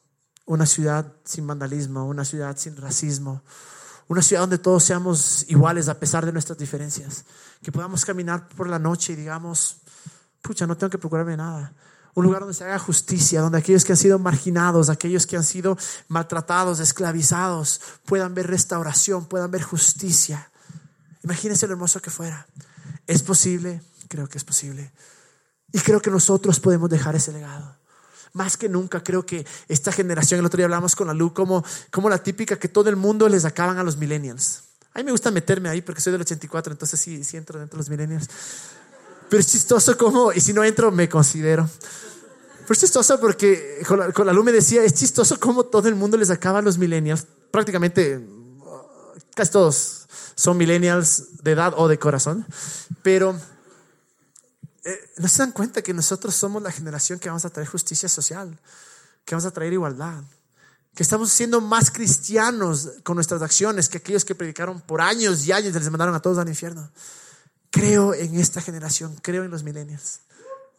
una 0.45 0.65
ciudad 0.65 1.11
sin 1.25 1.45
vandalismo, 1.45 2.05
una 2.05 2.23
ciudad 2.23 2.55
sin 2.57 2.77
racismo, 2.77 3.43
una 4.07 4.21
ciudad 4.21 4.41
donde 4.41 4.57
todos 4.57 4.83
seamos 4.83 5.45
iguales 5.47 5.87
a 5.89 5.99
pesar 5.99 6.25
de 6.25 6.31
nuestras 6.31 6.57
diferencias, 6.57 7.25
que 7.61 7.71
podamos 7.71 8.05
caminar 8.05 8.47
por 8.49 8.69
la 8.69 8.79
noche 8.79 9.13
y 9.13 9.15
digamos, 9.15 9.77
pucha, 10.41 10.67
no 10.67 10.77
tengo 10.77 10.91
que 10.91 10.97
procurarme 10.97 11.37
nada 11.37 11.73
un 12.15 12.23
lugar 12.23 12.39
donde 12.39 12.53
se 12.53 12.63
haga 12.63 12.79
justicia, 12.79 13.41
donde 13.41 13.57
aquellos 13.57 13.83
que 13.83 13.91
han 13.91 13.97
sido 13.97 14.17
marginados, 14.17 14.89
aquellos 14.89 15.27
que 15.27 15.35
han 15.35 15.43
sido 15.43 15.77
maltratados, 16.07 16.79
esclavizados, 16.79 17.81
puedan 18.05 18.33
ver 18.33 18.47
restauración, 18.47 19.25
puedan 19.25 19.51
ver 19.51 19.61
justicia. 19.61 20.49
Imagínense 21.23 21.67
lo 21.67 21.73
hermoso 21.73 22.01
que 22.01 22.09
fuera. 22.09 22.47
¿Es 23.05 23.21
posible? 23.21 23.81
Creo 24.07 24.27
que 24.27 24.37
es 24.37 24.45
posible. 24.45 24.93
Y 25.73 25.79
creo 25.79 26.01
que 26.01 26.09
nosotros 26.09 26.61
podemos 26.61 26.89
dejar 26.89 27.17
ese 27.17 27.33
legado. 27.33 27.74
Más 28.35 28.57
que 28.57 28.67
nunca 28.67 29.01
creo 29.01 29.25
que 29.25 29.45
esta 29.69 29.93
generación, 29.93 30.41
el 30.41 30.45
otro 30.45 30.57
día 30.57 30.65
hablamos 30.65 30.93
con 30.93 31.07
la 31.07 31.13
Lu, 31.13 31.33
como, 31.33 31.63
como 31.89 32.09
la 32.09 32.21
típica 32.21 32.59
que 32.59 32.67
todo 32.67 32.89
el 32.89 32.97
mundo 32.97 33.29
les 33.29 33.45
acaban 33.45 33.77
a 33.77 33.83
los 33.83 33.95
millennials. 33.95 34.63
A 34.93 34.99
mí 34.99 35.05
me 35.05 35.11
gusta 35.11 35.31
meterme 35.31 35.69
ahí 35.69 35.81
porque 35.81 36.01
soy 36.01 36.11
del 36.11 36.19
84, 36.19 36.73
entonces 36.73 36.99
sí, 36.99 37.23
sí 37.23 37.37
entro 37.37 37.59
dentro 37.59 37.77
de 37.77 37.79
los 37.79 37.89
millennials. 37.89 38.27
Pero 39.29 39.39
es 39.39 39.47
chistoso 39.47 39.97
como, 39.97 40.33
y 40.33 40.41
si 40.41 40.51
no 40.51 40.65
entro, 40.65 40.91
me 40.91 41.07
considero. 41.07 41.69
Pero 42.59 42.73
es 42.73 42.79
chistoso 42.79 43.21
porque 43.21 43.81
con 43.87 43.99
la, 43.99 44.11
con 44.11 44.27
la 44.27 44.33
me 44.33 44.51
decía, 44.51 44.83
es 44.83 44.95
chistoso 44.95 45.39
como 45.39 45.63
todo 45.63 45.87
el 45.87 45.95
mundo 45.95 46.17
les 46.17 46.29
acaba 46.29 46.59
a 46.59 46.61
los 46.61 46.77
millennials. 46.77 47.25
Prácticamente, 47.51 48.27
casi 49.33 49.51
todos 49.53 50.07
son 50.35 50.57
millennials 50.57 51.41
de 51.41 51.51
edad 51.51 51.73
o 51.77 51.87
de 51.87 51.97
corazón. 51.97 52.45
Pero 53.01 53.39
eh, 54.85 55.13
no 55.17 55.27
se 55.27 55.39
dan 55.39 55.51
cuenta 55.51 55.81
que 55.81 55.95
nosotros 55.95 56.35
somos 56.35 56.61
la 56.61 56.71
generación 56.71 57.17
que 57.17 57.27
vamos 57.27 57.43
a 57.43 57.49
traer 57.49 57.67
justicia 57.67 58.07
social, 58.07 58.55
que 59.25 59.33
vamos 59.33 59.45
a 59.45 59.51
traer 59.51 59.73
igualdad, 59.73 60.23
que 60.93 61.01
estamos 61.01 61.31
siendo 61.31 61.59
más 61.59 61.89
cristianos 61.89 62.91
con 63.03 63.15
nuestras 63.15 63.41
acciones 63.41 63.89
que 63.89 63.97
aquellos 63.97 64.23
que 64.23 64.35
predicaron 64.35 64.79
por 64.81 65.01
años 65.01 65.43
y 65.47 65.51
años 65.51 65.75
y 65.75 65.79
les 65.79 65.89
mandaron 65.89 66.13
a 66.13 66.21
todos 66.21 66.37
al 66.37 66.47
infierno. 66.47 66.87
Creo 67.71 68.13
en 68.13 68.39
esta 68.39 68.61
generación, 68.61 69.15
creo 69.23 69.43
en 69.43 69.49
los 69.49 69.63
millennials. 69.63 70.19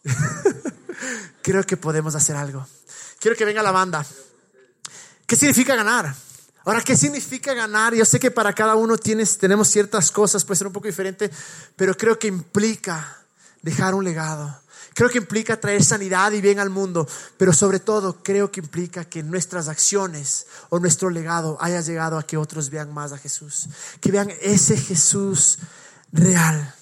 creo 1.42 1.64
que 1.64 1.76
podemos 1.76 2.14
hacer 2.14 2.36
algo. 2.36 2.64
Quiero 3.18 3.36
que 3.36 3.44
venga 3.44 3.60
la 3.60 3.72
banda. 3.72 4.06
¿Qué 5.26 5.34
significa 5.34 5.74
ganar? 5.74 6.14
Ahora, 6.64 6.80
¿qué 6.80 6.96
significa 6.96 7.54
ganar? 7.54 7.92
Yo 7.92 8.04
sé 8.04 8.20
que 8.20 8.30
para 8.30 8.52
cada 8.52 8.76
uno 8.76 8.96
tienes, 8.96 9.36
tenemos 9.36 9.66
ciertas 9.66 10.12
cosas, 10.12 10.44
puede 10.44 10.58
ser 10.58 10.68
un 10.68 10.72
poco 10.72 10.86
diferente, 10.86 11.28
pero 11.74 11.96
creo 11.96 12.18
que 12.18 12.28
implica 12.28 13.25
dejar 13.66 13.96
un 13.96 14.04
legado. 14.04 14.56
Creo 14.94 15.10
que 15.10 15.18
implica 15.18 15.60
traer 15.60 15.84
sanidad 15.84 16.30
y 16.32 16.40
bien 16.40 16.60
al 16.60 16.70
mundo, 16.70 17.06
pero 17.36 17.52
sobre 17.52 17.80
todo 17.80 18.22
creo 18.22 18.50
que 18.50 18.60
implica 18.60 19.04
que 19.04 19.24
nuestras 19.24 19.68
acciones 19.68 20.46
o 20.70 20.78
nuestro 20.78 21.10
legado 21.10 21.58
haya 21.60 21.80
llegado 21.80 22.16
a 22.16 22.22
que 22.22 22.36
otros 22.36 22.70
vean 22.70 22.94
más 22.94 23.12
a 23.12 23.18
Jesús, 23.18 23.68
que 24.00 24.12
vean 24.12 24.32
ese 24.40 24.76
Jesús 24.76 25.58
real. 26.12 26.74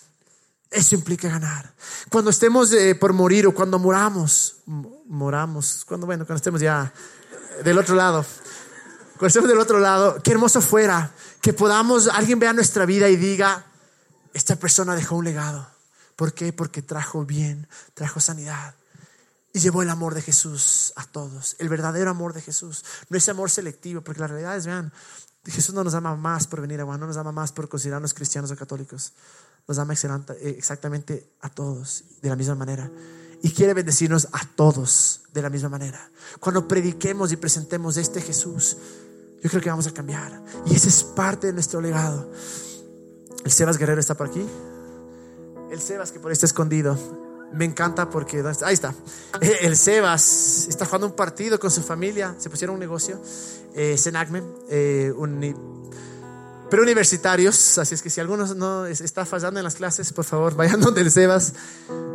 Eso 0.70 0.94
implica 0.94 1.28
ganar. 1.28 1.72
Cuando 2.10 2.30
estemos 2.30 2.70
eh, 2.72 2.94
por 2.94 3.14
morir 3.14 3.46
o 3.46 3.54
cuando 3.54 3.78
moramos, 3.78 4.56
moramos, 5.06 5.84
cuando, 5.86 6.06
bueno, 6.06 6.26
cuando 6.26 6.36
estemos 6.36 6.60
ya 6.60 6.92
del 7.64 7.78
otro 7.78 7.94
lado, 7.94 8.24
cuando 9.12 9.28
estemos 9.28 9.48
del 9.48 9.58
otro 9.58 9.78
lado, 9.80 10.20
qué 10.22 10.32
hermoso 10.32 10.60
fuera 10.60 11.12
que 11.40 11.54
podamos, 11.54 12.08
alguien 12.08 12.38
vea 12.38 12.52
nuestra 12.52 12.84
vida 12.84 13.08
y 13.08 13.16
diga, 13.16 13.64
esta 14.34 14.56
persona 14.56 14.94
dejó 14.94 15.16
un 15.16 15.24
legado. 15.24 15.73
¿Por 16.16 16.34
qué? 16.34 16.52
Porque 16.52 16.82
trajo 16.82 17.24
bien, 17.24 17.66
trajo 17.94 18.20
sanidad 18.20 18.74
y 19.52 19.60
llevó 19.60 19.82
el 19.82 19.90
amor 19.90 20.14
de 20.14 20.22
Jesús 20.22 20.92
a 20.96 21.04
todos, 21.04 21.56
el 21.58 21.68
verdadero 21.68 22.10
amor 22.10 22.32
de 22.32 22.42
Jesús, 22.42 22.84
no 23.08 23.16
ese 23.16 23.30
amor 23.30 23.50
selectivo, 23.50 24.00
porque 24.00 24.20
la 24.20 24.26
realidad 24.26 24.56
es, 24.56 24.66
vean, 24.66 24.92
Jesús 25.44 25.74
no 25.74 25.84
nos 25.84 25.94
ama 25.94 26.16
más 26.16 26.46
por 26.46 26.60
venir 26.60 26.80
a 26.80 26.84
Juan, 26.84 26.98
no 26.98 27.06
nos 27.06 27.16
ama 27.16 27.30
más 27.30 27.52
por 27.52 27.68
considerarnos 27.68 28.14
cristianos 28.14 28.50
o 28.50 28.56
católicos 28.56 29.12
nos 29.66 29.78
ama 29.78 29.94
exactamente 30.40 31.30
a 31.40 31.48
todos 31.48 32.04
de 32.20 32.28
la 32.28 32.36
misma 32.36 32.54
manera. 32.54 32.90
Y 33.42 33.50
quiere 33.52 33.74
bendecirnos 33.74 34.28
a 34.32 34.46
todos 34.56 35.22
de 35.32 35.42
la 35.42 35.50
misma 35.50 35.68
manera. 35.68 36.10
Cuando 36.40 36.66
prediquemos 36.66 37.32
y 37.32 37.36
presentemos 37.36 37.96
este 37.96 38.20
Jesús, 38.20 38.76
yo 39.42 39.50
creo 39.50 39.62
que 39.62 39.70
vamos 39.70 39.86
a 39.86 39.92
cambiar. 39.92 40.42
Y 40.66 40.74
ese 40.74 40.88
es 40.88 41.04
parte 41.04 41.48
de 41.48 41.52
nuestro 41.52 41.80
legado. 41.80 42.30
El 43.44 43.52
Sebas 43.52 43.76
Guerrero 43.76 44.00
está 44.00 44.14
por 44.14 44.28
aquí. 44.28 44.46
El 45.74 45.82
Sebas 45.82 46.12
que 46.12 46.20
por 46.20 46.30
ahí 46.30 46.34
está 46.34 46.46
escondido. 46.46 46.96
Me 47.52 47.64
encanta 47.64 48.08
porque 48.08 48.44
ahí 48.62 48.74
está. 48.74 48.94
El 49.60 49.76
Sebas 49.76 50.66
está 50.68 50.86
jugando 50.86 51.08
un 51.08 51.14
partido 51.14 51.58
con 51.58 51.70
su 51.70 51.82
familia. 51.82 52.36
Se 52.38 52.48
pusieron 52.48 52.74
un 52.74 52.80
negocio. 52.80 53.20
Eh, 53.74 53.98
Senagme, 53.98 54.42
eh, 54.70 55.12
un 55.16 55.40
pero 56.70 56.82
universitarios, 56.82 57.78
así 57.78 57.94
es 57.94 58.02
que 58.02 58.10
si 58.10 58.20
alguno 58.20 58.46
no 58.54 58.86
está 58.86 59.24
fallando 59.24 59.60
en 59.60 59.64
las 59.64 59.74
clases, 59.74 60.12
por 60.12 60.24
favor, 60.24 60.54
vayan 60.56 60.80
donde 60.80 61.02
el 61.02 61.10
Sebas. 61.10 61.52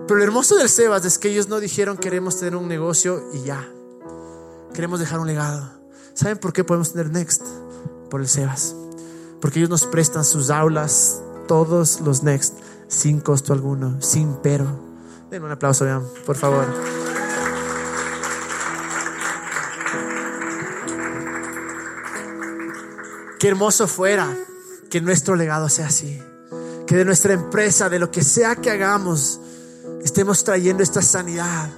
Pero 0.07 0.17
lo 0.17 0.23
hermoso 0.23 0.55
del 0.55 0.69
Sebas 0.69 1.05
es 1.05 1.17
que 1.17 1.29
ellos 1.29 1.49
no 1.49 1.59
dijeron 1.59 1.97
queremos 1.97 2.39
tener 2.39 2.55
un 2.55 2.67
negocio 2.67 3.23
y 3.33 3.43
ya. 3.43 3.67
Queremos 4.73 4.99
dejar 4.99 5.19
un 5.19 5.27
legado. 5.27 5.69
¿Saben 6.13 6.37
por 6.37 6.53
qué 6.53 6.63
podemos 6.63 6.93
tener 6.93 7.11
Next? 7.11 7.43
Por 8.09 8.21
el 8.21 8.27
Sebas. 8.27 8.75
Porque 9.41 9.59
ellos 9.59 9.69
nos 9.69 9.85
prestan 9.85 10.25
sus 10.25 10.49
aulas, 10.49 11.21
todos 11.47 12.01
los 12.01 12.23
Next, 12.23 12.55
sin 12.89 13.21
costo 13.21 13.53
alguno, 13.53 14.01
sin 14.01 14.33
pero. 14.43 14.65
Den 15.31 15.43
un 15.43 15.51
aplauso, 15.51 15.85
vean, 15.85 16.03
por 16.25 16.35
favor. 16.35 16.65
Qué 23.39 23.47
hermoso 23.47 23.87
fuera 23.87 24.35
que 24.89 24.99
nuestro 24.99 25.35
legado 25.35 25.69
sea 25.69 25.87
así. 25.87 26.21
Que 26.85 26.97
de 26.97 27.05
nuestra 27.05 27.33
empresa, 27.33 27.87
de 27.87 27.99
lo 27.99 28.11
que 28.11 28.23
sea 28.23 28.55
que 28.57 28.71
hagamos, 28.71 29.39
estemos 30.03 30.43
trayendo 30.43 30.83
esta 30.83 31.01
sanidad. 31.01 31.69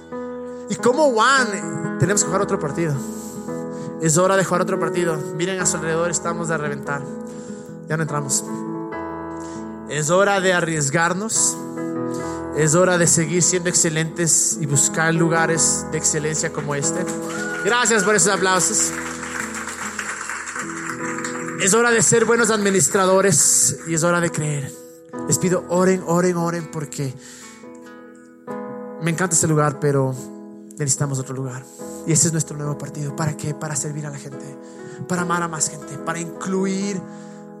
Y 0.70 0.76
como 0.76 1.12
Juan, 1.12 1.98
tenemos 2.00 2.22
que 2.22 2.26
jugar 2.26 2.42
otro 2.42 2.58
partido. 2.58 2.96
Es 4.00 4.16
hora 4.16 4.36
de 4.36 4.44
jugar 4.44 4.62
otro 4.62 4.80
partido. 4.80 5.16
Miren 5.36 5.60
a 5.60 5.66
su 5.66 5.76
alrededor, 5.76 6.10
estamos 6.10 6.48
de 6.48 6.58
reventar. 6.58 7.02
Ya 7.88 7.96
no 7.96 8.02
entramos. 8.02 8.42
Es 9.88 10.10
hora 10.10 10.40
de 10.40 10.52
arriesgarnos. 10.52 11.56
Es 12.56 12.74
hora 12.74 12.98
de 12.98 13.06
seguir 13.06 13.42
siendo 13.42 13.68
excelentes 13.68 14.58
y 14.60 14.66
buscar 14.66 15.14
lugares 15.14 15.86
de 15.90 15.98
excelencia 15.98 16.52
como 16.52 16.74
este. 16.74 17.04
Gracias 17.64 18.04
por 18.04 18.14
esos 18.14 18.32
aplausos. 18.32 18.92
Es 21.62 21.74
hora 21.74 21.90
de 21.90 22.02
ser 22.02 22.24
buenos 22.24 22.50
administradores 22.50 23.78
y 23.86 23.94
es 23.94 24.02
hora 24.02 24.20
de 24.20 24.30
creer. 24.30 24.72
Les 25.28 25.38
pido, 25.38 25.64
oren, 25.68 26.02
oren, 26.06 26.36
oren, 26.36 26.70
porque 26.70 27.14
me 29.00 29.10
encanta 29.10 29.34
este 29.34 29.46
lugar, 29.46 29.78
pero 29.80 30.14
necesitamos 30.78 31.18
otro 31.18 31.34
lugar. 31.34 31.64
Y 32.06 32.12
ese 32.12 32.26
es 32.26 32.32
nuestro 32.32 32.56
nuevo 32.56 32.76
partido. 32.76 33.14
¿Para 33.14 33.36
qué? 33.36 33.54
Para 33.54 33.76
servir 33.76 34.06
a 34.06 34.10
la 34.10 34.18
gente. 34.18 34.44
para 35.08 35.22
amar 35.22 35.42
a 35.42 35.48
más 35.48 35.68
gente, 35.68 35.98
para 35.98 36.20
incluir 36.20 37.00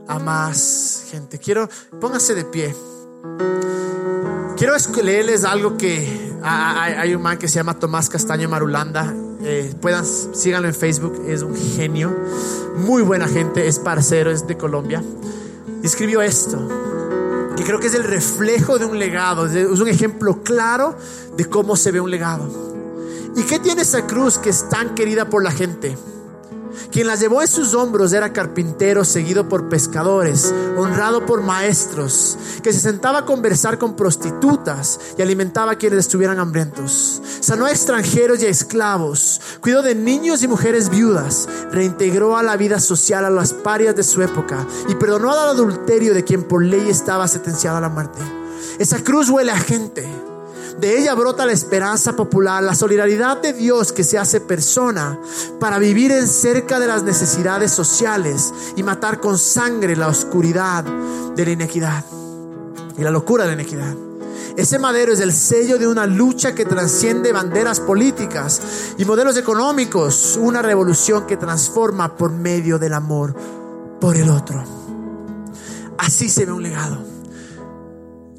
a 0.08 0.18
más 0.18 1.06
gente. 1.10 1.38
Quiero, 1.38 1.68
póngase 2.00 2.34
de 2.34 2.44
pie. 2.44 2.74
Quiero 4.56 4.74
leerles 5.02 5.44
algo 5.44 5.76
que 5.76 6.32
hay, 6.42 7.14
un 7.14 7.22
man 7.22 7.38
que 7.38 7.48
se 7.48 7.56
llama 7.56 7.78
Tomás 7.78 8.08
Castaño 8.08 8.48
Marulanda. 8.48 9.12
Eh, 9.42 9.74
puedan, 9.80 10.04
síganlo 10.04 10.68
en 10.68 10.74
Facebook, 10.74 11.24
es 11.26 11.42
un 11.42 11.56
genio, 11.56 12.14
muy 12.76 13.02
buena 13.02 13.26
gente, 13.26 13.66
es 13.66 13.80
parcero, 13.80 14.30
es 14.30 14.46
de 14.46 14.56
Colombia. 14.56 15.02
escribió 15.82 16.22
esto, 16.22 16.68
que 17.56 17.64
creo 17.64 17.80
que 17.80 17.88
es 17.88 17.94
el 17.94 18.04
reflejo 18.04 18.78
de 18.78 18.84
un 18.84 19.00
legado, 19.00 19.46
es 19.46 19.80
un 19.80 19.88
ejemplo 19.88 20.44
claro 20.44 20.96
de 21.36 21.46
cómo 21.46 21.74
se 21.74 21.90
ve 21.90 22.00
un 22.00 22.10
legado. 22.10 22.48
¿Y 23.34 23.42
qué 23.42 23.58
tiene 23.58 23.82
esa 23.82 24.06
cruz 24.06 24.38
que 24.38 24.50
es 24.50 24.68
tan 24.68 24.94
querida 24.94 25.28
por 25.28 25.42
la 25.42 25.50
gente? 25.50 25.96
Quien 26.92 27.06
la 27.06 27.16
llevó 27.16 27.40
en 27.40 27.48
sus 27.48 27.72
hombros 27.72 28.12
era 28.12 28.34
carpintero, 28.34 29.02
seguido 29.06 29.48
por 29.48 29.70
pescadores, 29.70 30.52
honrado 30.76 31.24
por 31.24 31.40
maestros, 31.40 32.36
que 32.62 32.70
se 32.70 32.80
sentaba 32.80 33.20
a 33.20 33.24
conversar 33.24 33.78
con 33.78 33.96
prostitutas 33.96 35.00
y 35.16 35.22
alimentaba 35.22 35.72
a 35.72 35.76
quienes 35.76 36.00
estuvieran 36.00 36.38
hambrientos. 36.38 37.22
Sanó 37.40 37.64
a 37.64 37.70
extranjeros 37.70 38.42
y 38.42 38.46
a 38.46 38.50
esclavos, 38.50 39.40
cuidó 39.62 39.80
de 39.80 39.94
niños 39.94 40.42
y 40.42 40.48
mujeres 40.48 40.90
viudas, 40.90 41.48
reintegró 41.70 42.36
a 42.36 42.42
la 42.42 42.58
vida 42.58 42.78
social 42.78 43.24
a 43.24 43.30
las 43.30 43.54
parias 43.54 43.96
de 43.96 44.02
su 44.02 44.20
época 44.20 44.66
y 44.86 44.94
perdonó 44.94 45.32
al 45.32 45.48
adulterio 45.48 46.12
de 46.12 46.24
quien 46.24 46.42
por 46.42 46.62
ley 46.62 46.90
estaba 46.90 47.26
sentenciado 47.26 47.78
a 47.78 47.80
la 47.80 47.88
muerte. 47.88 48.20
Esa 48.78 49.02
cruz 49.02 49.30
huele 49.30 49.50
a 49.50 49.58
gente 49.58 50.06
de 50.82 50.98
ella 50.98 51.14
brota 51.14 51.46
la 51.46 51.52
esperanza 51.52 52.16
popular, 52.16 52.60
la 52.60 52.74
solidaridad 52.74 53.40
de 53.40 53.52
Dios 53.52 53.92
que 53.92 54.02
se 54.02 54.18
hace 54.18 54.40
persona 54.40 55.16
para 55.60 55.78
vivir 55.78 56.10
en 56.10 56.26
cerca 56.26 56.80
de 56.80 56.88
las 56.88 57.04
necesidades 57.04 57.70
sociales 57.70 58.52
y 58.74 58.82
matar 58.82 59.20
con 59.20 59.38
sangre 59.38 59.94
la 59.94 60.08
oscuridad 60.08 60.82
de 60.82 61.44
la 61.44 61.52
inequidad 61.52 62.04
y 62.98 63.00
la 63.00 63.12
locura 63.12 63.44
de 63.44 63.54
la 63.54 63.62
inequidad. 63.62 63.94
Ese 64.56 64.80
madero 64.80 65.12
es 65.12 65.20
el 65.20 65.32
sello 65.32 65.78
de 65.78 65.86
una 65.86 66.04
lucha 66.04 66.52
que 66.52 66.64
trasciende 66.64 67.30
banderas 67.30 67.78
políticas 67.78 68.60
y 68.98 69.04
modelos 69.04 69.36
económicos, 69.36 70.36
una 70.36 70.62
revolución 70.62 71.28
que 71.28 71.36
transforma 71.36 72.16
por 72.16 72.32
medio 72.32 72.80
del 72.80 72.94
amor 72.94 73.36
por 74.00 74.16
el 74.16 74.28
otro. 74.28 74.64
Así 75.96 76.28
se 76.28 76.44
ve 76.44 76.50
un 76.50 76.64
legado. 76.64 77.11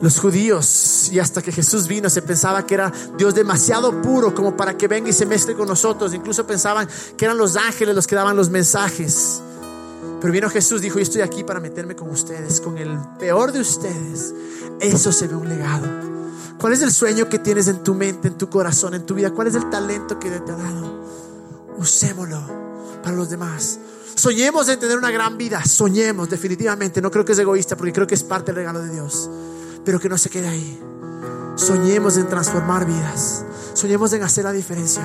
Los 0.04 0.20
judíos, 0.20 1.10
y 1.14 1.20
hasta 1.20 1.42
que 1.42 1.54
Jesús 1.54 1.88
vino, 1.88 2.10
se 2.10 2.22
pensaba 2.22 2.66
que 2.66 2.74
era 2.74 2.92
Dios 3.18 3.34
demasiado 3.34 4.02
puro 4.02 4.36
como 4.36 4.58
para 4.58 4.78
que 4.78 4.90
venga 4.90 5.10
y 5.10 5.14
se 5.14 5.26
mezcle 5.26 5.56
con 5.56 5.66
nosotros. 5.66 6.14
Incluso 6.14 6.46
pensaban 6.46 6.90
que 7.16 7.24
eran 7.24 7.38
los 7.38 7.56
ángeles 7.56 7.96
los 7.96 8.06
que 8.06 8.14
daban 8.14 8.36
los 8.36 8.50
mensajes. 8.50 9.42
Pero 10.20 10.34
vino 10.34 10.50
Jesús, 10.50 10.82
dijo, 10.82 10.98
yo 10.98 11.04
estoy 11.04 11.22
aquí 11.22 11.46
para 11.46 11.62
meterme 11.62 11.96
con 11.96 12.10
ustedes, 12.10 12.60
con 12.60 12.78
el 12.78 13.00
peor 13.18 13.54
de 13.54 13.62
ustedes. 13.62 14.34
Eso 14.82 15.14
se 15.14 15.30
ve 15.30 15.36
un 15.36 15.48
legado. 15.48 15.88
¿Cuál 16.60 16.74
es 16.74 16.82
el 16.82 16.92
sueño 16.92 17.30
que 17.30 17.40
tienes 17.40 17.70
en 17.70 17.82
tu 17.82 17.94
mente, 17.94 18.28
en 18.28 18.38
tu 18.38 18.50
corazón, 18.50 18.96
en 18.96 19.06
tu 19.06 19.16
vida? 19.16 19.32
¿Cuál 19.32 19.48
es 19.48 19.56
el 19.56 19.70
talento 19.70 20.20
que 20.20 20.30
te 20.30 20.52
ha 20.52 20.56
dado? 20.58 21.00
Usémoslo 21.78 22.42
para 23.02 23.16
los 23.16 23.30
demás. 23.30 23.80
Soñemos 24.16 24.68
en 24.68 24.82
tener 24.82 24.98
una 24.98 25.12
gran 25.12 25.38
vida, 25.38 25.64
soñemos 25.64 26.30
definitivamente. 26.30 27.02
No 27.02 27.10
creo 27.10 27.24
que 27.24 27.32
es 27.32 27.40
egoísta 27.40 27.78
porque 27.78 27.94
creo 27.94 28.06
que 28.06 28.16
es 28.16 28.24
parte 28.24 28.48
del 28.48 28.58
regalo 28.58 28.82
de 28.82 28.92
Dios 28.92 29.30
pero 29.86 30.00
que 30.00 30.10
no 30.10 30.18
se 30.18 30.30
quede 30.30 30.48
ahí. 30.48 30.80
Soñemos 31.56 32.18
en 32.18 32.28
transformar 32.28 32.86
vidas. 32.86 33.46
Soñemos 33.74 34.14
en 34.14 34.24
hacer 34.24 34.44
la 34.44 34.52
diferencia. 34.52 35.04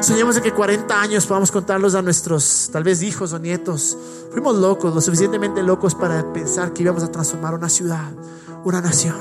Soñemos 0.00 0.36
en 0.36 0.42
que 0.42 0.52
40 0.52 1.00
años 1.00 1.26
podamos 1.26 1.50
contarlos 1.50 1.94
a 1.94 2.02
nuestros, 2.02 2.70
tal 2.72 2.84
vez, 2.84 3.02
hijos 3.02 3.32
o 3.32 3.38
nietos. 3.38 3.96
Fuimos 4.32 4.56
locos, 4.56 4.94
lo 4.94 5.00
suficientemente 5.00 5.62
locos 5.62 5.94
para 5.94 6.32
pensar 6.32 6.72
que 6.72 6.82
íbamos 6.82 7.02
a 7.02 7.10
transformar 7.10 7.54
una 7.54 7.68
ciudad, 7.68 8.10
una 8.64 8.80
nación. 8.80 9.16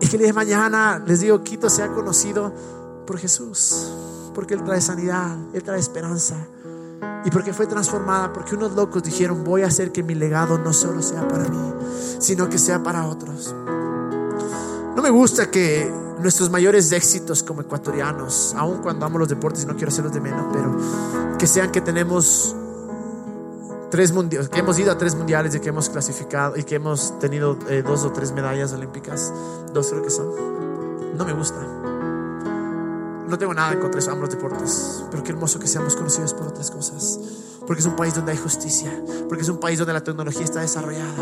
Y 0.00 0.06
que 0.06 0.16
el 0.16 0.20
día 0.20 0.28
de 0.28 0.32
mañana, 0.32 1.02
les 1.06 1.20
digo, 1.20 1.42
Quito 1.42 1.68
sea 1.68 1.88
conocido 1.88 2.52
por 3.06 3.18
Jesús, 3.18 3.88
porque 4.34 4.54
Él 4.54 4.64
trae 4.64 4.80
sanidad, 4.80 5.36
Él 5.52 5.62
trae 5.62 5.78
esperanza. 5.78 6.36
Y 7.24 7.30
porque 7.30 7.52
fue 7.52 7.66
transformada, 7.66 8.32
porque 8.32 8.54
unos 8.54 8.72
locos 8.72 9.02
dijeron, 9.02 9.44
voy 9.44 9.62
a 9.62 9.66
hacer 9.66 9.92
que 9.92 10.02
mi 10.02 10.14
legado 10.14 10.58
no 10.58 10.72
solo 10.72 11.00
sea 11.00 11.26
para 11.26 11.48
mí, 11.48 11.72
sino 12.18 12.48
que 12.48 12.58
sea 12.58 12.82
para 12.82 13.06
otros. 13.06 13.54
No 14.94 15.02
me 15.02 15.10
gusta 15.10 15.50
que 15.50 15.90
nuestros 16.20 16.50
mayores 16.50 16.92
éxitos 16.92 17.42
como 17.42 17.62
ecuatorianos, 17.62 18.54
aun 18.56 18.78
cuando 18.82 19.06
amo 19.06 19.18
los 19.18 19.28
deportes 19.28 19.64
y 19.64 19.66
no 19.66 19.74
quiero 19.74 19.88
hacerlos 19.88 20.12
de 20.12 20.20
menos, 20.20 20.46
pero 20.52 21.36
que 21.38 21.46
sean 21.46 21.72
que 21.72 21.80
tenemos 21.80 22.54
tres 23.90 24.12
mundiales, 24.12 24.48
que 24.48 24.60
hemos 24.60 24.78
ido 24.78 24.92
a 24.92 24.98
tres 24.98 25.14
mundiales 25.14 25.54
y 25.54 25.60
que 25.60 25.68
hemos 25.68 25.88
clasificado 25.88 26.56
y 26.56 26.64
que 26.64 26.74
hemos 26.76 27.18
tenido 27.20 27.58
eh, 27.68 27.82
dos 27.82 28.04
o 28.04 28.12
tres 28.12 28.32
medallas 28.32 28.72
olímpicas, 28.72 29.32
dos 29.72 29.88
creo 29.88 30.02
que 30.02 30.10
son. 30.10 31.16
No 31.16 31.24
me 31.24 31.32
gusta. 31.32 31.93
No 33.28 33.38
tengo 33.38 33.54
nada 33.54 33.72
en 33.72 33.80
contra 33.80 34.00
de 34.00 34.10
ambos 34.10 34.30
deportes, 34.30 35.04
pero 35.10 35.22
qué 35.22 35.32
hermoso 35.32 35.58
que 35.58 35.66
seamos 35.66 35.96
conocidos 35.96 36.34
por 36.34 36.48
otras 36.48 36.70
cosas. 36.70 37.18
Porque 37.66 37.80
es 37.80 37.86
un 37.86 37.96
país 37.96 38.14
donde 38.14 38.32
hay 38.32 38.38
justicia, 38.38 38.90
porque 39.28 39.42
es 39.42 39.48
un 39.48 39.58
país 39.58 39.78
donde 39.78 39.94
la 39.94 40.04
tecnología 40.04 40.44
está 40.44 40.60
desarrollada, 40.60 41.14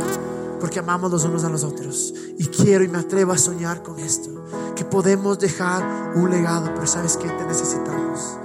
porque 0.59 0.81
amamos 0.81 1.13
los 1.13 1.25
unos 1.25 1.45
a 1.45 1.49
los 1.49 1.63
otros. 1.63 2.13
Y 2.39 2.47
quiero 2.47 2.83
y 2.83 2.89
me 2.89 2.99
atrevo 2.99 3.33
a 3.33 3.39
soñar 3.39 3.83
con 3.83 4.01
esto, 4.01 4.31
que 4.75 4.85
podemos 4.85 5.39
dejar 5.39 6.13
un 6.17 6.31
legado, 6.31 6.73
pero 6.75 6.87
sabes 6.87 7.17
que 7.17 7.29
te 7.29 7.45
necesitamos. 7.45 8.37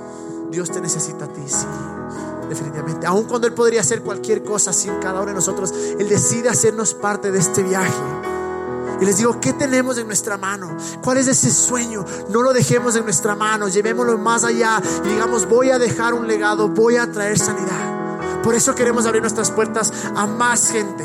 Dios 0.51 0.69
te 0.69 0.79
necesita 0.79 1.25
a 1.25 1.33
ti, 1.33 1.41
sí, 1.47 1.65
definitivamente. 2.49 3.07
Aun 3.07 3.25
cuando 3.25 3.47
Él 3.47 3.53
podría 3.53 3.81
hacer 3.81 4.03
cualquier 4.03 4.43
cosa 4.43 4.71
sin 4.71 4.95
cada 4.99 5.21
uno 5.21 5.29
de 5.29 5.33
nosotros, 5.33 5.73
Él 5.97 6.07
decide 6.07 6.49
hacernos 6.49 6.93
parte 6.93 7.31
de 7.31 7.39
este 7.39 7.63
viaje 7.63 8.26
y 8.99 9.05
les 9.05 9.17
digo, 9.17 9.39
¿qué 9.39 9.53
tenemos 9.53 9.97
en 9.97 10.07
nuestra 10.07 10.37
mano? 10.37 10.75
¿Cuál 11.03 11.17
es 11.17 11.27
ese 11.27 11.51
sueño? 11.51 12.03
No 12.29 12.41
lo 12.41 12.53
dejemos 12.53 12.95
en 12.95 13.03
nuestra 13.03 13.35
mano, 13.35 13.67
llevémoslo 13.67 14.17
más 14.17 14.43
allá 14.43 14.81
y 15.05 15.09
digamos, 15.09 15.47
voy 15.47 15.69
a 15.69 15.77
dejar 15.77 16.13
un 16.13 16.27
legado, 16.27 16.67
voy 16.67 16.97
a 16.97 17.11
traer 17.11 17.37
sanidad. 17.37 18.41
Por 18.43 18.55
eso 18.55 18.73
queremos 18.75 19.05
abrir 19.05 19.21
nuestras 19.21 19.51
puertas 19.51 19.91
a 20.15 20.25
más 20.25 20.71
gente. 20.71 21.03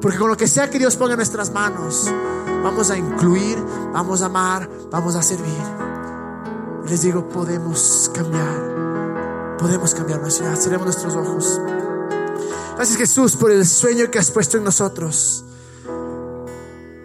Porque 0.00 0.18
con 0.18 0.28
lo 0.28 0.36
que 0.36 0.48
sea 0.48 0.68
que 0.68 0.78
Dios 0.78 0.96
ponga 0.96 1.12
en 1.12 1.18
nuestras 1.18 1.52
manos, 1.52 2.10
vamos 2.62 2.90
a 2.90 2.98
incluir, 2.98 3.56
vamos 3.92 4.22
a 4.22 4.26
amar, 4.26 4.68
vamos 4.90 5.14
a 5.14 5.22
servir. 5.22 5.62
Les 6.88 7.02
digo, 7.02 7.28
podemos 7.28 8.10
cambiar, 8.12 9.56
podemos 9.58 9.94
cambiar 9.94 10.20
una 10.20 10.30
ciudad. 10.30 10.56
Cerremos 10.56 10.86
nuestros 10.86 11.14
ojos. 11.14 11.60
Gracias 12.76 12.98
Jesús 12.98 13.36
por 13.36 13.50
el 13.50 13.66
sueño 13.66 14.10
que 14.10 14.18
has 14.18 14.30
puesto 14.30 14.58
en 14.58 14.64
nosotros. 14.64 15.44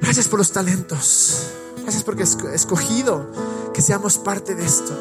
Gracias 0.01 0.27
por 0.27 0.39
los 0.39 0.51
talentos. 0.51 1.47
Gracias 1.81 2.03
porque 2.03 2.23
has 2.23 2.37
escogido 2.53 3.31
que 3.73 3.81
seamos 3.81 4.17
parte 4.17 4.55
de 4.55 4.65
esto. 4.65 4.93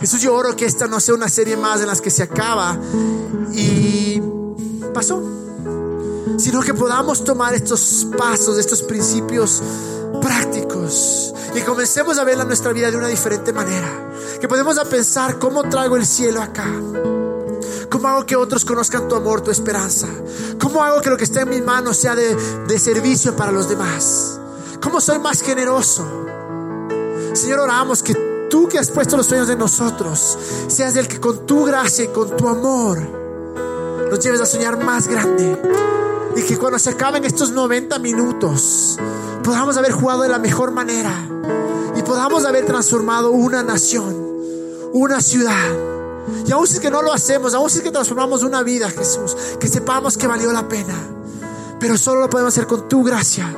Jesús, 0.00 0.20
yo 0.20 0.34
oro 0.34 0.56
que 0.56 0.64
esta 0.64 0.86
no 0.86 0.98
sea 0.98 1.14
una 1.14 1.28
serie 1.28 1.56
más 1.56 1.80
en 1.80 1.86
las 1.86 2.00
que 2.00 2.10
se 2.10 2.22
acaba 2.22 2.78
y 3.52 4.20
pasó, 4.94 5.22
sino 6.38 6.62
que 6.62 6.72
podamos 6.72 7.22
tomar 7.22 7.54
estos 7.54 8.06
pasos, 8.16 8.58
estos 8.58 8.82
principios 8.82 9.62
prácticos 10.22 11.34
y 11.54 11.60
comencemos 11.62 12.18
a 12.18 12.24
ver 12.24 12.38
nuestra 12.44 12.72
vida 12.72 12.90
de 12.90 12.96
una 12.96 13.08
diferente 13.08 13.52
manera. 13.52 14.10
Que 14.40 14.48
podemos 14.48 14.78
a 14.78 14.84
pensar 14.84 15.38
cómo 15.38 15.68
traigo 15.68 15.96
el 15.96 16.06
cielo 16.06 16.40
acá. 16.40 16.66
¿Cómo 17.90 18.06
hago 18.06 18.24
que 18.24 18.36
otros 18.36 18.64
conozcan 18.64 19.08
tu 19.08 19.16
amor, 19.16 19.40
tu 19.40 19.50
esperanza? 19.50 20.06
¿Cómo 20.60 20.82
hago 20.84 21.00
que 21.00 21.10
lo 21.10 21.16
que 21.16 21.24
está 21.24 21.40
en 21.40 21.50
mis 21.50 21.64
manos 21.64 21.96
sea 21.96 22.14
de, 22.14 22.36
de 22.36 22.78
servicio 22.78 23.34
para 23.34 23.50
los 23.50 23.68
demás? 23.68 24.38
¿Cómo 24.80 25.00
soy 25.00 25.18
más 25.18 25.42
generoso? 25.42 26.06
Señor, 27.32 27.58
oramos 27.58 28.04
que 28.04 28.14
tú 28.48 28.68
que 28.68 28.78
has 28.78 28.90
puesto 28.90 29.16
los 29.16 29.26
sueños 29.26 29.48
de 29.48 29.56
nosotros, 29.56 30.38
seas 30.68 30.94
el 30.94 31.08
que 31.08 31.18
con 31.18 31.46
tu 31.46 31.64
gracia 31.64 32.04
y 32.04 32.08
con 32.08 32.36
tu 32.36 32.48
amor 32.48 33.00
nos 34.08 34.20
lleves 34.20 34.40
a 34.40 34.46
soñar 34.46 34.82
más 34.82 35.08
grande. 35.08 35.60
Y 36.36 36.42
que 36.42 36.56
cuando 36.56 36.78
se 36.78 36.90
acaben 36.90 37.24
estos 37.24 37.50
90 37.50 37.98
minutos, 37.98 38.98
podamos 39.42 39.76
haber 39.76 39.90
jugado 39.90 40.22
de 40.22 40.28
la 40.28 40.38
mejor 40.38 40.70
manera 40.70 41.12
y 41.96 42.02
podamos 42.02 42.44
haber 42.44 42.66
transformado 42.66 43.32
una 43.32 43.64
nación, 43.64 44.16
una 44.92 45.20
ciudad 45.20 45.89
y 46.46 46.52
aún 46.52 46.66
si 46.66 46.74
es 46.74 46.80
que 46.80 46.90
no 46.90 47.02
lo 47.02 47.12
hacemos, 47.12 47.54
aún 47.54 47.70
si 47.70 47.78
es 47.78 47.84
que 47.84 47.90
transformamos 47.90 48.42
una 48.42 48.62
vida, 48.62 48.90
Jesús, 48.90 49.36
que 49.58 49.68
sepamos 49.68 50.16
que 50.16 50.26
valió 50.26 50.52
la 50.52 50.68
pena. 50.68 50.94
Pero 51.78 51.96
solo 51.96 52.20
lo 52.20 52.30
podemos 52.30 52.52
hacer 52.52 52.66
con 52.66 52.88
tu 52.88 53.02
gracia. 53.02 53.56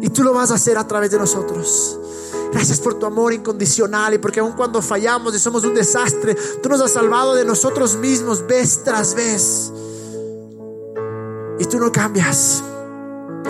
Y 0.00 0.08
tú 0.10 0.22
lo 0.22 0.32
vas 0.32 0.50
a 0.50 0.54
hacer 0.54 0.78
a 0.78 0.86
través 0.86 1.10
de 1.10 1.18
nosotros. 1.18 1.98
Gracias 2.52 2.80
por 2.80 2.94
tu 2.94 3.06
amor 3.06 3.32
incondicional 3.32 4.14
y 4.14 4.18
porque 4.18 4.40
aun 4.40 4.52
cuando 4.52 4.82
fallamos 4.82 5.34
y 5.34 5.38
somos 5.38 5.64
un 5.64 5.74
desastre, 5.74 6.36
tú 6.62 6.68
nos 6.68 6.80
has 6.80 6.92
salvado 6.92 7.34
de 7.34 7.44
nosotros 7.44 7.96
mismos 7.96 8.46
vez 8.46 8.84
tras 8.84 9.14
vez. 9.14 9.72
Y 11.58 11.64
tú 11.64 11.78
no 11.78 11.90
cambias. 11.90 12.62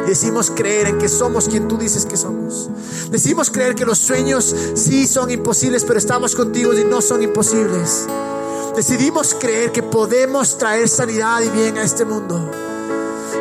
Decimos 0.06 0.50
creer 0.50 0.88
en 0.88 0.98
que 0.98 1.08
somos 1.08 1.48
quien 1.48 1.68
tú 1.68 1.78
dices 1.78 2.06
que 2.06 2.16
somos. 2.16 2.70
Decimos 3.10 3.50
creer 3.50 3.74
que 3.74 3.84
los 3.84 3.98
sueños 3.98 4.54
sí 4.74 5.06
son 5.06 5.30
imposibles, 5.30 5.84
pero 5.84 5.98
estamos 5.98 6.34
contigo 6.34 6.72
y 6.74 6.84
no 6.84 7.00
son 7.00 7.22
imposibles. 7.22 8.06
Decidimos 8.74 9.34
creer 9.34 9.70
que 9.70 9.82
podemos 9.82 10.56
traer 10.58 10.88
sanidad 10.88 11.40
y 11.42 11.50
bien 11.50 11.76
a 11.76 11.82
este 11.82 12.04
mundo. 12.04 12.50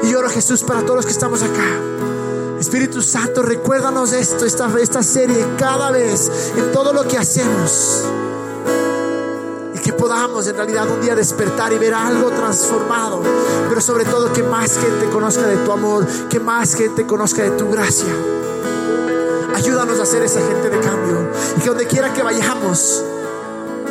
Y 0.04 0.14
oro 0.14 0.30
Jesús 0.30 0.64
para 0.64 0.82
todos 0.82 0.98
los 0.98 1.06
que 1.06 1.12
estamos 1.12 1.42
acá. 1.42 1.80
Espíritu 2.60 3.02
Santo, 3.02 3.42
recuérdanos 3.42 4.14
esto, 4.14 4.46
esta, 4.46 4.70
esta 4.80 5.02
serie 5.02 5.44
cada 5.58 5.90
vez, 5.90 6.30
en 6.56 6.72
todo 6.72 6.94
lo 6.94 7.08
que 7.08 7.18
hacemos. 7.18 8.04
Que 9.84 9.94
podamos 9.94 10.48
en 10.48 10.56
realidad 10.56 10.88
un 10.90 11.02
día 11.02 11.16
despertar 11.16 11.74
y 11.74 11.78
ver 11.78 11.94
algo 11.94 12.30
transformado. 12.30 13.22
Pero 13.68 13.82
sobre 13.82 14.06
todo 14.06 14.32
que 14.32 14.44
más 14.44 14.78
gente 14.78 15.10
conozca 15.10 15.48
de 15.48 15.58
tu 15.58 15.72
amor, 15.72 16.06
que 16.30 16.40
más 16.40 16.76
gente 16.76 17.06
conozca 17.06 17.44
de 17.44 17.52
tu 17.52 17.70
gracia. 17.70 18.14
Ayúdanos 19.56 20.00
a 20.00 20.06
ser 20.06 20.24
esa 20.24 20.40
gente 20.40 20.70
de 20.70 20.80
cambio. 20.80 21.30
Y 21.58 21.62
que 21.62 21.70
donde 21.70 21.88
quiera 21.88 22.14
que 22.14 22.22
vayamos, 22.22 23.04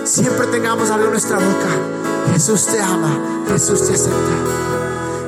siempre 0.05 0.47
tengamos 0.47 0.91
algo 0.91 1.07
en 1.07 1.13
nuestra 1.13 1.39
boca. 1.39 1.69
Jesús 2.33 2.67
te 2.67 2.81
ama, 2.81 3.45
Jesús 3.49 3.87
te 3.87 3.95
acepta. 3.95 4.61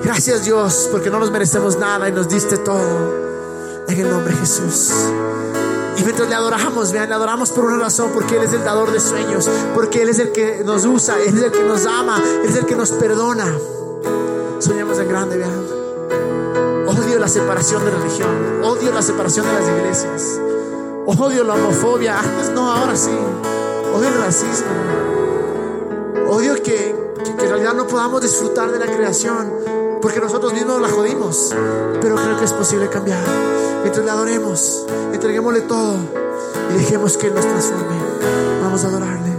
Gracias 0.05 0.45
Dios, 0.45 0.89
porque 0.91 1.11
no 1.11 1.19
nos 1.19 1.31
merecemos 1.31 1.79
nada 1.79 2.09
y 2.09 2.13
nos 2.13 2.29
diste 2.29 2.57
todo. 2.59 3.23
En 3.89 4.01
el 4.01 4.09
nombre 4.09 4.33
de 4.33 4.41
Jesús. 4.41 4.93
Y 5.97 6.05
mientras 6.05 6.29
le 6.29 6.35
adoramos, 6.35 6.93
vean, 6.93 7.09
le 7.09 7.15
adoramos 7.15 7.51
por 7.51 7.67
una 7.67 7.79
razón, 7.79 8.11
porque 8.15 8.37
Él 8.37 8.45
es 8.45 8.53
el 8.53 8.65
dador 8.65 8.91
de 8.93 9.01
sueños, 9.01 9.49
porque 9.75 10.03
Él 10.03 10.09
es 10.09 10.19
el 10.19 10.33
que 10.33 10.63
nos 10.65 10.85
usa, 10.85 11.21
Él 11.21 11.37
es 11.37 11.43
el 11.43 11.53
que 11.53 11.63
nos 11.65 11.85
ama, 11.87 12.23
Él 12.43 12.49
es 12.49 12.57
el 12.57 12.67
que 12.67 12.77
nos 12.77 12.91
perdona. 12.93 13.47
Soñamos 14.59 14.99
en 14.99 15.09
grande, 15.09 15.37
vean. 15.37 15.83
Odio 16.87 17.19
la 17.19 17.29
separación 17.29 17.85
de 17.85 17.91
religión, 17.91 18.63
odio 18.63 18.93
la 18.93 19.03
separación 19.03 19.47
de 19.47 19.53
las 19.53 19.69
iglesias, 19.69 20.41
odio 21.07 21.45
la 21.45 21.55
homofobia, 21.55 22.19
antes 22.19 22.51
no, 22.51 22.71
ahora 22.71 22.97
sí, 22.97 23.11
odio 23.95 24.09
el 24.09 24.19
racismo, 24.19 24.67
odio 26.29 26.55
que, 26.57 26.95
que 27.25 27.31
en 27.31 27.39
realidad 27.39 27.75
no 27.75 27.87
podamos 27.87 28.21
disfrutar 28.21 28.71
de 28.71 28.79
la 28.79 28.87
creación 28.87 29.62
porque 30.03 30.21
nosotros 30.21 30.53
mismos 30.53 30.81
la 30.81 30.89
jodimos, 30.89 31.55
pero 32.01 32.17
creo 32.17 32.37
que 32.37 32.45
es 32.45 32.53
posible 32.53 32.89
cambiar. 32.89 33.23
Mientras 33.83 34.05
le 34.05 34.11
adoremos, 34.11 34.85
entreguémosle 35.13 35.61
todo 35.63 35.97
y 36.71 36.79
dejemos 36.79 37.17
que 37.17 37.29
Él 37.29 37.35
nos 37.35 37.47
transforme. 37.47 37.97
Vamos 38.63 38.85
a 38.85 38.89
adorarle. 38.89 39.32